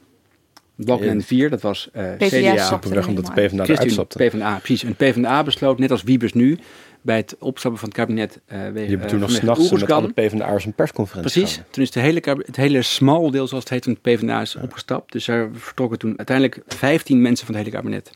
Balkenende 0.75 1.25
4, 1.25 1.51
dat 1.51 1.61
was 1.61 1.89
eh 1.93 2.05
PvdA 2.17 2.27
CDA, 2.27 2.65
stapte 2.65 2.89
Simpelweg 2.89 3.07
omdat 3.09 3.27
de 3.27 3.33
PvdA 3.33 3.65
eruit. 3.65 4.09
PvdA, 4.17 4.57
precies. 4.59 4.85
En 4.85 4.95
PvdA 4.95 5.43
besloot, 5.43 5.79
net 5.79 5.91
als 5.91 6.03
Wiebes 6.03 6.33
nu, 6.33 6.59
bij 7.03 7.17
het 7.17 7.37
opstappen 7.39 7.81
van 7.81 7.89
het 7.89 7.99
kabinet 7.99 8.41
uh, 8.49 8.59
wegen 8.59 8.73
Die 8.75 8.89
hebben 8.89 9.07
toen 9.09 9.19
nog 9.19 9.31
s'nachts 9.31 9.71
met 9.71 9.91
alle 9.93 10.13
PvdA'ers 10.13 10.65
een 10.65 10.73
persconferentie 10.73 11.31
Precies, 11.33 11.49
gehouden. 11.57 11.73
toen 11.75 11.83
is 11.85 11.91
de 11.91 12.01
hele, 12.01 12.43
het 12.47 12.57
hele 12.57 12.83
small 12.83 13.31
deel, 13.31 13.47
zoals 13.47 13.65
het 13.65 13.73
heet, 13.73 13.85
van 13.85 13.93
het 13.93 14.03
PvdA 14.03 14.41
is 14.41 14.57
opgestapt. 14.57 15.13
Dus 15.13 15.29
er 15.29 15.51
vertrokken 15.53 15.99
toen 15.99 16.15
uiteindelijk 16.17 16.61
15 16.67 17.23
mensen 17.23 17.47
van 17.47 17.55
het 17.55 17.65
hele 17.65 17.77
kabinet. 17.77 18.11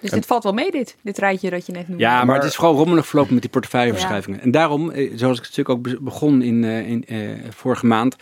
Dus 0.00 0.10
dit 0.12 0.26
valt 0.26 0.42
wel 0.42 0.52
mee, 0.52 0.70
dit, 0.70 0.96
dit 1.02 1.18
rijtje 1.18 1.50
dat 1.50 1.66
je 1.66 1.72
net 1.72 1.88
noemde. 1.88 2.02
Ja, 2.02 2.16
maar, 2.16 2.26
Maar- 2.26 2.36
het 2.36 2.44
is 2.44 2.54
vooral 2.54 2.74
rommelig 2.76 3.06
verlopen 3.06 3.32
met 3.32 3.42
die 3.42 3.50
portefeuilleverschuivingen. 3.50 4.40
En 4.40 4.50
daarom, 4.50 4.90
eh, 4.90 5.12
zoals 5.14 5.36
ik 5.38 5.42
het 5.42 5.52
stuk 5.52 5.68
ook 5.68 5.82
be- 5.82 5.98
begon 6.00 6.42
in, 6.42 6.64
eh, 6.64 6.88
in 6.88 7.04
eh, 7.06 7.18
vorige 7.50 7.86
maand. 7.86 8.16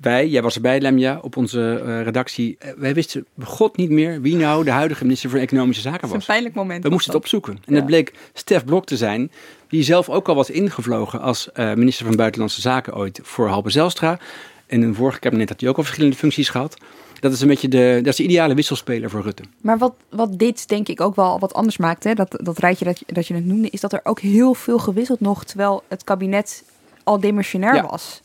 Wij, 0.00 0.28
jij 0.28 0.42
was 0.42 0.54
erbij, 0.54 0.80
Lemja, 0.80 1.18
op 1.22 1.36
onze 1.36 1.82
eh, 1.84 2.02
redactie. 2.02 2.56
eh, 2.58 2.70
wij 2.76 2.94
wisten 2.94 3.26
god 3.42 3.76
niet 3.76 3.90
meer 3.90 4.20
wie 4.20 4.36
nou 4.36 4.64
de 4.64 4.70
huidige 4.70 5.02
minister 5.04 5.30
voor 5.30 5.38
Economische 5.38 5.82
Zaken 5.82 6.00
Dat 6.00 6.08
is 6.08 6.12
een 6.14 6.18
was. 6.18 6.26
pijnlijk 6.26 6.54
moment. 6.54 6.76
We 6.82 6.88
was 6.88 6.92
moesten 6.92 7.12
het 7.12 7.22
dat. 7.22 7.32
opzoeken. 7.32 7.62
En 7.66 7.72
Ja. 7.72 7.78
het 7.78 7.86
bleek 7.86 8.12
Stef 8.32 8.64
Blok 8.64 8.86
te 8.86 8.96
zijn, 8.96 9.30
die 9.68 9.82
zelf 9.82 10.08
ook 10.08 10.28
al 10.28 10.34
was 10.34 10.50
ingevlogen 10.50 11.20
als 11.20 11.52
eh, 11.52 11.74
minister 11.74 12.06
van 12.06 12.16
Buitenlandse 12.16 12.60
Zaken 12.60 12.96
ooit 12.96 13.20
voor 13.22 13.48
Halbe 13.48 13.70
Zelstra. 13.70 14.18
In 14.66 14.82
een 14.82 14.94
vorige 14.94 15.18
kabinet 15.18 15.48
had 15.48 15.60
hij 15.60 15.68
ook 15.70 15.76
al 15.76 15.82
verschillende 15.82 16.16
functies 16.16 16.48
gehad. 16.48 16.76
Dat 17.20 17.32
is 17.32 17.40
een 17.40 17.48
beetje 17.48 17.68
de, 17.68 17.94
dat 17.96 18.06
is 18.06 18.16
de 18.16 18.22
ideale 18.22 18.54
wisselspeler 18.54 19.10
voor 19.10 19.22
Rutte. 19.22 19.42
Maar 19.60 19.78
wat, 19.78 19.94
wat 20.08 20.38
dit 20.38 20.68
denk 20.68 20.88
ik 20.88 21.00
ook 21.00 21.16
wel 21.16 21.38
wat 21.38 21.54
anders 21.54 21.76
maakt, 21.76 22.04
hè, 22.04 22.14
dat, 22.14 22.40
dat 22.42 22.58
rijtje 22.58 22.84
dat, 22.84 22.98
je- 22.98 23.04
dat 23.14 23.26
je 23.26 23.34
het 23.34 23.44
noemde, 23.46 23.68
is 23.70 23.80
dat 23.80 23.92
er 23.92 24.00
ook 24.02 24.20
heel 24.20 24.54
veel 24.54 24.78
gewisseld 24.78 25.20
nog, 25.20 25.44
terwijl 25.44 25.82
het 25.88 26.04
kabinet 26.04 26.64
al 27.04 27.20
demissionair 27.20 27.74
Ja. 27.74 27.86
was. 27.86 28.22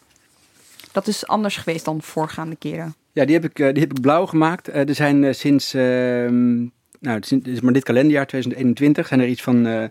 Dat 0.92 1.08
is 1.08 1.28
anders 1.28 1.58
geweest 1.58 1.86
dan 1.86 2.02
voorgaande 2.02 2.56
keren. 2.56 2.96
Ja, 3.12 3.26
die 3.26 3.36
heb 3.36 3.46
ik, 3.46 3.60
eh, 3.60 3.74
die 3.74 3.82
heb 3.82 3.92
ik 3.92 4.02
blauw 4.02 4.26
gemaakt. 4.26 4.68
Eh, 4.68 4.88
er 4.88 4.96
zijn 4.96 5.24
eh, 5.24 5.34
sinds, 5.34 5.74
ehm, 5.74 6.58
nou, 7.00 7.22
is 7.44 7.62
maar 7.62 7.74
dit 7.74 7.84
kalenderjaar 7.84 8.28
2021, 8.28 9.08
zijn 9.08 9.20
er 9.20 9.28
iets 9.28 9.42
van 9.42 9.66
eh 9.66 9.84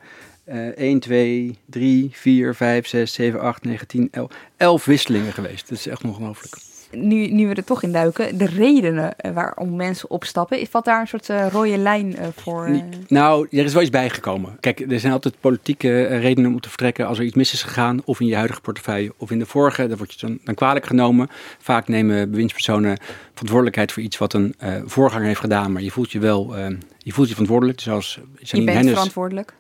1, 0.75 1.01
2, 1.01 1.59
3, 1.67 2.11
4, 2.13 2.55
5, 2.55 2.87
6, 2.87 3.13
7, 3.13 3.41
8, 3.41 3.65
9, 3.65 3.87
10, 3.87 4.09
11, 4.11 4.33
11 4.57 4.85
wisselingen 4.85 5.33
geweest. 5.33 5.69
Dat 5.69 5.79
is 5.79 5.87
echt 5.87 6.05
ongelooflijk. 6.05 6.57
Nu, 6.91 7.27
nu 7.27 7.49
we 7.49 7.55
er 7.55 7.65
toch 7.65 7.83
in 7.83 7.93
duiken, 7.93 8.39
de 8.39 8.47
redenen 8.47 9.17
eh, 9.17 9.33
waarom 9.33 9.77
mensen 9.77 10.11
opstappen, 10.11 10.67
wat 10.71 10.85
daar 10.85 11.01
een 11.01 11.07
soort 11.07 11.29
eh, 11.29 11.47
rode 11.51 11.77
lijn 11.77 12.17
eh, 12.17 12.27
voor? 12.37 12.81
Nou, 13.09 13.47
er 13.51 13.65
is 13.65 13.73
wel 13.73 13.83
iets 13.83 13.91
bijgekomen. 13.91 14.57
Kijk, 14.61 14.81
er 14.91 15.01
zijn 15.01 15.13
altijd 15.13 15.35
politieke 15.41 16.07
redenen 16.07 16.53
om 16.53 16.61
te 16.61 16.69
vertrekken 16.69 17.07
als 17.07 17.19
er 17.19 17.25
iets 17.25 17.35
mis 17.35 17.53
is 17.53 17.63
gegaan. 17.63 18.01
Of 18.05 18.21
in 18.21 18.27
je 18.27 18.35
huidige 18.35 18.61
portefeuille 18.61 19.13
of 19.17 19.31
in 19.31 19.39
de 19.39 19.47
vorige. 19.47 19.87
Daar 19.87 19.97
word 19.97 20.13
je 20.13 20.27
dan, 20.27 20.39
dan 20.45 20.55
kwalijk 20.55 20.87
genomen. 20.87 21.29
Vaak 21.59 21.89
nemen 21.89 22.31
bewindspersonen 22.31 22.99
verantwoordelijkheid 23.31 23.93
voor 23.93 24.03
iets 24.03 24.19
wat 24.19 24.33
een 24.33 24.55
voorganger 24.85 25.27
heeft 25.27 25.41
gedaan. 25.41 25.73
Maar 25.73 25.83
je 25.83 25.91
voelt 25.91 26.13
je 26.13 26.19
wel 26.19 26.57
je 26.99 27.13
voelt 27.13 27.29
je 27.29 27.33
verantwoordelijk. 27.33 27.81
Zoals 27.81 28.15
je 28.15 28.21
Janine 28.39 28.65
bent 28.65 28.77
Hennis. 28.77 28.95
verantwoordelijk. 28.95 29.55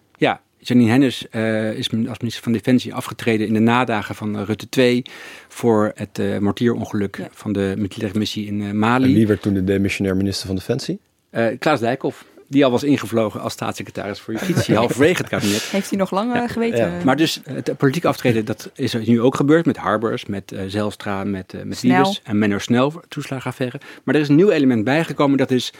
Ja, 0.58 0.64
Janine 0.66 0.90
Hennis 0.90 1.28
eh, 1.30 1.72
is 1.72 1.90
als 2.08 2.18
minister 2.18 2.42
van 2.42 2.52
Defensie 2.52 2.94
afgetreden 2.94 3.46
in 3.46 3.52
de 3.54 3.60
nadagen 3.60 4.14
van 4.14 4.38
eh, 4.38 4.44
Rutte 4.46 4.68
2 4.68 5.02
voor 5.48 5.92
het 5.94 6.18
eh 6.18 6.38
mortierongeluk 6.38 7.16
Ja. 7.16 7.28
van 7.32 7.52
de 7.52 7.74
militaire 7.76 8.18
missie 8.18 8.46
in 8.46 8.60
eh, 8.60 8.68
En 8.68 8.78
Mali. 8.78 9.14
wie 9.14 9.26
werd 9.26 9.42
toen 9.42 9.54
de 9.54 9.64
demissionair 9.64 10.16
minister 10.16 10.46
van 10.46 10.56
Defensie? 10.56 10.98
Eh, 11.30 11.46
Klaas 11.58 11.80
Dijkhoff, 11.80 12.24
die 12.48 12.64
al 12.64 12.70
was 12.70 12.82
ingevlogen 12.82 13.40
als 13.40 13.52
staatssecretaris 13.52 14.20
voor 14.20 14.34
Justitie, 14.34 14.74
halverwege 14.82 15.20
het 15.20 15.28
kabinet. 15.30 15.62
Heeft 15.62 15.88
hij 15.90 15.98
nog 15.98 16.10
lang 16.10 16.52
geweten? 16.52 16.78
Ja. 16.78 17.04
Maar 17.04 17.16
dus 17.16 17.40
het 17.44 17.76
politiek 17.76 18.04
aftreden, 18.04 18.44
dat 18.44 18.70
is 18.74 18.94
er 18.94 19.02
nu 19.06 19.20
ook 19.20 19.34
gebeurd 19.36 19.66
met 19.66 19.76
Harbers, 19.76 20.26
met 20.26 20.52
eh, 20.52 20.60
Zelstra, 20.66 21.24
met, 21.24 21.54
eh 21.54 21.62
met 21.62 21.76
Snel. 21.78 21.96
Wiebes 21.96 22.20
en 22.24 22.38
Menno 22.38 22.58
Snel, 22.58 23.02
toeslagenaffaire. 23.08 23.80
Maar 24.04 24.14
er 24.14 24.20
is 24.20 24.28
een 24.28 24.36
nieuw 24.36 24.50
element 24.50 24.84
bijgekomen, 24.84 25.38
dat 25.38 25.50
is 25.50 25.72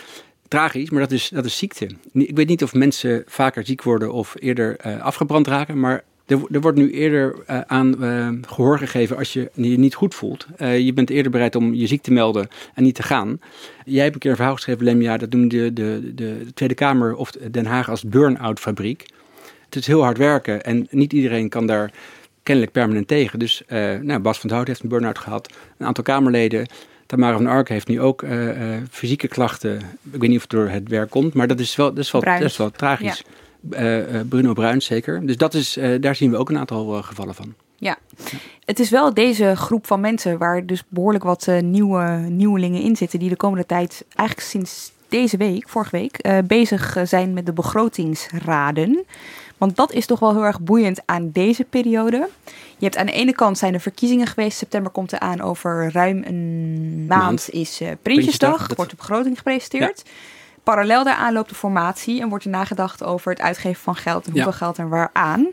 tragisch, 0.49 0.91
maar 0.91 1.01
dat 1.01 1.13
is, 1.13 1.29
dat 1.29 1.45
is 1.45 1.59
ziekte. 1.59 1.89
Ik 2.13 2.37
weet 2.37 2.49
niet 2.49 2.63
of 2.63 2.75
mensen 2.75 3.23
vaker 3.27 3.67
ziek 3.67 3.83
worden 3.83 4.13
of 4.13 4.35
eerder 4.39 4.77
eh, 4.77 5.01
afgebrand 5.01 5.47
raken, 5.47 5.81
maar 5.81 6.05
Er, 6.27 6.61
wordt 6.61 6.79
nu 6.79 6.91
eerder 6.91 7.35
uh, 7.51 7.61
aan 7.67 7.95
uh, 8.05 8.29
gehoor 8.47 8.79
gegeven 8.79 9.17
als 9.17 9.33
je 9.33 9.51
je 9.55 9.79
niet 9.79 9.95
goed 9.95 10.15
voelt. 10.15 10.47
Je 10.59 10.93
bent 10.93 11.11
eerder 11.11 11.31
bereid 11.31 11.55
om 11.55 11.75
je 11.75 11.87
ziek 11.87 12.03
te 12.03 12.13
melden 12.13 12.49
en 12.75 12.83
niet 12.83 12.95
te 12.95 13.03
gaan. 13.03 13.41
Jij 13.85 14.03
hebt 14.03 14.15
een 14.15 14.21
keer 14.21 14.31
een 14.31 14.37
verhaal 14.37 14.55
geschreven, 14.55 14.85
Lemja, 14.85 15.17
dat 15.17 15.33
noemde 15.33 15.73
de, 15.73 15.73
de, 15.73 16.15
de 16.15 16.47
Tweede 16.55 16.75
Kamer 16.75 17.15
of 17.15 17.31
Den 17.31 17.67
Haag 17.67 17.91
als 17.91 18.03
burn-out 18.03 18.61
fabriek. 18.61 19.07
Het 19.65 19.77
is 19.77 19.87
heel 19.87 20.03
hard 20.03 20.19
werken 20.19 20.65
en 20.65 20.87
niet 20.91 21.13
iedereen 21.13 21.49
kan 21.49 21.67
daar 21.67 21.91
kennelijk 22.43 22.73
permanent 22.73 23.09
tegen. 23.09 23.39
Dus 23.39 23.63
nou, 24.03 24.19
Bas 24.19 24.39
van 24.39 24.51
Hout 24.51 24.67
heeft 24.67 24.83
een 24.83 24.89
burn-out 24.89 25.19
gehad, 25.19 25.53
een 25.79 25.87
aantal 25.87 26.05
Kamerleden. 26.05 26.67
Tamara 27.09 27.37
van 27.37 27.47
Ark 27.47 27.68
heeft 27.68 27.88
nu 27.88 28.01
ook 28.01 28.25
fysieke 28.90 29.29
klachten. 29.29 29.77
Ik 30.11 30.21
weet 30.21 30.29
niet 30.29 30.37
of 30.37 30.42
het 30.42 30.51
door 30.51 30.68
het 30.68 30.88
werk 30.88 31.11
komt, 31.11 31.35
maar 31.35 31.47
dat 31.47 31.61
is 31.61 31.77
wel, 31.77 31.88
dat 31.94 32.05
is 32.05 32.11
wel, 32.11 32.21
dat 32.21 32.40
is 32.40 32.57
wel 32.57 32.71
tragisch. 32.71 33.25
Ja. 33.27 33.33
Uh, 33.71 34.21
Bruno 34.29 34.53
Bruins 34.53 34.87
zeker. 34.87 35.27
Dus 35.27 35.37
dat 35.37 35.55
is, 35.55 35.77
uh, 35.77 36.01
daar 36.01 36.14
zien 36.14 36.31
we 36.31 36.37
ook 36.37 36.49
een 36.49 36.59
aantal 36.59 36.97
uh, 36.97 37.03
gevallen 37.03 37.35
van. 37.35 37.55
Ja. 37.77 37.99
het 38.64 38.79
is 38.79 38.90
wel 38.90 39.14
deze 39.14 39.57
groep 39.57 39.87
van 39.87 40.01
mensen 40.01 40.38
waar 40.38 40.66
dus 40.66 40.83
behoorlijk 40.88 41.25
wat 41.25 41.49
nieuwe 41.62 42.03
nieuwelingen 42.29 42.83
in 42.83 42.97
zitten, 42.97 43.18
die 43.18 43.29
de 43.29 43.37
komende 43.37 43.66
tijd 43.66 44.05
eigenlijk 44.14 44.49
sinds 44.49 44.92
deze 45.09 45.37
week, 45.37 45.68
vorige 45.68 45.97
week, 45.97 46.44
bezig 46.47 46.97
zijn 47.05 47.33
met 47.33 47.47
de 47.47 47.53
begrotingsraden. 47.53 49.05
Want 49.59 49.77
dat 49.77 49.92
is 49.92 50.07
toch 50.07 50.18
wel 50.18 50.33
heel 50.33 50.44
erg 50.44 50.61
boeiend 50.61 51.01
aan 51.05 51.31
deze 51.33 51.64
periode. 51.64 52.29
Je 52.79 52.85
hebt 52.85 52.97
aan 52.97 53.07
de 53.07 53.12
ene 53.12 53.33
kant 53.33 53.59
zijn 53.59 53.75
er 53.75 53.81
verkiezingen 53.81 54.27
geweest. 54.27 54.59
September 54.59 54.93
komt 54.93 55.12
er 55.12 55.19
aan 55.19 55.41
over 55.41 55.91
ruim 55.93 56.23
een 56.27 57.07
maand, 57.09 57.23
maand. 57.23 57.51
is 57.51 57.77
Prinsjesdag. 57.77 58.03
Prinsjesdag. 58.03 58.77
Wordt 58.77 58.91
de 58.91 58.97
begroting 58.97 59.37
gepresenteerd. 59.37 60.03
Ja. 60.05 60.12
Parallel 60.62 61.05
daaraan 61.05 61.33
loopt 61.33 61.49
de 61.49 61.55
formatie 61.55 62.21
en 62.21 62.29
wordt 62.29 62.45
er 62.45 62.51
nagedacht 62.51 63.05
over 63.05 63.31
het 63.31 63.41
uitgeven 63.41 63.83
van 63.83 63.97
geld 63.97 64.27
en 64.27 64.33
hoeveel 64.33 64.53
geld 64.53 64.79
en 64.79 64.88
waaraan. 64.88 65.51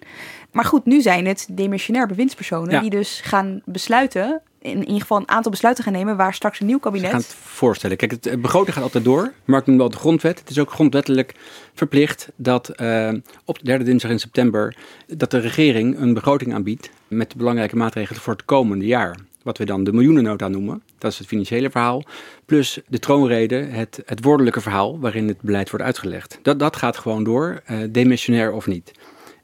Maar 0.51 0.65
goed, 0.65 0.85
nu 0.85 1.01
zijn 1.01 1.25
het 1.25 1.47
demissionair 1.51 2.07
bewindspersonen 2.07 2.81
die 2.81 2.89
dus 2.89 3.21
gaan 3.23 3.61
besluiten 3.65 4.41
in 4.65 4.80
ieder 4.80 5.01
geval 5.01 5.17
een 5.17 5.30
aantal 5.30 5.51
besluiten 5.51 5.84
gaan 5.84 5.93
nemen 5.93 6.17
waar 6.17 6.34
straks 6.34 6.60
een 6.60 6.65
nieuw 6.65 6.80
kabinet. 6.80 7.06
Ze 7.06 7.12
gaan 7.12 7.21
het 7.21 7.36
voorstellen. 7.36 7.97
Kijk, 7.97 8.12
het 8.12 8.41
begroting 8.41 8.73
gaat 8.73 8.84
altijd 8.84 9.04
door. 9.04 9.34
Maar 9.45 9.60
ik 9.60 9.65
noem 9.65 9.78
wel 9.78 9.89
de 9.89 9.97
grondwet. 9.97 10.39
Het 10.39 10.49
is 10.49 10.60
ook 10.60 10.71
grondwettelijk 10.71 11.36
verplicht 11.73 12.30
dat 12.36 12.71
uh, 12.82 13.10
op 13.45 13.60
de 13.60 13.65
derde 13.65 13.84
dinsdag 13.84 14.12
in 14.12 14.19
september 14.19 14.75
dat 15.08 15.32
de 15.32 15.39
regering 15.39 15.99
een 15.99 16.13
begroting 16.13 16.54
aanbiedt 16.54 16.89
met 17.08 17.36
belangrijke 17.36 17.75
maatregelen 17.75 18.21
voor 18.21 18.34
het 18.34 18.45
komende 18.45 18.86
jaar 18.86 19.15
wat 19.43 19.58
we 19.58 19.65
dan 19.65 19.84
de 19.84 19.93
miljoenennota 19.93 20.47
noemen. 20.47 20.82
Dat 20.97 21.12
is 21.12 21.17
het 21.17 21.28
financiële 21.28 21.69
verhaal. 21.69 22.04
Plus 22.45 22.80
de 22.88 22.99
troonrede, 22.99 23.56
het, 23.56 24.01
het 24.06 24.23
woordelijke 24.23 24.62
verhaal 24.62 24.99
waarin 24.99 25.28
het 25.28 25.41
beleid 25.41 25.69
wordt 25.69 25.86
uitgelegd. 25.86 26.39
Dat, 26.41 26.60
dat 26.60 26.75
gaat 26.75 26.97
gewoon 26.97 27.23
door, 27.23 27.62
uh, 27.71 27.78
demissionair 27.89 28.51
of 28.51 28.67
niet. 28.67 28.91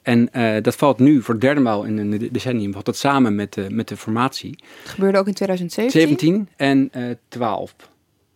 En 0.02 0.30
uh, 0.34 0.56
dat 0.62 0.76
valt 0.76 1.00
nu 1.00 1.22
voor 1.22 1.34
de 1.34 1.40
derde 1.40 1.62
maal 1.62 1.84
in 1.84 1.98
een 1.98 2.30
decennium, 2.32 2.72
valt 2.72 2.86
dat 2.86 2.98
samen 2.98 3.36
met, 3.36 3.58
uh, 3.58 3.68
met 3.68 3.88
de 3.88 3.98
formatie. 3.98 4.60
Het 4.82 4.90
gebeurde 4.90 5.18
ook 5.18 5.28
in 5.28 5.34
2017? 5.34 6.02
17 6.02 6.50
en 6.56 6.90
uh, 6.96 7.16
12. 7.28 7.76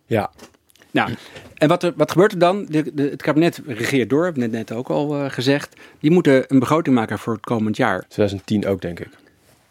Ja. 0.05 0.31
Nou, 0.91 1.13
en 1.53 1.67
wat, 1.67 1.83
er, 1.83 1.93
wat 1.95 2.11
gebeurt 2.11 2.31
er 2.31 2.39
dan? 2.39 2.65
De, 2.65 2.93
de, 2.93 3.03
het 3.03 3.21
kabinet 3.21 3.61
regeert 3.65 4.09
door, 4.09 4.25
heb 4.25 4.35
ik 4.35 4.41
net, 4.41 4.51
net 4.51 4.71
ook 4.71 4.89
al 4.89 5.29
gezegd. 5.29 5.75
Die 5.99 6.11
moeten 6.11 6.43
een 6.47 6.59
begroting 6.59 6.95
maken 6.95 7.19
voor 7.19 7.33
het 7.33 7.45
komend 7.45 7.77
jaar. 7.77 8.05
2010 8.07 8.65
ook, 8.65 8.81
denk 8.81 8.99
ik. 8.99 9.09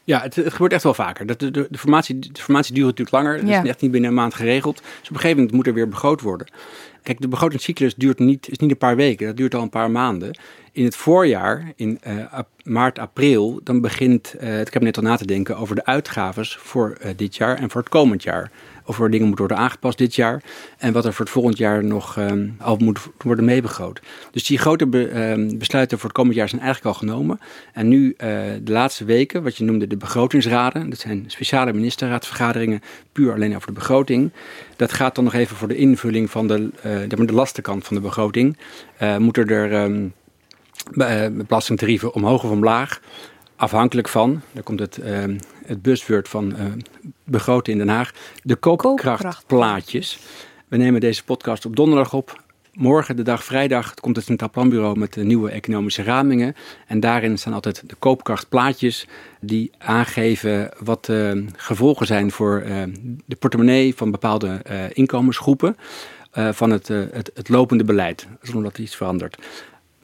Ja, 0.05 0.21
het, 0.21 0.35
het, 0.35 0.53
gebeurt 0.53 0.73
echt 0.73 0.83
wel 0.83 0.95
vaker. 0.95 1.27
De, 1.27 1.37
de, 1.37 1.67
de, 1.71 1.79
formatie, 1.79 2.19
de 2.19 2.43
formatie 2.43 2.75
duurt 2.75 2.87
natuurlijk 2.87 3.17
langer. 3.17 3.39
Het 3.39 3.49
ja. 3.49 3.63
is 3.63 3.69
echt 3.69 3.81
niet 3.81 3.91
binnen 3.91 4.11
een 4.11 4.17
maand 4.17 4.35
geregeld. 4.35 4.77
Dus 4.77 5.09
op 5.09 5.15
een 5.15 5.21
gegeven 5.21 5.37
moment 5.37 5.53
moet 5.53 5.67
er 5.67 5.75
weer 5.75 5.89
begroot 5.89 6.21
worden. 6.21 6.47
Kijk, 7.05 7.21
de 7.21 7.29
begrotingscyclus 7.29 7.95
duurt 7.95 8.19
niet, 8.19 8.51
is 8.51 8.59
niet 8.59 8.71
een 8.71 8.77
paar 8.77 8.97
weken. 8.97 9.27
Dat 9.27 9.37
duurt 9.37 9.55
al 9.55 9.63
een 9.63 9.69
paar 9.69 9.91
maanden. 9.91 10.39
In 10.73 10.85
het 10.85 10.97
voorjaar, 10.97 11.73
in 11.77 12.01
uh, 12.07 12.39
maart, 12.63 12.99
april, 12.99 13.61
dan 13.65 13.81
begint 13.81 14.35
uh, 14.35 14.43
het 14.43 14.71
kabinet 14.71 14.97
al 14.97 15.03
na 15.03 15.17
te 15.17 15.27
denken 15.27 15.57
over 15.57 15.75
de 15.75 15.85
uitgaves 15.85 16.57
voor 16.57 16.99
uh, 17.01 17.11
dit 17.17 17.37
jaar 17.37 17.59
en 17.59 17.71
voor 17.71 17.81
het 17.81 17.91
komend 17.91 18.23
jaar 18.23 18.51
of 18.85 19.01
er 19.01 19.11
dingen 19.11 19.27
moeten 19.27 19.47
worden 19.47 19.65
aangepast 19.65 19.99
dit 19.99 20.15
jaar. 20.15 20.43
En 20.79 20.93
wat 20.93 21.05
er 21.05 21.13
voor 21.13 21.25
het 21.25 21.35
volgend 21.35 21.59
jaar 21.59 21.85
nog 21.85 22.17
um, 22.17 22.57
al 22.59 22.77
moet 22.77 22.99
worden 23.19 23.45
meebegroot. 23.45 24.01
Dus 24.31 24.47
die 24.47 24.59
grote 24.59 24.87
be, 24.87 25.31
um, 25.31 25.59
besluiten 25.59 25.99
voor 25.99 26.09
het 26.09 26.19
komend 26.19 26.37
jaar 26.37 26.49
zijn 26.49 26.61
eigenlijk 26.61 26.95
al 26.95 27.01
genomen. 27.07 27.39
En 27.73 27.89
nu 27.89 28.07
uh, 28.07 28.17
de 28.63 28.73
laatste 28.73 29.05
weken, 29.05 29.43
wat 29.43 29.57
je 29.57 29.65
noemde 29.65 29.87
de 29.87 29.97
begrotingsraden. 29.97 30.91
Dat 30.91 30.99
zijn 30.99 31.25
speciale 31.27 31.73
ministerraadsvergaderingen 31.73 32.81
puur 33.13 33.33
alleen 33.33 33.57
over 33.57 33.67
de 33.67 33.73
begroting. 33.73 34.33
Dat 34.77 34.93
gaat 34.93 35.15
dan 35.15 35.25
nog 35.25 35.35
even 35.35 35.57
voor 35.57 35.69
de 35.69 35.77
invulling 35.77 36.31
van 36.31 36.47
de, 36.47 36.71
uh, 36.87 37.27
de 37.27 37.33
lastenkant 37.33 37.85
van 37.85 37.97
de 37.97 38.03
begroting. 38.03 38.59
Uh, 39.03 39.17
moeten 39.17 39.49
er 39.49 39.85
um, 39.85 40.13
belastingtarieven 41.47 42.15
omhoog 42.15 42.45
of 42.45 42.51
omlaag 42.51 43.01
afhankelijk 43.65 44.09
van, 44.09 44.41
daar 44.53 44.63
komt 44.63 44.81
het, 44.81 44.99
uh, 44.99 45.25
het 45.67 45.83
buswoord 45.83 46.29
van 46.29 46.53
uh, 46.53 46.65
begroten 47.25 47.73
in 47.73 47.79
Den 47.79 47.89
Haag, 47.89 48.13
de 48.43 48.57
koopkrachtplaatjes. 48.57 50.19
We 50.69 50.77
nemen 50.77 51.01
deze 51.01 51.25
podcast 51.25 51.67
op 51.67 51.77
donderdag 51.77 52.13
op. 52.13 52.43
Morgen, 52.73 53.17
de 53.17 53.23
dag 53.23 53.45
vrijdag, 53.45 53.95
komt 53.95 54.17
het 54.17 54.25
Centraal 54.25 54.51
Planbureau 54.51 54.99
met 54.99 55.13
de 55.13 55.25
nieuwe 55.25 55.51
economische 55.51 56.03
ramingen. 56.03 56.55
En 56.87 57.01
daarin 57.01 57.39
staan 57.39 57.53
altijd 57.53 57.83
de 57.87 57.95
koopkrachtplaatjes 57.95 59.07
die 59.41 59.71
aangeven 59.79 60.71
wat 60.79 61.05
de 61.05 61.33
uh, 61.35 61.49
gevolgen 61.57 62.07
zijn 62.07 62.31
voor 62.31 62.63
uh, 62.67 62.83
de 63.27 63.37
portemonnee 63.37 63.95
van 63.95 64.11
bepaalde 64.11 64.63
inkomensgroepen. 64.93 65.77
van 66.33 66.71
het, 66.71 66.89
het, 66.89 67.31
het, 67.35 67.49
lopende 67.49 67.85
beleid, 67.85 68.27
zonder 68.43 68.63
dat 68.63 68.79
iets 68.79 68.97
verandert. 68.97 69.37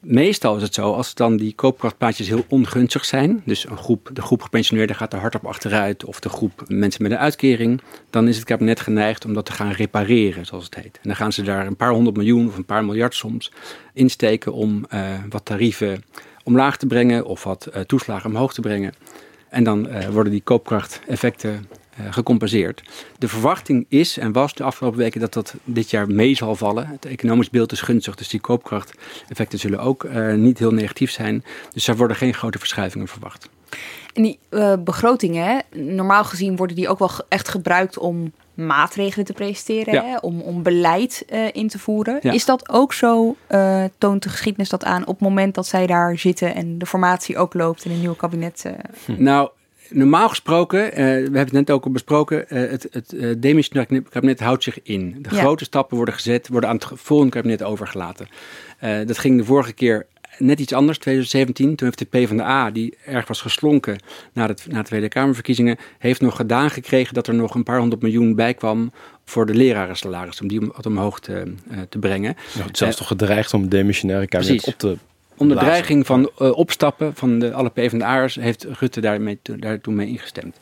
Meestal 0.00 0.56
is 0.56 0.62
het 0.62 0.74
zo, 0.74 0.92
als 0.92 1.14
dan 1.14 1.36
die 1.36 1.54
koopkrachtplaatjes 1.54 2.28
heel 2.28 2.44
ongunstig 2.48 3.04
zijn, 3.04 3.42
dus 3.44 3.68
een 3.68 3.76
groep, 3.76 4.10
de 4.12 4.22
groep 4.22 4.42
gepensioneerden 4.42 4.96
gaat 4.96 5.12
er 5.12 5.18
hard 5.18 5.34
op 5.34 5.46
achteruit, 5.46 6.04
of 6.04 6.20
de 6.20 6.28
groep 6.28 6.64
mensen 6.68 7.02
met 7.02 7.12
een 7.12 7.18
uitkering, 7.18 7.80
dan 8.10 8.28
is 8.28 8.36
het 8.36 8.44
kabinet 8.44 8.80
geneigd 8.80 9.24
om 9.24 9.34
dat 9.34 9.46
te 9.46 9.52
gaan 9.52 9.70
repareren, 9.70 10.46
zoals 10.46 10.64
het 10.64 10.74
heet. 10.74 10.96
En 11.02 11.08
dan 11.08 11.16
gaan 11.16 11.32
ze 11.32 11.42
daar 11.42 11.66
een 11.66 11.76
paar 11.76 11.90
honderd 11.90 12.16
miljoen 12.16 12.46
of 12.46 12.56
een 12.56 12.64
paar 12.64 12.84
miljard 12.84 13.14
soms 13.14 13.52
insteken 13.92 14.52
om 14.52 14.84
uh, 14.94 15.10
wat 15.28 15.44
tarieven 15.44 16.04
omlaag 16.44 16.76
te 16.76 16.86
brengen 16.86 17.24
of 17.24 17.44
wat 17.44 17.68
uh, 17.74 17.80
toeslagen 17.80 18.30
omhoog 18.30 18.54
te 18.54 18.60
brengen. 18.60 18.94
En 19.48 19.64
dan 19.64 19.88
uh, 19.88 20.08
worden 20.08 20.32
die 20.32 20.42
koopkrachteffecten 20.42 21.66
gecompenseerd. 22.10 22.82
De 23.18 23.28
verwachting 23.28 23.86
is 23.88 24.18
en 24.18 24.32
was 24.32 24.54
de 24.54 24.64
afgelopen 24.64 24.98
weken 24.98 25.20
dat 25.20 25.32
dat 25.32 25.54
dit 25.64 25.90
jaar 25.90 26.10
mee 26.10 26.34
zal 26.34 26.56
vallen. 26.56 26.86
Het 26.86 27.04
economisch 27.04 27.50
beeld 27.50 27.72
is 27.72 27.80
gunstig, 27.80 28.14
dus 28.14 28.28
die 28.28 28.40
koopkrachteffecten 28.40 29.58
zullen 29.58 29.80
ook 29.80 30.04
uh, 30.04 30.34
niet 30.34 30.58
heel 30.58 30.72
negatief 30.72 31.10
zijn. 31.10 31.44
Dus 31.72 31.88
er 31.88 31.96
worden 31.96 32.16
geen 32.16 32.34
grote 32.34 32.58
verschuivingen 32.58 33.08
verwacht. 33.08 33.48
En 34.14 34.22
die 34.22 34.38
uh, 34.50 34.74
begrotingen, 34.78 35.62
normaal 35.72 36.24
gezien 36.24 36.56
worden 36.56 36.76
die 36.76 36.88
ook 36.88 36.98
wel 36.98 37.10
echt 37.28 37.48
gebruikt 37.48 37.98
om 37.98 38.32
maatregelen 38.54 39.26
te 39.26 39.32
presenteren, 39.32 39.94
ja. 39.94 40.04
hè? 40.04 40.16
Om, 40.16 40.40
om 40.40 40.62
beleid 40.62 41.24
uh, 41.32 41.48
in 41.52 41.68
te 41.68 41.78
voeren. 41.78 42.18
Ja. 42.22 42.32
Is 42.32 42.44
dat 42.44 42.68
ook 42.68 42.92
zo, 42.92 43.36
uh, 43.48 43.84
toont 43.98 44.22
de 44.22 44.28
geschiedenis 44.28 44.68
dat 44.68 44.84
aan, 44.84 45.02
op 45.02 45.18
het 45.18 45.28
moment 45.28 45.54
dat 45.54 45.66
zij 45.66 45.86
daar 45.86 46.18
zitten 46.18 46.54
en 46.54 46.78
de 46.78 46.86
formatie 46.86 47.38
ook 47.38 47.54
loopt 47.54 47.84
in 47.84 47.90
een 47.90 48.00
nieuw 48.00 48.14
kabinet? 48.14 48.64
Hm. 49.04 49.22
Nou, 49.22 49.50
normaal 49.90 50.28
gesproken, 50.28 50.84
uh, 50.90 50.94
we 50.94 51.02
hebben 51.02 51.40
het 51.40 51.52
net 51.52 51.70
ook 51.70 51.84
al 51.84 51.90
besproken, 51.90 52.44
uh, 52.48 52.70
het, 52.70 52.86
het 52.90 53.12
uh, 53.12 53.34
demissionair 53.38 54.02
kabinet 54.02 54.40
houdt 54.40 54.62
zich 54.62 54.82
in. 54.82 55.16
De 55.20 55.34
ja. 55.34 55.40
grote 55.40 55.64
stappen 55.64 55.96
worden 55.96 56.14
gezet, 56.14 56.48
worden 56.48 56.70
aan 56.70 56.76
het 56.76 56.86
volgende 56.94 57.32
kabinet 57.32 57.62
overgelaten. 57.62 58.28
dat 58.80 59.18
ging 59.18 59.38
de 59.38 59.44
vorige 59.44 59.72
keer 59.72 60.06
net 60.38 60.60
iets 60.60 60.72
anders, 60.72 60.98
2017. 60.98 61.76
Toen 61.76 61.86
heeft 61.86 61.98
de 61.98 62.04
PvdA, 62.04 62.70
die 62.70 62.96
erg 63.04 63.28
was 63.28 63.40
geslonken 63.40 63.98
na, 64.32 64.46
het, 64.46 64.66
na 64.68 64.78
de 64.78 64.84
Tweede 64.84 65.08
Kamerverkiezingen, 65.08 65.76
heeft 65.98 66.20
nog 66.20 66.36
gedaan 66.36 66.70
gekregen 66.70 67.14
dat 67.14 67.26
er 67.26 67.34
nog 67.34 67.54
een 67.54 67.62
paar 67.62 67.78
honderd 67.78 68.02
miljoen 68.02 68.34
bij 68.34 68.54
kwam 68.54 68.92
voor 69.24 69.46
de 69.46 69.54
lerarensalaris, 69.54 70.40
om 70.40 70.48
die 70.48 70.60
wat 70.60 70.86
omhoog 70.86 71.20
te, 71.20 71.52
te 71.88 71.98
brengen. 71.98 72.36
Ja, 72.54 72.64
het 72.64 72.76
zelfs 72.76 72.96
toch 72.96 73.06
gedreigd 73.06 73.54
om 73.54 73.60
het 73.60 73.70
demissionaire 73.70 74.26
kabinet 74.26 74.62
precies. 74.62 74.74
op 74.74 74.78
te 74.78 75.09
Onder 75.40 75.58
dreiging 75.58 76.06
van 76.06 76.30
uh, 76.38 76.56
opstappen 76.56 77.14
van 77.14 77.38
de, 77.38 77.52
alle 77.52 77.68
PvdA'ers 77.70 78.34
heeft 78.34 78.66
Rutte 78.78 79.00
daarmee, 79.00 79.38
daartoe 79.42 79.94
mee 79.94 80.08
ingestemd. 80.08 80.56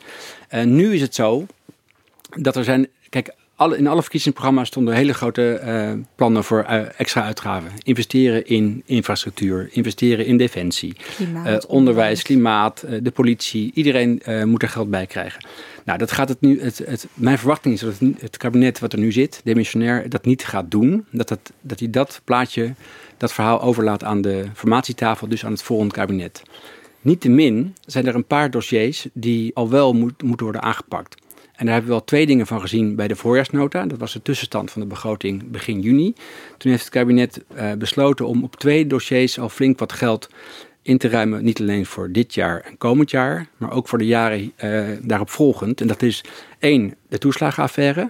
Uh, 0.53 0.63
nu 0.63 0.93
is 0.93 1.01
het 1.01 1.15
zo 1.15 1.45
dat 2.37 2.55
er 2.55 2.63
zijn... 2.63 2.87
Alle, 3.59 3.77
in 3.77 3.87
alle 3.87 4.01
verkiezingsprogramma's 4.01 4.67
stonden 4.67 4.93
hele 4.93 5.13
grote 5.13 5.61
uh, 5.65 6.03
plannen 6.15 6.43
voor 6.43 6.61
extra 6.97 7.23
uitgaven. 7.23 7.71
Investeren 7.83 8.45
in 8.45 8.83
infrastructuur, 8.85 9.69
investeren 9.71 10.25
in 10.25 10.37
defensie, 10.37 10.95
klimaat, 11.15 11.65
onderwijs, 11.65 12.21
klimaat, 12.21 12.85
de 13.01 13.11
politie. 13.11 13.71
Iedereen 13.73 14.21
moet 14.45 14.61
er 14.61 14.69
geld 14.69 14.89
bij 14.89 15.05
krijgen. 15.05 15.45
Nou, 15.85 15.97
dat 15.97 16.11
gaat 16.11 16.29
het 16.29 16.41
nu. 16.41 16.61
Het, 16.61 16.77
het, 16.77 17.07
mijn 17.13 17.37
verwachting 17.37 17.73
is 17.73 17.79
dat 17.79 17.99
het, 17.99 18.21
het 18.21 18.37
kabinet 18.37 18.79
wat 18.79 18.93
er 18.93 18.99
nu 18.99 19.11
zit, 19.11 19.41
demissionair, 19.43 20.09
dat 20.09 20.25
niet 20.25 20.45
gaat 20.45 20.71
doen. 20.71 21.05
Dat, 21.11 21.27
dat, 21.27 21.51
dat 21.61 21.79
hij 21.79 21.89
dat 21.89 22.21
plaatje 22.23 22.73
dat 23.17 23.33
verhaal 23.33 23.61
overlaat 23.61 24.03
aan 24.03 24.21
de 24.21 24.45
formatietafel, 24.55 25.27
dus 25.27 25.45
aan 25.45 25.51
het 25.51 25.63
volgende 25.63 25.93
kabinet. 25.93 26.43
Niettemin 27.01 27.75
zijn 27.85 28.07
er 28.07 28.15
een 28.15 28.25
paar 28.27 28.51
dossiers 28.51 29.07
die 29.13 29.55
al 29.55 29.69
wel 29.69 29.93
moet, 29.93 30.23
moeten 30.23 30.45
worden 30.45 30.63
aangepakt. 30.63 31.15
En 31.59 31.65
daar 31.65 31.73
hebben 31.73 31.93
we 31.93 31.97
wel 31.97 32.07
twee 32.07 32.25
dingen 32.25 32.47
van 32.47 32.61
gezien 32.61 32.95
bij 32.95 33.07
de 33.07 33.15
voorjaarsnota. 33.15 33.85
Dat 33.85 33.99
was 33.99 34.13
de 34.13 34.21
tussenstand 34.21 34.71
van 34.71 34.81
de 34.81 34.87
begroting 34.87 35.51
begin 35.51 35.79
juni. 35.79 36.13
Toen 36.57 36.71
heeft 36.71 36.83
het 36.83 36.93
kabinet 36.93 37.43
uh, 37.55 37.73
besloten 37.73 38.27
om 38.27 38.43
op 38.43 38.55
twee 38.55 38.87
dossiers 38.87 39.39
al 39.39 39.49
flink 39.49 39.79
wat 39.79 39.93
geld 39.93 40.29
in 40.81 40.97
te 40.97 41.07
ruimen, 41.07 41.43
niet 41.43 41.59
alleen 41.59 41.85
voor 41.85 42.11
dit 42.11 42.33
jaar 42.33 42.61
en 42.61 42.77
komend 42.77 43.11
jaar, 43.11 43.47
maar 43.57 43.71
ook 43.71 43.87
voor 43.87 43.97
de 43.97 44.05
jaren 44.05 44.51
uh, 44.63 44.87
daarop 45.01 45.29
volgend. 45.29 45.81
En 45.81 45.87
dat 45.87 46.01
is 46.01 46.23
één, 46.59 46.95
de 47.09 47.17
toeslagenaffaire. 47.17 48.09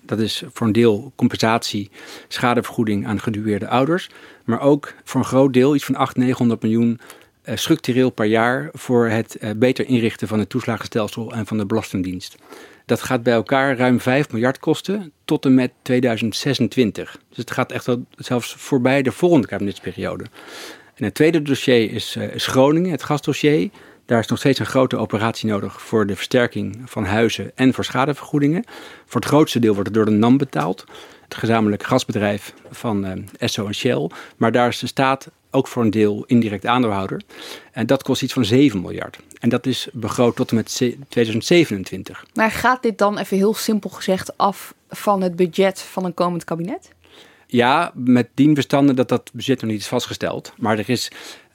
Dat 0.00 0.18
is 0.18 0.42
voor 0.52 0.66
een 0.66 0.72
deel 0.72 1.12
compensatie, 1.16 1.90
schadevergoeding 2.28 3.06
aan 3.06 3.20
gedueerde 3.20 3.68
ouders. 3.68 4.10
Maar 4.44 4.60
ook 4.60 4.94
voor 5.04 5.20
een 5.20 5.26
groot 5.26 5.52
deel, 5.52 5.74
iets 5.74 5.84
van 5.84 5.94
800, 5.94 6.26
900 6.26 6.62
miljoen 6.62 7.00
uh, 7.44 7.56
structureel 7.56 8.10
per 8.10 8.26
jaar 8.26 8.68
voor 8.72 9.08
het 9.08 9.38
beter 9.56 9.86
inrichten 9.86 10.28
van 10.28 10.38
het 10.38 10.48
toeslagenstelsel 10.48 11.32
en 11.32 11.46
van 11.46 11.58
de 11.58 11.66
Belastingdienst. 11.66 12.36
Dat 12.90 13.02
gaat 13.02 13.22
bij 13.22 13.32
elkaar 13.32 13.76
ruim 13.76 14.00
5 14.00 14.30
miljard 14.30 14.58
kosten 14.58 15.12
tot 15.24 15.44
en 15.44 15.54
met 15.54 15.72
2026. 15.82 17.18
Dus 17.28 17.36
het 17.36 17.50
gaat 17.50 17.72
echt 17.72 17.86
wel 17.86 18.04
zelfs 18.16 18.54
voorbij 18.54 19.02
de 19.02 19.12
volgende 19.12 19.46
kabinetsperiode. 19.46 20.24
En 20.94 21.04
het 21.04 21.14
tweede 21.14 21.42
dossier 21.42 21.92
is, 21.92 22.16
uh, 22.16 22.24
Groningen, 22.34 22.90
het 22.90 23.02
gasdossier. 23.02 23.70
Daar 24.06 24.18
is 24.18 24.26
nog 24.26 24.38
steeds 24.38 24.58
een 24.58 24.66
grote 24.66 24.96
operatie 24.96 25.48
nodig 25.48 25.82
voor 25.82 26.06
de 26.06 26.16
versterking 26.16 26.82
van 26.84 27.04
huizen 27.04 27.52
en 27.54 27.74
voor 27.74 27.84
schadevergoedingen. 27.84 28.64
Voor 29.06 29.20
het 29.20 29.30
grootste 29.30 29.58
deel 29.58 29.74
wordt 29.74 29.88
het 29.88 29.96
door 29.96 30.06
de 30.06 30.18
NAM 30.18 30.36
betaald, 30.38 30.84
het 31.24 31.34
gezamenlijk 31.34 31.82
gasbedrijf 31.82 32.54
van 32.70 33.06
uh, 33.06 33.12
Esso 33.38 33.66
en 33.66 33.74
Shell. 33.74 34.10
Maar 34.36 34.52
daar 34.52 34.68
is 34.68 34.78
de 34.78 34.86
staat 34.86 35.30
ook 35.50 35.68
voor 35.68 35.82
een 35.82 35.90
deel 35.90 36.24
indirect 36.26 36.66
aandeelhouder. 36.66 37.22
En 37.72 37.86
dat 37.86 38.02
kost 38.02 38.22
iets 38.22 38.32
van 38.32 38.44
7 38.44 38.80
miljard. 38.80 39.18
En 39.40 39.48
dat 39.48 39.66
is 39.66 39.88
begroot 39.92 40.36
tot 40.36 40.50
en 40.50 40.56
met 40.56 40.94
2027. 41.08 42.24
Maar 42.34 42.50
gaat 42.50 42.82
dit 42.82 42.98
dan 42.98 43.18
even 43.18 43.36
heel 43.36 43.54
simpel 43.54 43.90
gezegd 43.90 44.38
af 44.38 44.74
van 44.88 45.22
het 45.22 45.36
budget 45.36 45.80
van 45.80 46.04
een 46.04 46.14
komend 46.14 46.44
kabinet? 46.44 46.92
Ja, 47.46 47.92
met 47.94 48.28
dien 48.34 48.54
verstande 48.54 48.94
dat 48.94 49.08
dat 49.08 49.30
budget 49.32 49.60
nog 49.60 49.70
niet 49.70 49.80
is 49.80 49.88
vastgesteld. 49.88 50.52
Maar 50.56 50.78
er 50.78 50.90
is 50.90 51.10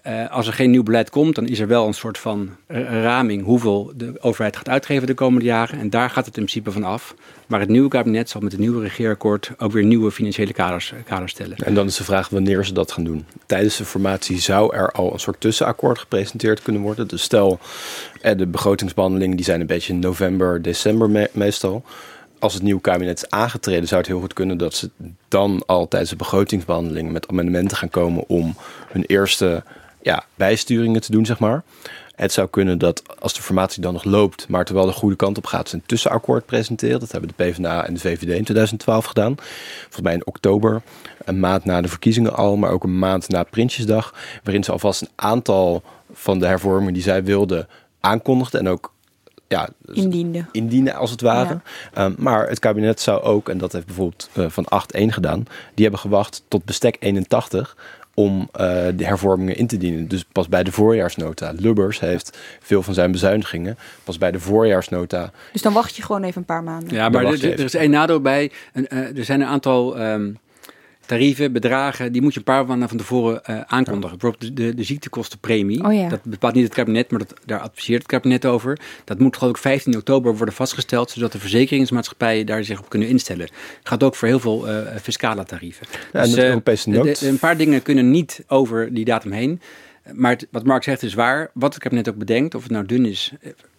uh, 0.07 0.31
als 0.31 0.47
er 0.47 0.53
geen 0.53 0.71
nieuw 0.71 0.83
beleid 0.83 1.09
komt, 1.09 1.35
dan 1.35 1.47
is 1.47 1.59
er 1.59 1.67
wel 1.67 1.87
een 1.87 1.93
soort 1.93 2.17
van 2.17 2.49
raming 2.67 3.43
hoeveel 3.43 3.91
de 3.95 4.13
overheid 4.19 4.57
gaat 4.57 4.69
uitgeven 4.69 5.07
de 5.07 5.13
komende 5.13 5.45
jaren. 5.45 5.79
En 5.79 5.89
daar 5.89 6.09
gaat 6.09 6.25
het 6.25 6.37
in 6.37 6.43
principe 6.43 6.71
van 6.71 6.83
af. 6.83 7.15
Maar 7.47 7.59
het 7.59 7.69
nieuwe 7.69 7.89
kabinet 7.89 8.29
zal 8.29 8.41
met 8.41 8.51
het 8.51 8.61
nieuwe 8.61 8.81
regeerakkoord 8.81 9.51
ook 9.57 9.71
weer 9.71 9.83
nieuwe 9.83 10.11
financiële 10.11 10.53
kaders, 10.53 10.93
kaders 11.05 11.31
stellen. 11.31 11.57
En 11.57 11.73
dan 11.73 11.85
is 11.85 11.95
de 11.95 12.03
vraag 12.03 12.29
wanneer 12.29 12.65
ze 12.65 12.73
dat 12.73 12.91
gaan 12.91 13.03
doen. 13.03 13.25
Tijdens 13.45 13.77
de 13.77 13.85
formatie 13.85 14.39
zou 14.39 14.75
er 14.75 14.91
al 14.91 15.13
een 15.13 15.19
soort 15.19 15.39
tussenakkoord 15.39 15.99
gepresenteerd 15.99 16.61
kunnen 16.61 16.81
worden. 16.81 17.07
Dus 17.07 17.21
stel, 17.21 17.59
eh, 18.21 18.37
de 18.37 18.47
begrotingsbehandelingen 18.47 19.35
die 19.35 19.45
zijn 19.45 19.61
een 19.61 19.67
beetje 19.67 19.93
in 19.93 19.99
november, 19.99 20.61
december 20.61 21.09
me 21.09 21.29
meestal 21.33 21.83
als 22.39 22.53
het 22.53 22.63
nieuwe 22.63 22.81
kabinet 22.81 23.17
is 23.17 23.29
aangetreden, 23.29 23.87
zou 23.87 24.01
het 24.01 24.09
heel 24.09 24.19
goed 24.19 24.33
kunnen 24.33 24.57
dat 24.57 24.73
ze 24.73 24.89
dan 25.27 25.63
al 25.65 25.87
tijdens 25.87 26.11
de 26.11 26.17
begrotingsbehandelingen 26.17 27.11
met 27.11 27.27
amendementen 27.27 27.77
gaan 27.77 27.89
komen 27.89 28.23
om 28.27 28.55
hun 28.87 29.03
eerste 29.05 29.63
ja, 30.05 30.25
bijsturingen 30.35 31.01
te 31.01 31.11
doen, 31.11 31.25
zeg 31.25 31.39
maar. 31.39 31.63
Het 32.15 32.31
zou 32.31 32.47
kunnen 32.47 32.77
dat 32.77 33.19
als 33.19 33.33
de 33.33 33.41
formatie 33.41 33.81
dan 33.81 33.93
nog 33.93 34.03
loopt, 34.03 34.47
maar 34.47 34.65
terwijl 34.65 34.87
de 34.87 34.93
goede 34.93 35.15
kant 35.15 35.37
op 35.37 35.45
gaat, 35.45 35.69
ze 35.69 35.75
een 35.75 35.83
tussenakkoord 35.85 36.45
presenteren. 36.45 36.99
Dat 36.99 37.11
hebben 37.11 37.31
de 37.35 37.43
PvdA 37.43 37.85
en 37.85 37.93
de 37.93 37.99
VVD 37.99 38.21
in 38.21 38.43
2012 38.43 39.05
gedaan. 39.05 39.35
Volgens 39.81 40.01
mij 40.01 40.13
in 40.13 40.25
oktober, 40.25 40.81
een 41.23 41.39
maand 41.39 41.65
na 41.65 41.81
de 41.81 41.87
verkiezingen 41.87 42.35
al, 42.35 42.55
maar 42.55 42.71
ook 42.71 42.83
een 42.83 42.99
maand 42.99 43.29
na 43.29 43.43
Prinsjesdag. 43.43 44.13
Waarin 44.43 44.63
ze 44.63 44.71
alvast 44.71 45.01
een 45.01 45.09
aantal 45.15 45.83
van 46.13 46.39
de 46.39 46.45
hervormingen 46.45 46.93
die 46.93 47.03
zij 47.03 47.23
wilden 47.23 47.67
aankondigden 47.99 48.59
en 48.59 48.67
ook 48.67 48.93
ja, 49.47 49.69
indiende. 49.91 50.45
indienen 50.51 50.95
als 50.95 51.11
het 51.11 51.21
ware. 51.21 51.59
Ja. 51.93 52.05
Um, 52.05 52.15
maar 52.17 52.49
het 52.49 52.59
kabinet 52.59 52.99
zou 52.99 53.21
ook, 53.21 53.49
en 53.49 53.57
dat 53.57 53.71
heeft 53.71 53.85
bijvoorbeeld 53.85 54.29
uh, 54.33 54.45
van 54.49 54.65
8-1 54.97 55.05
gedaan, 55.07 55.45
die 55.73 55.83
hebben 55.83 55.99
gewacht 56.01 56.43
tot 56.47 56.65
bestek 56.65 56.97
81 56.99 57.75
om 58.15 58.39
uh, 58.39 58.47
de 58.95 59.05
hervormingen 59.05 59.55
in 59.55 59.67
te 59.67 59.77
dienen. 59.77 60.07
Dus 60.07 60.23
pas 60.31 60.49
bij 60.49 60.63
de 60.63 60.71
voorjaarsnota. 60.71 61.53
Lubbers 61.55 61.99
heeft 61.99 62.37
veel 62.59 62.83
van 62.83 62.93
zijn 62.93 63.11
bezuinigingen 63.11 63.77
pas 64.03 64.17
bij 64.17 64.31
de 64.31 64.39
voorjaarsnota. 64.39 65.31
Dus 65.51 65.61
dan 65.61 65.73
wacht 65.73 65.95
je 65.95 66.03
gewoon 66.03 66.23
even 66.23 66.37
een 66.37 66.45
paar 66.45 66.63
maanden. 66.63 66.93
Ja, 66.93 67.09
maar 67.09 67.25
er, 67.25 67.51
er, 67.51 67.59
is 67.59 67.75
één 67.75 67.89
nadeel 67.89 68.21
bij. 68.21 68.51
Uh, 68.73 69.17
er 69.17 69.25
zijn 69.25 69.41
een 69.41 69.47
aantal 69.47 70.01
um, 70.01 70.37
tarieven, 71.05 71.51
bedragen, 71.51 72.11
die 72.11 72.21
moet 72.21 72.33
je 72.33 72.39
een 72.39 72.45
paar 72.45 72.65
maanden 72.65 72.89
van 72.89 72.97
tevoren 72.97 73.41
uh, 73.49 73.61
aankondigen. 73.61 74.17
Bijvoorbeeld 74.17 74.57
de, 74.57 74.73
de, 74.73 74.83
ziektekostenpremie. 74.83 75.83
Oh 75.83 75.93
ja. 75.93 76.09
Dat 76.09 76.23
bepaalt 76.23 76.53
niet 76.53 76.63
het 76.63 76.73
kabinet, 76.73 77.11
maar 77.11 77.19
dat, 77.19 77.33
daar 77.45 77.59
adviseert 77.59 78.01
het 78.01 78.11
kabinet 78.11 78.45
over. 78.45 78.79
Dat 79.03 79.19
moet 79.19 79.37
geloof 79.37 79.53
ik 79.53 79.61
15 79.61 79.95
oktober 79.95 80.37
worden 80.37 80.55
vastgesteld, 80.55 81.11
zodat 81.11 81.31
de 81.31 81.39
verzekeringsmaatschappijen 81.39 82.45
daar 82.45 82.63
zich 82.63 82.79
op 82.79 82.89
kunnen 82.89 83.07
instellen. 83.07 83.49
Gaat 83.83 84.03
ook 84.03 84.15
voor 84.15 84.27
heel 84.27 84.39
veel 84.39 84.69
uh, 84.69 84.95
fiscale 85.01 85.43
tarieven. 85.43 85.87
Ja, 86.13 86.21
dus, 86.21 86.33
en 86.33 86.45
Europese 86.45 86.89
nood. 86.89 87.21
een 87.21 87.39
paar 87.39 87.57
dingen 87.57 87.81
kunnen 87.81 88.11
niet 88.11 88.43
over 88.47 88.93
die 88.93 89.05
datum 89.05 89.31
heen. 89.31 89.61
Maar 90.13 90.31
het, 90.31 90.47
wat 90.51 90.63
Mark 90.63 90.83
zegt 90.83 91.03
is 91.03 91.13
waar. 91.13 91.49
Wat 91.53 91.73
het 91.73 91.83
kabinet 91.83 92.09
ook 92.09 92.15
bedenkt, 92.15 92.55
of 92.55 92.63
het 92.63 92.71
nou 92.71 92.85
dun 92.85 93.05
is, 93.05 93.33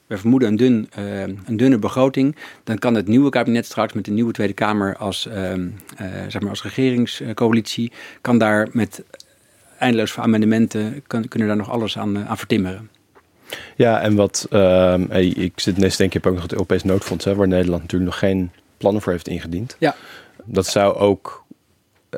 we 0.07 0.18
vermoeden 0.18 0.48
een, 0.48 0.57
dun, 0.57 0.90
uh, 0.98 1.20
een 1.20 1.57
dunne 1.57 1.78
begroting, 1.78 2.36
dan 2.64 2.78
kan 2.78 2.94
het 2.94 3.09
nieuwe 3.09 3.30
kabinet 3.30 3.66
straks 3.66 3.92
met 3.92 4.04
de 4.04 4.11
nieuwe 4.11 4.32
Tweede 4.32 4.52
Kamer 4.52 4.96
als, 4.96 5.26
uh, 5.26 5.52
uh, 5.52 5.66
zeg 6.28 6.40
maar 6.40 6.50
als 6.50 6.62
regeringscoalitie, 6.62 7.92
kan 8.20 8.38
daar 8.38 8.68
met 8.72 9.02
eindeloos 9.78 10.18
amendementen, 10.18 11.02
kan, 11.07 11.28
kunnen 11.28 11.48
daar 11.48 11.57
nog 11.57 11.70
alles 11.70 11.98
aan, 11.98 12.26
aan 12.26 12.38
vertimmeren. 12.38 12.90
Ja, 13.76 14.00
en 14.00 14.14
wat, 14.14 14.46
ehm, 14.50 15.02
ik 15.18 15.61
zit 15.61 15.76
net 15.76 15.96
denk 15.96 16.14
ik 16.14 16.26
ook 16.26 16.34
nog 16.34 16.42
het 16.42 16.52
Europees 16.52 16.82
noodfonds, 16.82 17.24
hè, 17.24 17.34
waar 17.34 17.48
Nederland 17.48 17.82
natuurlijk 17.82 18.11
nog 18.11 18.18
geen 18.20 18.50
plannen 18.76 19.02
voor 19.02 19.12
heeft 19.12 19.28
ingediend. 19.28 19.76
Ja. 19.78 19.94
Dat 20.44 20.66
zou 20.66 20.94
ook 20.96 21.44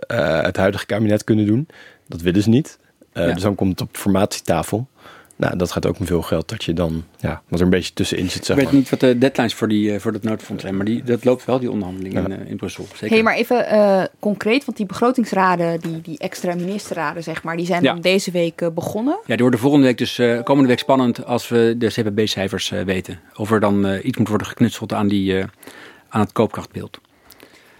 het 0.07 0.57
huidige 0.57 0.87
kabinet 0.87 1.25
kunnen 1.25 1.47
doen. 1.47 1.69
Dat 2.07 2.21
willen 2.21 2.43
ze 2.43 2.49
niet. 2.49 2.79
Ja. 3.13 3.33
Dus 3.33 3.43
dan 3.43 3.55
komt 3.55 3.71
het 3.71 3.89
op 3.89 3.97
formatietafel. 3.97 4.89
Nou, 5.39 5.57
dat 5.57 5.73
gaat 5.73 5.87
ook 5.87 5.99
met 5.99 6.09
veel 6.09 6.23
geld 6.23 6.49
dat 6.49 6.65
je 6.65 6.73
dan, 6.73 7.05
ja, 7.17 7.43
wat 7.49 7.59
er 7.59 7.65
een 7.65 7.71
beetje 7.71 7.93
tussenin 7.93 8.31
zit. 8.31 8.45
Zeg 8.45 8.57
ik 8.57 8.63
weet 8.63 8.73
niet 8.73 8.91
wat 8.91 9.01
de 9.01 9.19
deadlines 9.19 9.55
voor, 9.55 9.69
die, 9.69 10.01
voor 10.01 10.13
dat 10.13 10.23
noodfonds 10.23 10.63
zijn, 10.63 10.77
maar 10.77 10.85
die, 10.85 11.03
dat 11.03 11.25
loopt 11.25 11.45
wel, 11.45 11.59
die 11.59 11.71
onderhandelingen 11.71 12.31
ja. 12.31 12.37
in, 12.37 12.47
in 12.47 12.57
Brussel. 12.57 12.87
Zeker. 12.93 13.09
hey, 13.09 13.23
maar 13.23 13.35
even 13.35 13.75
uh, 13.75 14.03
concreet, 14.19 14.65
want 14.65 14.77
die 14.77 14.87
begrotingsraden, 14.87 15.81
die, 15.81 16.01
die 16.01 16.19
extra 16.19 16.55
ministerraden, 16.55 17.23
zeg 17.23 17.43
maar, 17.43 17.57
die 17.57 17.67
zijn 17.67 17.83
ja. 17.83 17.93
dan 17.93 18.01
deze 18.01 18.31
week 18.31 18.61
uh, 18.61 18.69
begonnen. 18.69 19.19
Ja, 19.27 19.35
die 19.35 19.43
worden 19.43 19.61
volgende 19.61 19.87
week, 19.87 19.99
dus 19.99 20.19
uh, 20.19 20.43
komende 20.43 20.69
week 20.69 20.79
spannend 20.79 21.25
als 21.25 21.49
we 21.49 21.75
de 21.79 21.87
CPB-cijfers 21.87 22.69
weten. 22.69 23.21
Of 23.37 23.51
er 23.51 23.61
dan 23.61 24.01
iets 24.03 24.19
moet 24.19 24.29
worden 24.29 24.47
geknutseld 24.47 24.93
aan, 24.93 25.09
die, 25.09 25.45
aan 26.09 26.21
het 26.21 26.33
koopkrachtbeeld. 26.33 26.99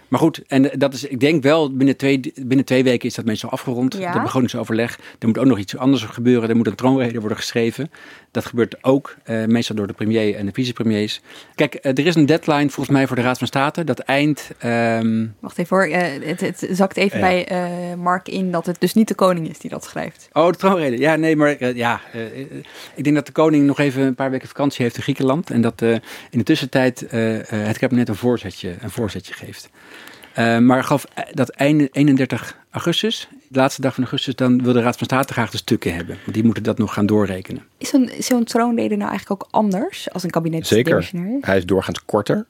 Maar 0.09 0.19
goed, 0.19 0.41
en 0.47 0.71
dat 0.77 0.93
is, 0.93 1.03
ik 1.03 1.19
denk 1.19 1.43
wel, 1.43 1.75
binnen 1.75 1.97
twee, 1.97 2.33
binnen 2.35 2.65
twee 2.65 2.83
weken 2.83 3.07
is 3.07 3.15
dat 3.15 3.25
meestal 3.25 3.49
afgerond. 3.49 3.97
Ja. 3.97 4.11
De 4.11 4.21
begrotingsoverleg. 4.21 4.99
Er 5.19 5.27
moet 5.27 5.37
ook 5.37 5.45
nog 5.45 5.57
iets 5.57 5.77
anders 5.77 6.03
gebeuren. 6.03 6.49
Er 6.49 6.55
moet 6.55 6.67
een 6.67 6.75
troonrede 6.75 7.19
worden 7.19 7.37
geschreven. 7.37 7.91
Dat 8.31 8.45
gebeurt 8.45 8.83
ook 8.83 9.15
uh, 9.25 9.45
meestal 9.45 9.75
door 9.75 9.87
de 9.87 9.93
premier 9.93 10.35
en 10.35 10.45
de 10.45 10.51
vicepremiers. 10.53 11.21
Kijk, 11.55 11.73
uh, 11.73 11.91
er 11.91 12.05
is 12.05 12.15
een 12.15 12.25
deadline 12.25 12.69
volgens 12.69 12.89
mij 12.89 13.07
voor 13.07 13.15
de 13.15 13.21
Raad 13.21 13.37
van 13.37 13.47
State. 13.47 13.83
Dat 13.83 13.99
eind... 13.99 14.51
Um... 14.65 15.35
Wacht 15.39 15.57
even 15.57 15.77
hoor, 15.77 15.87
uh, 15.87 15.97
het, 16.27 16.41
het, 16.41 16.67
zakt 16.71 16.97
even 16.97 17.19
bij 17.19 17.47
Mark 17.97 18.27
in 18.27 18.51
dat 18.51 18.65
het 18.65 18.79
dus 18.79 18.93
niet 18.93 19.07
de 19.07 19.15
koning 19.15 19.49
is 19.49 19.59
die 19.59 19.69
dat 19.69 19.83
schrijft. 19.83 20.29
Oh, 20.33 20.47
de 20.47 20.57
troonrede. 20.57 20.97
Ja, 20.97 21.15
nee, 21.15 21.35
maar 21.35 21.75
ja. 21.75 22.01
ik 22.95 23.03
denk 23.03 23.15
dat 23.15 23.25
de 23.25 23.31
koning 23.31 23.65
nog 23.65 23.79
even 23.79 24.01
een 24.01 24.15
paar 24.15 24.31
weken 24.31 24.47
vakantie 24.47 24.83
heeft 24.83 24.97
in 24.97 25.03
Griekenland. 25.03 25.49
En 25.49 25.61
dat 25.61 25.81
in 25.81 26.01
de 26.29 26.43
tussentijd 26.43 27.05
het 27.47 27.77
kabinet 27.77 28.09
een 28.09 28.15
voorzetje, 28.15 28.75
een 28.81 28.89
voorzetje 28.91 29.33
geeft. 29.33 29.69
Uh, 30.39 30.57
maar 30.57 30.83
gaf 30.83 31.05
dat 31.31 31.49
einde 31.49 31.89
31 31.91 32.57
augustus, 32.71 33.27
de 33.47 33.59
laatste 33.59 33.81
dag 33.81 33.93
van 33.93 34.03
augustus, 34.03 34.35
dan 34.35 34.63
wil 34.63 34.73
de 34.73 34.81
Raad 34.81 34.97
van 34.97 35.05
State 35.05 35.33
graag 35.33 35.51
de 35.51 35.57
stukken 35.57 35.95
hebben. 35.95 36.17
Want 36.23 36.33
die 36.33 36.43
moeten 36.43 36.63
dat 36.63 36.77
nog 36.77 36.93
gaan 36.93 37.05
doorrekenen. 37.05 37.63
Is 37.77 37.89
zo'n 37.89 38.11
zo 38.19 38.43
troonrede 38.43 38.95
nou 38.95 39.09
eigenlijk 39.09 39.43
ook 39.43 39.47
anders 39.51 40.11
als 40.11 40.23
een 40.23 40.29
kabinet? 40.29 40.67
Zeker. 40.67 41.09
Hij 41.41 41.57
is 41.57 41.65
doorgaans 41.65 42.05
korter. 42.05 42.45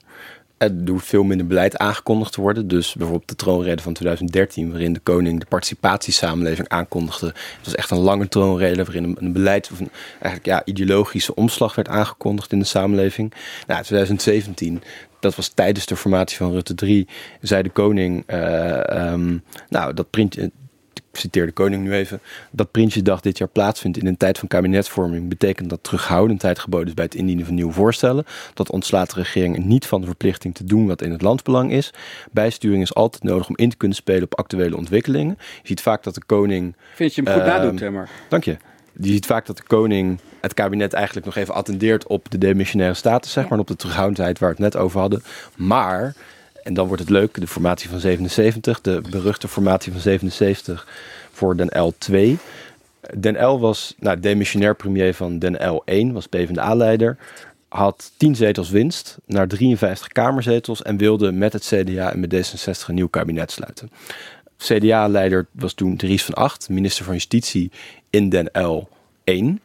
Er 0.56 0.84
doet 0.84 1.04
veel 1.04 1.22
minder 1.22 1.46
beleid 1.46 1.78
aangekondigd 1.78 2.32
te 2.32 2.40
worden. 2.40 2.68
Dus 2.68 2.94
bijvoorbeeld 2.94 3.28
de 3.28 3.36
troonrede 3.36 3.82
van 3.82 3.92
2013, 3.92 4.70
waarin 4.70 4.92
de 4.92 5.00
koning 5.00 5.40
de 5.40 5.46
participatiesamenleving 5.46 6.68
aankondigde. 6.68 7.26
Het 7.26 7.64
was 7.64 7.74
echt 7.74 7.90
een 7.90 7.98
lange 7.98 8.28
troonrede 8.28 8.84
waarin 8.84 9.04
een, 9.04 9.16
een 9.20 9.32
beleid 9.32 9.70
of 9.72 9.80
een 9.80 9.90
eigenlijk 10.12 10.46
ja, 10.46 10.62
ideologische 10.64 11.34
omslag 11.34 11.74
werd 11.74 11.88
aangekondigd 11.88 12.52
in 12.52 12.58
de 12.58 12.64
samenleving. 12.64 13.32
Nou, 13.66 13.82
2017, 13.82 14.82
dat 15.20 15.36
was 15.36 15.48
tijdens 15.48 15.86
de 15.86 15.96
formatie 15.96 16.36
van 16.36 16.52
Rutte 16.52 16.74
3, 16.74 17.08
zei 17.40 17.62
de 17.62 17.70
koning, 17.70 18.24
uh, 18.30 19.12
um, 19.12 19.42
nou, 19.68 19.94
dat 19.94 20.10
printje, 20.10 20.42
ik 20.42 20.50
citeer 21.12 21.46
de 21.46 21.52
koning 21.52 21.84
nu 21.84 21.92
even, 21.92 22.20
dat 22.50 22.70
Prinsjesdag 22.70 23.20
dit 23.20 23.38
jaar 23.38 23.48
plaatsvindt 23.48 23.98
in 23.98 24.06
een 24.06 24.16
tijd 24.16 24.38
van 24.38 24.48
kabinetsvorming, 24.48 25.28
betekent 25.28 25.70
dat 25.70 25.82
terughoudendheid 25.82 26.58
geboden 26.58 26.88
is 26.88 26.94
bij 26.94 27.04
het 27.04 27.14
indienen 27.14 27.44
van 27.44 27.54
nieuwe 27.54 27.72
voorstellen. 27.72 28.24
Dat 28.54 28.70
ontslaat 28.70 29.14
de 29.14 29.20
regering 29.20 29.64
niet 29.64 29.86
van 29.86 30.00
de 30.00 30.06
verplichting 30.06 30.54
te 30.54 30.64
doen 30.64 30.86
wat 30.86 31.02
in 31.02 31.10
het 31.10 31.22
landsbelang 31.22 31.72
is. 31.72 31.92
Bijsturing 32.32 32.82
is 32.82 32.94
altijd 32.94 33.22
nodig 33.22 33.48
om 33.48 33.56
in 33.56 33.70
te 33.70 33.76
kunnen 33.76 33.96
spelen 33.96 34.22
op 34.22 34.38
actuele 34.38 34.76
ontwikkelingen. 34.76 35.36
Je 35.38 35.68
ziet 35.68 35.80
vaak 35.80 36.02
dat 36.02 36.14
de 36.14 36.24
koning. 36.26 36.76
Vind 36.94 37.14
je 37.14 37.22
hem 37.22 37.32
goed 37.32 37.42
uh, 37.42 37.48
nadoet, 37.48 37.90
maar. 37.90 38.10
Dank 38.28 38.44
je. 38.44 38.56
Je 39.02 39.12
ziet 39.12 39.26
vaak 39.26 39.46
dat 39.46 39.56
de 39.56 39.62
koning 39.66 40.20
het 40.40 40.54
kabinet 40.54 40.92
eigenlijk 40.92 41.26
nog 41.26 41.36
even 41.36 41.54
attendeert 41.54 42.06
op 42.06 42.30
de 42.30 42.38
demissionaire 42.38 42.96
status, 42.96 43.32
zeg 43.32 43.44
maar, 43.44 43.52
en 43.52 43.58
op 43.58 43.66
de 43.66 43.76
terughoudendheid 43.76 44.38
waar 44.38 44.48
we 44.48 44.62
het 44.62 44.72
net 44.72 44.82
over 44.82 45.00
hadden. 45.00 45.22
Maar, 45.56 46.14
en 46.62 46.74
dan 46.74 46.86
wordt 46.86 47.02
het 47.02 47.10
leuk, 47.10 47.40
de 47.40 47.46
formatie 47.46 47.88
van 47.88 48.00
77, 48.00 48.80
de 48.80 49.02
beruchte 49.10 49.48
formatie 49.48 49.92
van 49.92 50.00
77 50.00 50.86
voor 51.32 51.56
den 51.56 51.94
L2. 51.94 52.38
Den 53.18 53.46
L 53.46 53.60
was 53.60 53.94
nou, 53.98 54.20
demissionair 54.20 54.74
premier 54.74 55.14
van 55.14 55.38
Den 55.38 55.70
L 55.70 55.82
1, 55.84 56.12
was 56.12 56.26
PvdA-leider. 56.26 57.16
Had 57.68 58.12
10 58.16 58.34
zetels 58.36 58.70
winst 58.70 59.18
naar 59.26 59.48
53 59.48 60.08
kamerzetels 60.08 60.82
en 60.82 60.96
wilde 60.96 61.32
met 61.32 61.52
het 61.52 61.64
CDA 61.64 62.12
en 62.12 62.20
met 62.20 62.34
D66 62.34 62.86
een 62.86 62.94
nieuw 62.94 63.08
kabinet 63.08 63.50
sluiten. 63.50 63.90
CDA-leider 64.56 65.46
was 65.52 65.74
toen 65.74 65.96
Dries 65.96 66.24
van 66.24 66.34
Acht, 66.34 66.68
minister 66.68 67.04
van 67.04 67.14
Justitie 67.14 67.70
in 68.10 68.28
Den 68.28 68.50
L 68.52 68.88
1. 69.24 69.60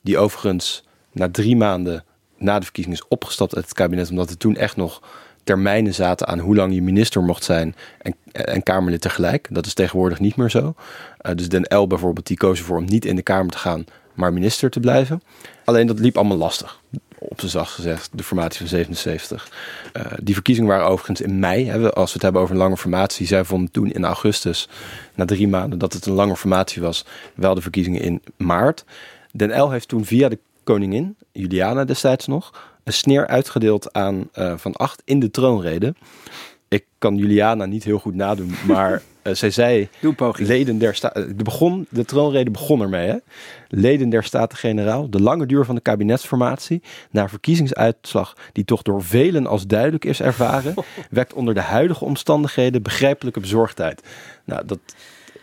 Die 0.00 0.18
overigens 0.18 0.84
na 1.12 1.30
drie 1.30 1.56
maanden 1.56 2.04
na 2.42 2.58
de 2.58 2.64
verkiezing 2.64 2.94
is 2.94 3.08
opgestapt 3.08 3.54
uit 3.54 3.64
het 3.64 3.74
kabinet, 3.74 4.10
omdat 4.10 4.30
er 4.30 4.36
toen 4.36 4.56
echt 4.56 4.76
nog 4.76 5.02
termijnen 5.44 5.94
zaten 5.94 6.26
aan 6.26 6.38
hoe 6.38 6.56
lang 6.56 6.74
je 6.74 6.82
minister 6.82 7.22
mocht 7.22 7.44
zijn 7.44 7.74
en, 7.98 8.14
en 8.32 8.62
Kamerlid 8.62 9.00
tegelijk. 9.00 9.48
Dat 9.50 9.66
is 9.66 9.74
tegenwoordig 9.74 10.20
niet 10.20 10.36
meer 10.36 10.50
zo. 10.50 10.74
Uh, 11.22 11.34
dus 11.34 11.48
Den 11.48 11.78
L 11.78 11.86
bijvoorbeeld, 11.86 12.26
die 12.26 12.36
koos 12.36 12.58
ervoor 12.58 12.76
om 12.76 12.84
niet 12.84 13.04
in 13.04 13.16
de 13.16 13.22
Kamer 13.22 13.50
te 13.50 13.58
gaan, 13.58 13.84
maar 14.14 14.32
minister 14.32 14.70
te 14.70 14.80
blijven. 14.80 15.22
Alleen 15.64 15.86
dat 15.86 15.98
liep 15.98 16.16
allemaal 16.16 16.36
lastig. 16.36 16.80
Op 17.28 17.38
de 17.38 17.48
zacht 17.48 17.72
gezegd, 17.72 18.10
de 18.12 18.22
formatie 18.22 18.58
van 18.58 18.68
77. 18.68 19.48
Uh, 19.96 20.02
die 20.22 20.34
verkiezingen 20.34 20.70
waren 20.70 20.86
overigens 20.86 21.20
in 21.20 21.38
mei. 21.38 21.66
Hè, 21.66 21.92
als 21.92 22.06
we 22.06 22.12
het 22.12 22.22
hebben 22.22 22.40
over 22.42 22.54
een 22.54 22.60
lange 22.60 22.76
formatie. 22.76 23.26
Zij 23.26 23.44
vonden 23.44 23.70
toen 23.70 23.92
in 23.92 24.04
augustus, 24.04 24.68
na 25.14 25.24
drie 25.24 25.48
maanden, 25.48 25.78
dat 25.78 25.92
het 25.92 26.06
een 26.06 26.12
lange 26.12 26.36
formatie 26.36 26.82
was. 26.82 27.04
Wel 27.34 27.54
de 27.54 27.62
verkiezingen 27.62 28.00
in 28.00 28.22
maart. 28.36 28.84
Den 29.32 29.60
L 29.60 29.70
heeft 29.70 29.88
toen 29.88 30.04
via 30.04 30.28
de 30.28 30.38
koningin, 30.64 31.16
Juliana 31.32 31.84
destijds 31.84 32.26
nog, 32.26 32.72
een 32.84 32.92
sneer 32.92 33.26
uitgedeeld 33.26 33.92
aan 33.92 34.28
uh, 34.34 34.54
Van 34.56 34.72
Acht 34.72 35.02
in 35.04 35.20
de 35.20 35.30
troonrede. 35.30 35.94
Ik 36.68 36.84
kan 36.98 37.16
Juliana 37.16 37.64
niet 37.64 37.84
heel 37.84 37.98
goed 37.98 38.14
nadoen, 38.14 38.54
maar 38.66 39.02
zij 39.22 39.50
zei... 39.50 39.88
Leden 40.36 40.78
der 40.78 40.94
sta 40.94 41.08
de, 41.08 41.34
begon, 41.44 41.86
de 41.90 42.04
troonrede 42.04 42.50
begon 42.50 42.80
ermee, 42.80 43.08
hè? 43.08 43.16
Leden 43.68 44.08
der 44.08 44.24
Staten-Generaal, 44.24 45.10
de 45.10 45.20
lange 45.20 45.46
duur 45.46 45.64
van 45.64 45.74
de 45.74 45.80
kabinetsformatie... 45.80 46.82
naar 47.10 47.28
verkiezingsuitslag 47.28 48.36
die 48.52 48.64
toch 48.64 48.82
door 48.82 49.02
velen 49.02 49.46
als 49.46 49.66
duidelijk 49.66 50.04
is 50.04 50.20
ervaren... 50.20 50.74
wekt 51.10 51.32
onder 51.32 51.54
de 51.54 51.60
huidige 51.60 52.04
omstandigheden 52.04 52.82
begrijpelijke 52.82 53.40
bezorgdheid. 53.40 54.02
Nou, 54.44 54.66
dat, 54.66 54.78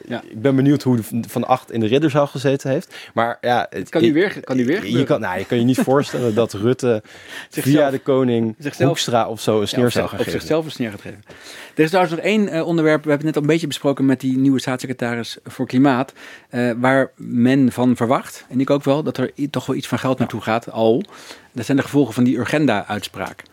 ja. 0.10 0.22
Ik 0.30 0.42
ben 0.42 0.56
benieuwd 0.56 0.84
hoe 0.84 1.00
Van 1.28 1.48
Acht 1.48 1.72
in 1.72 1.80
de 1.80 1.86
ridderzaal 1.86 2.28
gezeten 2.28 2.70
heeft. 2.70 2.96
Maar 3.14 3.38
ja, 3.42 3.68
het 3.70 3.90
kan 3.90 4.02
nu 4.02 4.14
weer, 4.14 4.40
kan 4.44 4.58
weer 4.66 4.88
je, 4.88 5.04
kan, 5.04 5.20
nou, 5.20 5.40
je 5.40 5.46
kan 5.46 5.58
je 5.58 5.64
niet 5.64 5.80
voorstellen 5.80 6.36
dat 6.36 6.54
Rutte 6.54 7.04
via 7.50 7.90
de 7.90 8.00
koning 8.00 8.56
zichzelf, 8.60 8.88
Hoekstra 8.88 9.28
of 9.28 9.42
zo 9.42 9.62
een 9.62 9.68
sneer 9.68 9.92
zou 9.92 10.08
gaan 10.08 10.20
op 10.20 10.26
geven. 10.26 10.40
zichzelf 10.40 10.66
een 10.66 10.72
sneer 10.72 10.90
gaat 10.90 11.02
geven. 11.02 11.24
Er 11.76 11.84
is 11.84 11.90
trouwens 11.90 12.16
nog 12.16 12.26
één 12.26 12.54
uh, 12.54 12.68
onderwerp, 12.68 13.04
we 13.04 13.10
hebben 13.10 13.28
het 13.28 13.36
net 13.36 13.36
al 13.36 13.42
een 13.42 13.54
beetje 13.54 13.68
besproken 13.68 14.06
met 14.06 14.20
die 14.20 14.38
nieuwe 14.38 14.60
staatssecretaris 14.60 15.38
voor 15.44 15.68
Klimaat, 15.68 16.14
uh, 16.52 16.72
waar 16.78 17.12
men 17.16 17.72
van 17.72 17.96
verwacht, 17.96 18.46
en 18.50 18.60
ik 18.60 18.70
ook 18.70 18.84
wel, 18.84 19.04
dat 19.04 19.18
er 19.18 19.32
toch 19.50 19.66
wel 19.66 19.76
iets 19.76 19.88
van 19.88 20.00
geld 20.00 20.20
naartoe 20.20 20.42
gaat, 20.42 20.72
al. 20.72 21.04
Dat 21.52 21.66
zijn 21.66 21.78
de 21.78 21.84
gevolgen 21.84 22.14
van 22.14 22.24
die 22.24 22.38
Urgenda-uitspraak. 22.38 23.44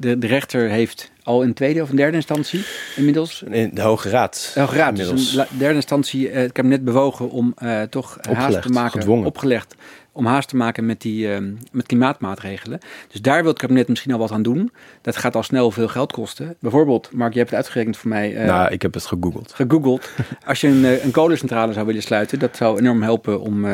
De, 0.00 0.18
de 0.18 0.26
rechter 0.26 0.68
heeft 0.68 1.10
al 1.22 1.42
in 1.42 1.54
tweede 1.54 1.82
of 1.82 1.90
in 1.90 1.96
derde 1.96 2.16
instantie 2.16 2.64
inmiddels. 2.96 3.42
In 3.50 3.70
de 3.74 3.80
Hoge 3.80 4.08
Raad. 4.08 4.50
De 4.54 4.60
Hoge 4.60 4.76
Raad. 4.76 4.96
Dus 4.96 5.06
inmiddels. 5.06 5.32
Dus 5.32 5.50
in 5.50 5.58
derde 5.58 5.74
instantie 5.74 6.28
uh, 6.28 6.34
het 6.34 6.52
kabinet 6.52 6.84
bewogen 6.84 7.30
om 7.30 7.54
uh, 7.62 7.82
toch 7.82 8.16
opgelegd, 8.16 8.40
haast 8.40 8.62
te 8.62 8.68
maken. 8.68 8.98
Gedwongen. 8.98 9.26
Opgelegd. 9.26 9.74
Om 10.12 10.26
haast 10.26 10.48
te 10.48 10.56
maken 10.56 10.86
met, 10.86 11.00
die, 11.00 11.26
uh, 11.26 11.38
met 11.72 11.86
klimaatmaatregelen. 11.86 12.78
Dus 13.08 13.20
daar 13.20 13.40
wil 13.42 13.50
het 13.50 13.60
kabinet 13.60 13.88
misschien 13.88 14.12
al 14.12 14.18
wat 14.18 14.30
aan 14.30 14.42
doen. 14.42 14.72
Dat 15.02 15.16
gaat 15.16 15.36
al 15.36 15.42
snel 15.42 15.70
veel 15.70 15.88
geld 15.88 16.12
kosten. 16.12 16.56
Bijvoorbeeld, 16.60 17.10
Mark, 17.12 17.32
je 17.32 17.38
hebt 17.38 17.50
het 17.50 17.58
uitgerekend 17.58 17.96
voor 17.96 18.08
mij. 18.08 18.32
nou, 18.32 18.72
ik 18.72 18.82
heb 18.82 18.94
het 18.94 19.06
gegoogeld. 19.06 19.52
Gegoogeld. 19.52 20.10
Als 20.46 20.60
je 20.60 20.68
een, 20.68 21.04
een 21.04 21.10
kolencentrale 21.10 21.72
zou 21.72 21.86
willen 21.86 22.02
sluiten, 22.02 22.38
dat 22.38 22.56
zou 22.56 22.78
enorm 22.78 23.02
helpen 23.02 23.40
om 23.40 23.66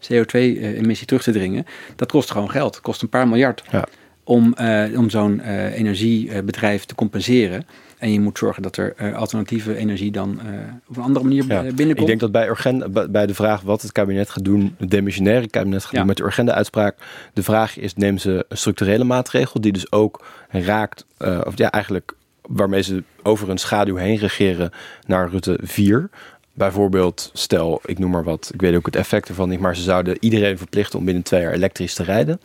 CO2-emissie 0.00 1.06
terug 1.06 1.22
te 1.22 1.32
dringen. 1.32 1.66
Dat 1.96 2.10
kost 2.10 2.30
gewoon 2.30 2.50
geld. 2.50 2.72
Dat 2.72 2.82
kost 2.82 3.02
een 3.02 3.08
paar 3.08 3.28
miljard. 3.28 3.64
Ja 3.70 3.84
om, 4.24 4.54
uh, 4.60 4.98
om 4.98 5.10
zo'n 5.10 5.40
uh, 5.44 5.78
energiebedrijf 5.78 6.84
te 6.84 6.94
compenseren. 6.94 7.66
En 7.98 8.12
je 8.12 8.20
moet 8.20 8.38
zorgen 8.38 8.62
dat 8.62 8.76
er 8.76 8.94
uh, 9.02 9.16
alternatieve 9.16 9.76
energie 9.76 10.10
dan 10.10 10.40
op 10.88 10.96
een 10.96 11.02
andere 11.02 11.24
manier 11.24 11.44
ja. 11.48 11.62
binnenkomt. 11.62 12.00
Ik 12.00 12.06
denk 12.06 12.20
dat 12.20 12.32
bij, 12.32 13.10
bij 13.10 13.26
de 13.26 13.34
vraag 13.34 13.60
wat 13.60 13.82
het 13.82 13.92
kabinet 13.92 14.30
gaat 14.30 14.44
doen, 14.44 14.74
het 14.78 14.90
demissionaire 14.90 15.48
kabinet 15.48 15.82
gaat 15.82 15.90
ja. 15.90 15.98
doen 15.98 16.06
met 16.06 16.16
de 16.16 16.24
Urgenda-uitspraak, 16.24 16.96
de 17.32 17.42
vraag 17.42 17.78
is: 17.78 17.94
nemen 17.94 18.20
ze 18.20 18.44
een 18.48 18.56
structurele 18.56 19.04
maatregel 19.04 19.60
die 19.60 19.72
dus 19.72 19.92
ook 19.92 20.24
raakt, 20.48 21.06
of 21.18 21.52
ja, 21.58 21.70
eigenlijk 21.70 22.14
waarmee 22.42 22.82
ze 22.82 23.02
over 23.22 23.50
een 23.50 23.58
schaduw 23.58 23.96
heen 23.96 24.16
regeren 24.16 24.70
naar 25.06 25.30
Rutte 25.30 25.58
4. 25.62 26.10
Bijvoorbeeld, 26.52 27.30
stel, 27.32 27.80
ik 27.84 27.98
noem 27.98 28.10
maar 28.10 28.24
wat, 28.24 28.50
ik 28.54 28.60
weet 28.60 28.74
ook 28.74 28.86
het 28.86 28.96
effect 28.96 29.28
ervan 29.28 29.48
niet, 29.48 29.60
maar 29.60 29.76
ze 29.76 29.82
zouden 29.82 30.16
iedereen 30.20 30.58
verplichten 30.58 30.98
om 30.98 31.04
binnen 31.04 31.22
twee 31.22 31.40
jaar 31.40 31.52
elektrisch 31.52 31.94
te 31.94 32.02
rijden 32.02 32.40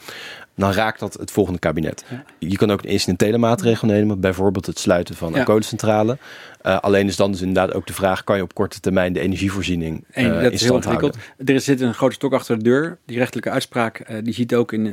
dan 0.60 0.72
raakt 0.72 1.00
dat 1.00 1.14
het 1.14 1.32
volgende 1.32 1.60
kabinet. 1.60 2.06
Je 2.40 2.58
kan 2.58 2.72
ook 2.72 2.84
een 2.84 2.90
incidentele 2.90 3.38
maatregel 3.38 3.88
nemen, 3.88 4.20
bijvoorbeeld 4.20 4.66
het 4.66 4.80
sluiten 4.80 5.16
van 5.16 5.36
een 5.36 5.44
kolencentrale. 5.44 6.18
Uh, 6.64 6.80
alleen 6.80 7.08
is 7.08 7.16
dan 7.16 7.32
dus 7.32 7.42
inderdaad 7.42 7.74
ook 7.74 7.88
de 7.88 7.94
vraag: 7.94 8.24
kan 8.24 8.36
je 8.36 8.44
op 8.44 8.54
korte 8.54 8.80
termijn 8.80 9.14
de 9.14 9.20
energievoorziening 9.20 10.06
uh, 10.12 10.24
en 10.24 10.44
dat 10.44 10.52
is 10.52 10.62
heel 10.62 10.76
ingewikkeld. 10.76 11.18
Er 11.46 11.62
zit 11.62 11.82
een 11.82 11.94
grote 11.94 12.14
stok 12.14 12.34
achter 12.34 12.58
de 12.58 12.64
deur. 12.64 12.98
Die 13.06 13.18
rechterlijke 13.18 13.52
uitspraak 13.52 14.10
uh, 14.10 14.18
die 14.24 14.34
ziet 14.34 14.56
ook 14.56 14.72
in. 14.72 14.86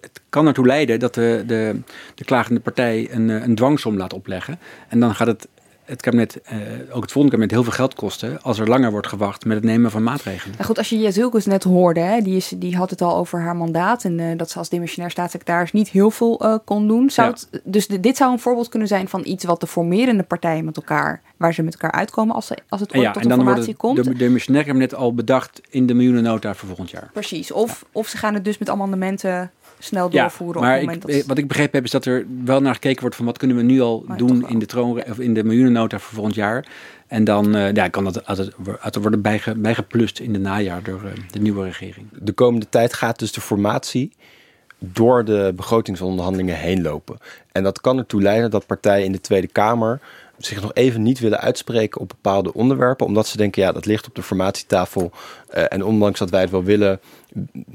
het 0.00 0.20
kan 0.28 0.46
ertoe 0.46 0.66
leiden 0.66 0.98
dat 0.98 1.14
de, 1.14 1.44
de, 1.46 1.80
de 2.14 2.24
klagende 2.24 2.60
partij 2.60 3.08
een, 3.10 3.28
een 3.28 3.54
dwangsom 3.54 3.96
laat 3.96 4.12
opleggen. 4.12 4.58
En 4.88 5.00
dan 5.00 5.14
gaat 5.14 5.26
het 5.26 5.48
het 5.90 6.02
kabinet, 6.02 6.40
uh, 6.52 6.58
ook 6.92 7.02
het 7.02 7.12
volgende 7.12 7.36
kabinet, 7.36 7.50
heel 7.50 7.62
veel 7.62 7.72
geld 7.72 7.94
kosten 7.94 8.42
als 8.42 8.58
er 8.58 8.68
langer 8.68 8.90
wordt 8.90 9.06
gewacht 9.06 9.44
met 9.44 9.56
het 9.56 9.64
nemen 9.64 9.90
van 9.90 10.02
maatregelen. 10.02 10.54
Nou 10.54 10.66
goed, 10.66 10.78
als 10.78 10.88
je 10.88 10.98
Jazilkus 10.98 11.46
net 11.46 11.64
hoorde, 11.64 12.00
hè, 12.00 12.20
die, 12.20 12.36
is, 12.36 12.52
die 12.56 12.76
had 12.76 12.90
het 12.90 13.00
al 13.00 13.16
over 13.16 13.40
haar 13.40 13.56
mandaat 13.56 14.04
en 14.04 14.18
uh, 14.18 14.38
dat 14.38 14.50
ze 14.50 14.58
als 14.58 14.68
demissionair 14.68 15.10
staatssecretaris 15.10 15.72
niet 15.72 15.88
heel 15.88 16.10
veel 16.10 16.44
uh, 16.44 16.54
kon 16.64 16.88
doen. 16.88 17.10
Zou 17.10 17.28
ja. 17.28 17.34
het, 17.34 17.62
dus 17.64 17.86
de, 17.86 18.00
dit 18.00 18.16
zou 18.16 18.32
een 18.32 18.38
voorbeeld 18.38 18.68
kunnen 18.68 18.88
zijn 18.88 19.08
van 19.08 19.20
iets 19.24 19.44
wat 19.44 19.60
de 19.60 19.66
formerende 19.66 20.22
partijen 20.22 20.64
met 20.64 20.76
elkaar, 20.76 21.20
waar 21.36 21.54
ze 21.54 21.62
met 21.62 21.72
elkaar 21.72 21.92
uitkomen 21.92 22.34
als, 22.34 22.46
ze, 22.46 22.56
als 22.68 22.80
het 22.80 22.94
ooit 22.94 23.02
ja, 23.02 23.12
tot 23.12 23.22
en 23.22 23.30
formatie 23.30 23.74
komt. 23.74 24.04
De 24.04 24.14
demissionair 24.14 24.64
kabinet 24.64 24.94
al 24.94 25.14
bedacht 25.14 25.60
in 25.70 25.86
de 25.86 25.94
miljoenennota 25.94 26.54
voor 26.54 26.66
volgend 26.66 26.90
jaar. 26.90 27.10
Precies, 27.12 27.52
of, 27.52 27.80
ja. 27.80 27.86
of 27.92 28.08
ze 28.08 28.16
gaan 28.16 28.34
het 28.34 28.44
dus 28.44 28.58
met 28.58 28.68
amendementen 28.68 29.50
snel 29.80 30.10
doorvoeren. 30.10 30.62
Ja, 30.62 30.68
maar 30.68 30.76
op 30.76 30.80
het 30.80 30.90
moment 30.90 31.10
ik, 31.10 31.18
dat... 31.18 31.26
wat 31.26 31.38
ik 31.38 31.48
begrepen 31.48 31.74
heb 31.74 31.84
is 31.84 31.90
dat 31.90 32.04
er 32.04 32.26
wel 32.44 32.60
naar 32.60 32.74
gekeken 32.74 33.00
wordt 33.00 33.16
van 33.16 33.24
wat 33.24 33.38
kunnen 33.38 33.56
we 33.56 33.62
nu 33.62 33.80
al 33.80 34.04
maar 34.06 34.16
doen 34.16 34.48
in 34.48 34.58
de, 34.58 34.66
troon, 34.66 35.04
of 35.04 35.18
in 35.18 35.34
de 35.34 35.44
miljoenennota 35.44 35.98
voor 35.98 36.14
volgend 36.14 36.34
jaar. 36.34 36.66
En 37.06 37.24
dan 37.24 37.56
uh, 37.56 37.72
ja, 37.72 37.88
kan 37.88 38.04
dat 38.04 38.26
altijd, 38.26 38.52
altijd 38.66 38.94
worden 38.94 39.22
bijge, 39.22 39.54
bijgeplust 39.54 40.18
in 40.18 40.32
de 40.32 40.38
najaar 40.38 40.82
door 40.82 41.02
uh, 41.04 41.10
de 41.30 41.40
nieuwe 41.40 41.64
regering. 41.64 42.06
De 42.12 42.32
komende 42.32 42.68
tijd 42.68 42.94
gaat 42.94 43.18
dus 43.18 43.32
de 43.32 43.40
formatie 43.40 44.12
door 44.78 45.24
de 45.24 45.52
begrotingsonderhandelingen 45.56 46.56
heen 46.56 46.82
lopen. 46.82 47.18
En 47.52 47.62
dat 47.62 47.80
kan 47.80 47.98
ertoe 47.98 48.22
leiden 48.22 48.50
dat 48.50 48.66
partijen 48.66 49.04
in 49.04 49.12
de 49.12 49.20
Tweede 49.20 49.46
Kamer 49.46 50.00
zich 50.46 50.62
nog 50.62 50.74
even 50.74 51.02
niet 51.02 51.18
willen 51.18 51.40
uitspreken 51.40 52.00
op 52.00 52.08
bepaalde 52.08 52.52
onderwerpen, 52.52 53.06
omdat 53.06 53.26
ze 53.26 53.36
denken, 53.36 53.62
ja, 53.62 53.72
dat 53.72 53.86
ligt 53.86 54.06
op 54.06 54.14
de 54.14 54.22
formatietafel. 54.22 55.10
Uh, 55.54 55.64
en 55.68 55.84
ondanks 55.84 56.18
dat 56.18 56.30
wij 56.30 56.40
het 56.40 56.50
wel 56.50 56.64
willen, 56.64 57.00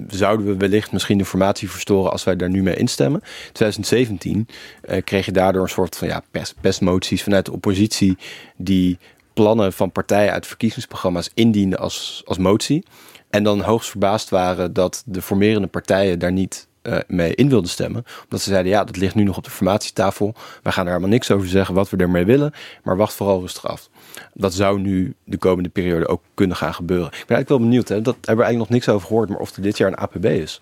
zouden 0.08 0.46
we 0.46 0.58
wellicht 0.58 0.92
misschien 0.92 1.18
de 1.18 1.26
formatie 1.26 1.70
verstoren 1.70 2.12
als 2.12 2.24
wij 2.24 2.36
daar 2.36 2.50
nu 2.50 2.64
mee 2.64 2.76
instemmen. 2.76 3.22
2017 3.52 4.48
uh, 4.90 5.02
kreeg 5.04 5.26
je 5.26 5.32
daardoor 5.32 5.64
een 5.64 5.70
soort 5.70 5.98
van 5.98 6.08
ja, 6.08 6.22
pest, 6.32 6.56
pestmoties 6.62 7.24
vanuit 7.24 7.46
de 7.46 7.52
oppositie 7.52 8.18
die 8.58 8.98
plannen 9.34 9.74
van 9.74 9.92
partijen 9.92 10.34
uit 10.34 10.48
verkiezingsprogramma's 10.48 11.30
indienden 11.34 11.80
als, 11.80 12.22
als 12.26 12.38
motie. 12.38 12.84
En 13.30 13.44
dan 13.44 13.62
hoogst 13.62 13.90
verbaasd 13.90 14.30
waren 14.30 14.74
dat 14.74 15.04
de 15.06 15.22
formerende 15.22 15.68
partijen 15.68 16.20
daar 16.20 16.32
niet 16.32 16.68
uh, 16.88 16.98
mee 17.08 17.36
in 17.36 17.50
wilden 17.50 17.70
stemmen. 17.70 18.06
Omdat 18.24 18.42
ze 18.42 18.50
zeiden, 18.50 18.72
ja, 18.72 18.84
dat 18.84 18.98
ligt 18.98 19.16
nu 19.16 19.24
nog 19.24 19.38
op 19.38 19.44
de 19.44 19.50
formatietafel. 19.50 20.36
Wij 20.64 20.72
gaan 20.72 20.84
er 20.86 20.90
helemaal 20.90 21.12
niks 21.12 21.32
over 21.32 21.48
zeggen 21.48 21.76
wat 21.76 21.90
we 21.90 21.98
ermee 21.98 22.26
willen. 22.26 22.54
Maar 22.84 22.98
wacht 22.98 23.14
vooral 23.14 23.40
rustig 23.40 23.68
af. 23.68 23.90
Dat 24.34 24.54
zou 24.54 24.80
nu 24.80 25.14
de 25.24 25.38
komende 25.38 25.70
periode 25.70 26.08
ook 26.08 26.22
kunnen 26.34 26.58
gaan 26.58 26.74
gebeuren. 26.74 27.06
Ik 27.06 27.12
ben 27.12 27.36
eigenlijk 27.36 27.50
wel 27.50 27.60
benieuwd, 27.60 27.88
hè? 27.88 28.02
dat 28.02 28.16
hebben 28.16 28.36
we 28.36 28.44
eigenlijk 28.44 28.72
nog 28.72 28.80
niks 28.80 28.90
over 28.90 29.08
gehoord. 29.08 29.30
Maar 29.30 29.40
of 29.40 29.56
er 29.56 29.62
dit 29.62 29.78
jaar 29.78 29.88
een 29.88 29.98
APB 29.98 30.26
is. 30.26 30.62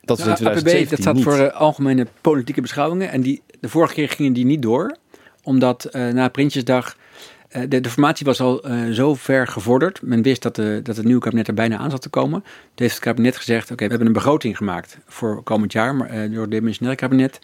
Dat 0.00 0.18
is 0.18 0.24
nou, 0.24 0.56
APB, 0.56 0.88
dat 0.88 1.00
staat 1.00 1.14
niet. 1.14 1.24
voor 1.24 1.38
uh, 1.38 1.52
algemene 1.52 2.06
politieke 2.20 2.60
beschouwingen. 2.60 3.10
En 3.10 3.20
die, 3.20 3.42
de 3.60 3.68
vorige 3.68 3.94
keer 3.94 4.08
gingen 4.08 4.32
die 4.32 4.44
niet 4.44 4.62
door. 4.62 4.96
Omdat 5.42 5.88
uh, 5.92 6.08
na 6.08 6.28
Prinsjesdag 6.28 6.96
de, 7.50 7.80
de, 7.80 7.90
formatie 7.90 8.26
was 8.26 8.40
al 8.40 8.70
uh, 8.70 8.90
zo 8.92 9.14
ver 9.14 9.46
gevorderd. 9.46 10.02
Men 10.02 10.22
wist 10.22 10.42
dat, 10.42 10.56
de, 10.56 10.80
dat 10.82 10.96
het 10.96 11.04
nieuwe 11.04 11.20
kabinet 11.20 11.48
er 11.48 11.54
bijna 11.54 11.76
aan 11.76 11.90
zat 11.90 12.02
te 12.02 12.08
komen. 12.08 12.40
Toen 12.42 12.50
heeft 12.74 12.94
het 12.94 13.04
kabinet 13.04 13.36
gezegd: 13.36 13.70
Oké, 13.70 13.84
we 13.84 13.90
hebben 13.90 14.06
een 14.06 14.12
begroting 14.12 14.56
gemaakt 14.56 14.98
voor 15.06 15.42
komend 15.42 15.72
jaar 15.72 15.94
maar, 15.94 16.14
uh, 16.14 16.32
door 16.32 16.42
het 16.42 16.50
dimensionaire 16.50 17.00
kabinet. 17.00 17.38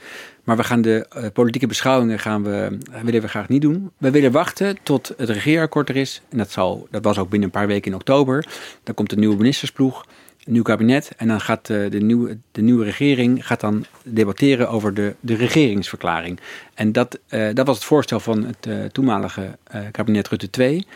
Maar 0.45 0.57
we 0.57 0.65
gaan 0.65 0.83
de 0.83 1.31
politieke 1.33 1.67
beschouwingen 1.67 2.19
gaan 2.19 2.43
we, 2.43 2.79
willen 3.03 3.21
we 3.21 3.29
graag 3.29 3.49
niet 3.49 3.63
doen. 3.63 3.91
We 3.99 4.11
willen 4.11 4.33
wachten 4.33 4.77
tot 4.83 5.15
het 5.17 5.29
regeerakkoord 5.29 5.89
er 5.89 5.97
is. 5.97 6.23
En 6.29 6.39
dat, 6.39 6.51
zal, 6.51 6.87
dat 6.91 7.05
was 7.05 7.19
ook 7.19 7.31
binnen 7.31 7.49
een 7.49 7.55
paar 7.55 7.67
weken 7.67 7.91
in 7.91 7.97
oktober. 7.97 8.47
Dan 8.83 8.95
komt 8.95 9.11
de 9.11 9.17
nieuwe 9.17 9.37
ministersploeg 9.37 10.05
een 10.47 10.53
nieuw 10.53 10.63
kabinet. 10.63 11.13
En 11.17 11.29
dan 11.29 11.41
gaat 11.41 11.67
de, 11.67 11.87
de, 11.91 12.01
nieuwe, 12.01 12.39
de 12.53 12.63
nieuwe 12.63 12.85
regering 12.85 13.47
gaat 13.47 13.61
dan 13.61 13.85
debatteren 14.03 14.69
over 14.69 14.95
de, 14.95 15.15
de 15.21 15.35
regeringsverklaring. 15.35 16.41
En 16.75 16.93
dat, 16.93 17.19
uh, 17.29 17.49
dat 17.55 17.67
was 17.67 17.77
het 17.77 17.85
voorstel 17.85 18.21
van 18.21 18.45
het 18.45 18.67
uh, 18.69 18.85
toenmalige 18.85 19.59
kabinet 19.93 20.29
Rutte 20.29 20.51
2. 20.51 20.87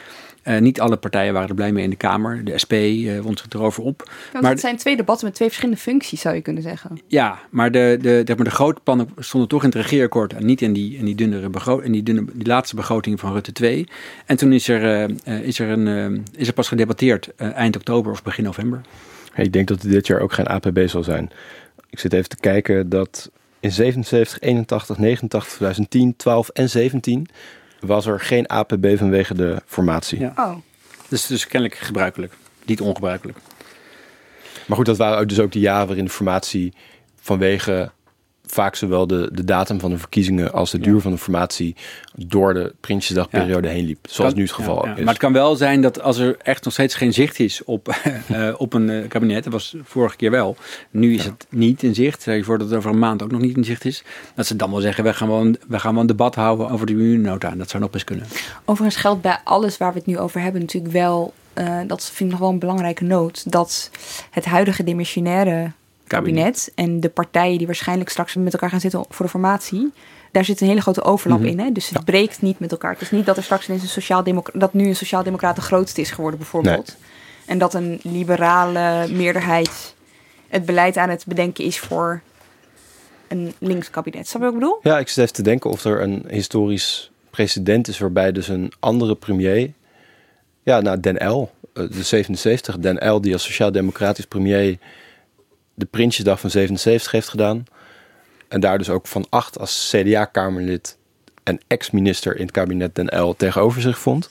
Uh, 0.44 0.58
niet 0.58 0.80
alle 0.80 0.96
partijen 0.96 1.32
waren 1.32 1.48
er 1.48 1.54
blij 1.54 1.72
mee 1.72 1.84
in 1.84 1.90
de 1.90 1.96
Kamer. 1.96 2.44
De 2.44 2.58
SP 2.62 2.72
uh, 2.72 3.20
wond 3.20 3.38
zich 3.38 3.46
erover 3.50 3.82
op. 3.82 4.10
Ja, 4.32 4.40
maar 4.40 4.50
het 4.50 4.60
zijn 4.60 4.76
twee 4.76 4.96
debatten 4.96 5.26
met 5.26 5.34
twee 5.34 5.48
verschillende 5.48 5.80
functies, 5.80 6.20
zou 6.20 6.34
je 6.34 6.40
kunnen 6.40 6.62
zeggen. 6.62 7.00
Ja, 7.06 7.38
maar 7.50 7.70
de, 7.70 7.98
de, 8.00 8.22
de, 8.24 8.34
maar 8.36 8.44
de 8.44 8.50
grote 8.50 8.80
plannen 8.80 9.08
stonden 9.18 9.48
toch 9.48 9.62
in 9.62 9.68
het 9.68 9.78
regeerakkoord 9.78 10.32
en 10.32 10.46
niet 10.46 10.62
in 10.62 10.72
die, 10.72 10.96
in 10.96 11.04
die, 11.04 11.14
dunnere 11.14 11.48
begroting, 11.48 11.86
in 11.86 11.92
die, 11.92 12.02
dunne, 12.02 12.24
die 12.32 12.46
laatste 12.46 12.76
begroting 12.76 13.20
van 13.20 13.32
Rutte 13.32 13.52
2. 13.52 13.86
En 14.26 14.36
toen 14.36 14.52
is 14.52 14.68
er, 14.68 15.08
uh, 15.26 15.40
is 15.40 15.58
er, 15.58 15.68
een, 15.68 16.26
is 16.36 16.48
er 16.48 16.54
pas 16.54 16.68
gedebatteerd 16.68 17.34
eind 17.36 17.76
oktober 17.76 18.12
of 18.12 18.22
begin 18.22 18.44
november. 18.44 18.80
Hey, 19.32 19.44
ik 19.44 19.52
denk 19.52 19.68
dat 19.68 19.82
het 19.82 19.90
dit 19.90 20.06
jaar 20.06 20.20
ook 20.20 20.32
geen 20.32 20.46
APB 20.46 20.88
zal 20.88 21.02
zijn. 21.02 21.30
Ik 21.90 21.98
zit 21.98 22.12
even 22.12 22.28
te 22.28 22.36
kijken 22.36 22.88
dat 22.88 23.30
in 23.60 23.72
77, 23.72 24.40
81, 24.40 24.98
89, 24.98 25.50
2010, 25.52 26.16
12 26.16 26.48
en 26.48 26.70
17 26.70 27.26
was 27.80 28.06
er 28.06 28.20
geen 28.20 28.48
APB 28.48 28.96
vanwege 28.96 29.34
de 29.34 29.62
formatie. 29.66 30.20
Ja. 30.20 30.32
Oh. 30.36 30.56
Dus, 31.08 31.26
dus 31.26 31.46
kennelijk 31.46 31.80
gebruikelijk, 31.80 32.32
niet 32.64 32.80
ongebruikelijk. 32.80 33.38
Maar 34.66 34.76
goed, 34.76 34.86
dat 34.86 34.96
waren 34.96 35.28
dus 35.28 35.38
ook 35.38 35.52
de 35.52 35.58
jaren 35.58 35.86
waarin 35.86 36.04
de 36.04 36.10
formatie 36.10 36.72
vanwege 37.20 37.90
vaak 38.50 38.74
zowel 38.74 39.06
de, 39.06 39.28
de 39.32 39.44
datum 39.44 39.80
van 39.80 39.90
de 39.90 39.98
verkiezingen 39.98 40.52
als 40.52 40.70
de 40.70 40.78
duur 40.78 41.00
van 41.00 41.10
de 41.10 41.18
formatie 41.18 41.76
door 42.14 42.54
de 42.54 42.74
Prinsjesdagperiode 42.80 43.68
heen 43.68 43.84
liep. 43.84 44.06
Zoals 44.10 44.34
nu 44.34 44.42
het 44.42 44.52
geval 44.52 44.86
is. 44.86 44.98
Maar 44.98 45.08
het 45.08 45.18
kan 45.18 45.32
wel 45.32 45.56
zijn 45.56 45.82
dat 45.82 46.02
als 46.02 46.18
er 46.18 46.36
echt 46.42 46.64
nog 46.64 46.72
steeds 46.72 46.94
geen 46.94 47.12
zicht 47.12 47.38
is 47.38 47.64
op, 47.64 47.96
uh, 48.30 48.54
op 48.58 48.72
een 48.72 48.88
uh, 48.88 49.08
kabinet, 49.08 49.44
dat 49.44 49.52
was 49.52 49.74
vorige 49.82 50.16
keer 50.16 50.30
wel, 50.30 50.56
nu 50.90 51.14
is 51.14 51.24
het 51.24 51.46
niet 51.48 51.82
in 51.82 51.94
zicht, 51.94 52.20
stel 52.20 52.34
je 52.34 52.44
voor 52.44 52.58
dat 52.58 52.68
het 52.68 52.76
over 52.76 52.90
een 52.90 52.98
maand 52.98 53.22
ook 53.22 53.30
nog 53.30 53.40
niet 53.40 53.56
in 53.56 53.64
zicht 53.64 53.84
is, 53.84 54.04
dat 54.34 54.46
ze 54.46 54.56
dan 54.56 54.70
wel 54.70 54.80
zeggen, 54.80 55.04
we 55.04 55.14
gaan 55.14 55.28
wel 55.28 55.40
een, 55.40 55.58
we 55.68 55.78
gaan 55.78 55.92
wel 55.92 56.00
een 56.00 56.06
debat 56.06 56.34
houden 56.34 56.70
over 56.70 56.86
de 56.86 56.94
miljoennota. 56.94 57.50
Dat 57.50 57.70
zou 57.70 57.82
nog 57.82 57.92
best 57.92 58.04
kunnen. 58.04 58.26
Overigens 58.64 59.00
geldt 59.00 59.22
bij 59.22 59.38
alles 59.44 59.76
waar 59.76 59.92
we 59.92 59.98
het 59.98 60.06
nu 60.06 60.18
over 60.18 60.40
hebben 60.40 60.60
natuurlijk 60.60 60.92
wel, 60.92 61.34
uh, 61.54 61.80
dat 61.86 62.04
vind 62.04 62.20
ik 62.20 62.30
nog 62.30 62.38
wel 62.38 62.48
een 62.48 62.58
belangrijke 62.58 63.04
noot, 63.04 63.52
dat 63.52 63.90
het 64.30 64.44
huidige 64.44 64.84
dimensionaire 64.84 65.72
kabinet. 66.10 66.72
En 66.74 67.00
de 67.00 67.08
partijen 67.08 67.58
die 67.58 67.66
waarschijnlijk 67.66 68.10
straks 68.10 68.34
met 68.34 68.52
elkaar 68.52 68.70
gaan 68.70 68.80
zitten 68.80 69.04
voor 69.08 69.24
de 69.24 69.30
formatie. 69.30 69.92
Daar 70.30 70.44
zit 70.44 70.60
een 70.60 70.66
hele 70.66 70.80
grote 70.80 71.02
overlap 71.02 71.38
mhm. 71.38 71.48
in. 71.48 71.58
Hè? 71.58 71.72
Dus 71.72 71.88
het 71.88 72.04
breekt 72.04 72.42
niet 72.42 72.58
met 72.58 72.70
elkaar. 72.70 72.92
Het 72.92 73.00
is 73.00 73.10
niet 73.10 73.26
dat 73.26 73.36
er 73.36 73.42
straks 73.42 73.68
ineens 73.68 73.82
een 73.82 73.88
sociaal 73.88 74.24
dat 74.52 74.74
nu 74.74 74.86
een 74.86 74.96
sociaal-democraat 74.96 75.56
de 75.56 75.62
grootste 75.62 76.00
is 76.00 76.10
geworden, 76.10 76.38
bijvoorbeeld. 76.38 76.96
En 77.46 77.58
dat 77.58 77.74
een 77.74 78.00
liberale 78.02 79.08
meerderheid 79.08 79.94
het 80.48 80.64
beleid 80.64 80.96
aan 80.96 81.08
het 81.08 81.24
bedenken 81.26 81.64
is 81.64 81.78
voor 81.78 82.20
een 83.28 83.54
links 83.58 83.90
kabinet. 83.90 84.28
Snap 84.28 84.40
je 84.40 84.46
wat 84.46 84.54
ik 84.54 84.60
bedoel? 84.60 84.78
Ja, 84.82 84.98
ik 84.98 85.08
zit 85.08 85.18
even 85.18 85.34
te 85.34 85.42
denken 85.42 85.70
of 85.70 85.84
er 85.84 86.02
een 86.02 86.24
historisch 86.28 87.10
precedent 87.30 87.88
is 87.88 87.98
waarbij 87.98 88.32
dus 88.32 88.48
een 88.48 88.72
andere 88.80 89.14
premier. 89.14 89.72
Ja, 90.62 90.80
nou, 90.80 91.00
Den 91.00 91.28
L, 91.28 91.50
eh, 91.74 91.90
de 91.90 92.02
77, 92.02 92.78
Den 92.78 93.12
L, 93.12 93.20
die 93.20 93.32
als 93.32 93.44
sociaal-democratisch 93.44 94.24
premier 94.24 94.78
de 95.80 95.86
Prinsjesdag 95.86 96.40
van 96.40 96.50
77 96.50 97.12
heeft 97.12 97.28
gedaan. 97.28 97.64
En 98.48 98.60
daar 98.60 98.78
dus 98.78 98.90
ook 98.90 99.06
van 99.06 99.26
acht 99.28 99.58
als 99.58 99.88
CDA-kamerlid 99.90 100.96
en 101.42 101.60
ex-minister 101.66 102.36
in 102.36 102.42
het 102.42 102.50
kabinet 102.50 102.94
Den 102.94 103.20
L 103.22 103.34
tegenover 103.36 103.80
zich 103.80 103.98
vond. 103.98 104.28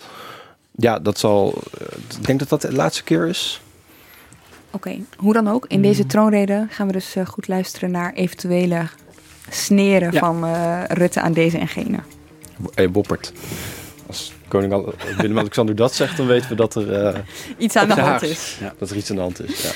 Ja, 0.76 1.00
dat 1.00 1.20
zal. 1.20 1.62
Eh, 1.80 1.88
ik 2.20 2.26
denk 2.26 2.40
dat 2.40 2.50
dat 2.50 2.62
de 2.62 2.74
laatste 2.74 3.04
keer 3.04 3.28
is. 3.28 3.62
Oké, 4.72 5.00
hoe 5.18 5.34
dan 5.34 5.48
ook. 5.48 5.66
In 5.68 5.82
deze 5.82 6.06
troonrede 6.06 6.66
gaan 6.70 6.88
we 6.88 6.94
dus 6.94 7.16
eh, 7.16 7.26
goed 7.26 7.48
luisteren 7.48 7.92
naar 7.92 8.14
eventuele 8.14 8.88
sneren 9.50 10.14
van 10.14 10.46
uh, 10.46 10.84
Rutte 10.88 11.22
aan 11.22 11.34
deze 11.34 11.58
en 11.58 11.68
gene. 11.68 12.00
Hey, 12.74 12.92
Boppert. 12.92 13.34
Als 14.08 14.34
koning 14.48 14.94
Willem-Alexander 15.18 15.76
dat 15.76 15.94
zegt, 15.94 16.18
dan 16.18 16.28
weten 16.28 16.50
we 16.50 16.56
dat 16.56 16.76
er... 16.76 17.24
iets 17.58 17.76
aan 17.76 17.88
de 17.88 18.02
hand 18.02 18.22
is. 18.22 18.58
Ja, 18.60 18.74
dat 18.78 18.90
er 18.90 18.98
iets 18.98 19.10
aan 19.10 19.16
de 19.16 19.22
hand 19.22 19.44
is, 19.44 19.62
ja. 19.62 19.70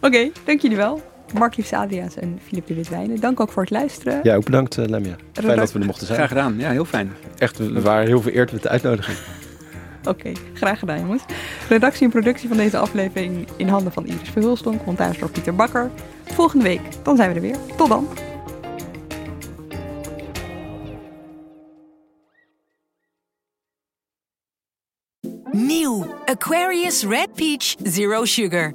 Oké, 0.00 0.30
dank 0.44 0.60
jullie 0.60 0.76
wel. 0.76 1.09
Mark 1.32 1.56
Liefs 1.56 1.72
Adriaans 1.72 2.16
en 2.16 2.38
Filip 2.46 2.66
de 2.66 2.74
Witwijnen. 2.74 3.20
Dank 3.20 3.40
ook 3.40 3.52
voor 3.52 3.62
het 3.62 3.70
luisteren. 3.70 4.20
Ja, 4.22 4.34
ook 4.34 4.44
bedankt 4.44 4.78
uh, 4.78 4.84
Lemja. 4.84 5.16
Fijn 5.32 5.56
dat 5.56 5.72
we 5.72 5.78
er 5.78 5.86
mochten 5.86 6.06
zijn. 6.06 6.18
Graag 6.18 6.28
gedaan. 6.28 6.54
Ja, 6.58 6.70
heel 6.70 6.84
fijn. 6.84 7.12
Echt, 7.38 7.58
we 7.58 7.80
waren 7.80 8.06
heel 8.06 8.20
vereerd 8.20 8.52
met 8.52 8.62
de 8.62 8.68
uitnodiging. 8.68 9.18
Oké, 10.04 10.32
graag 10.54 10.78
gedaan 10.78 11.00
jongens. 11.00 11.22
Redactie 11.68 12.04
en 12.04 12.10
productie 12.10 12.48
van 12.48 12.56
deze 12.56 12.78
aflevering 12.78 13.48
in 13.56 13.68
handen 13.68 13.92
van 13.92 14.06
Iris 14.06 14.28
Verhulstonk, 14.28 14.84
montage 14.84 15.18
door 15.18 15.30
Pieter 15.30 15.54
Bakker. 15.54 15.90
Volgende 16.24 16.64
week, 16.64 16.80
dan 17.02 17.16
zijn 17.16 17.28
we 17.28 17.34
er 17.34 17.40
weer. 17.40 17.56
Tot 17.76 17.88
dan. 17.88 18.08
Nieuw 25.52 26.06
Aquarius 26.24 27.04
Red 27.04 27.32
Peach 27.34 27.74
Zero 27.82 28.24
Sugar. 28.24 28.74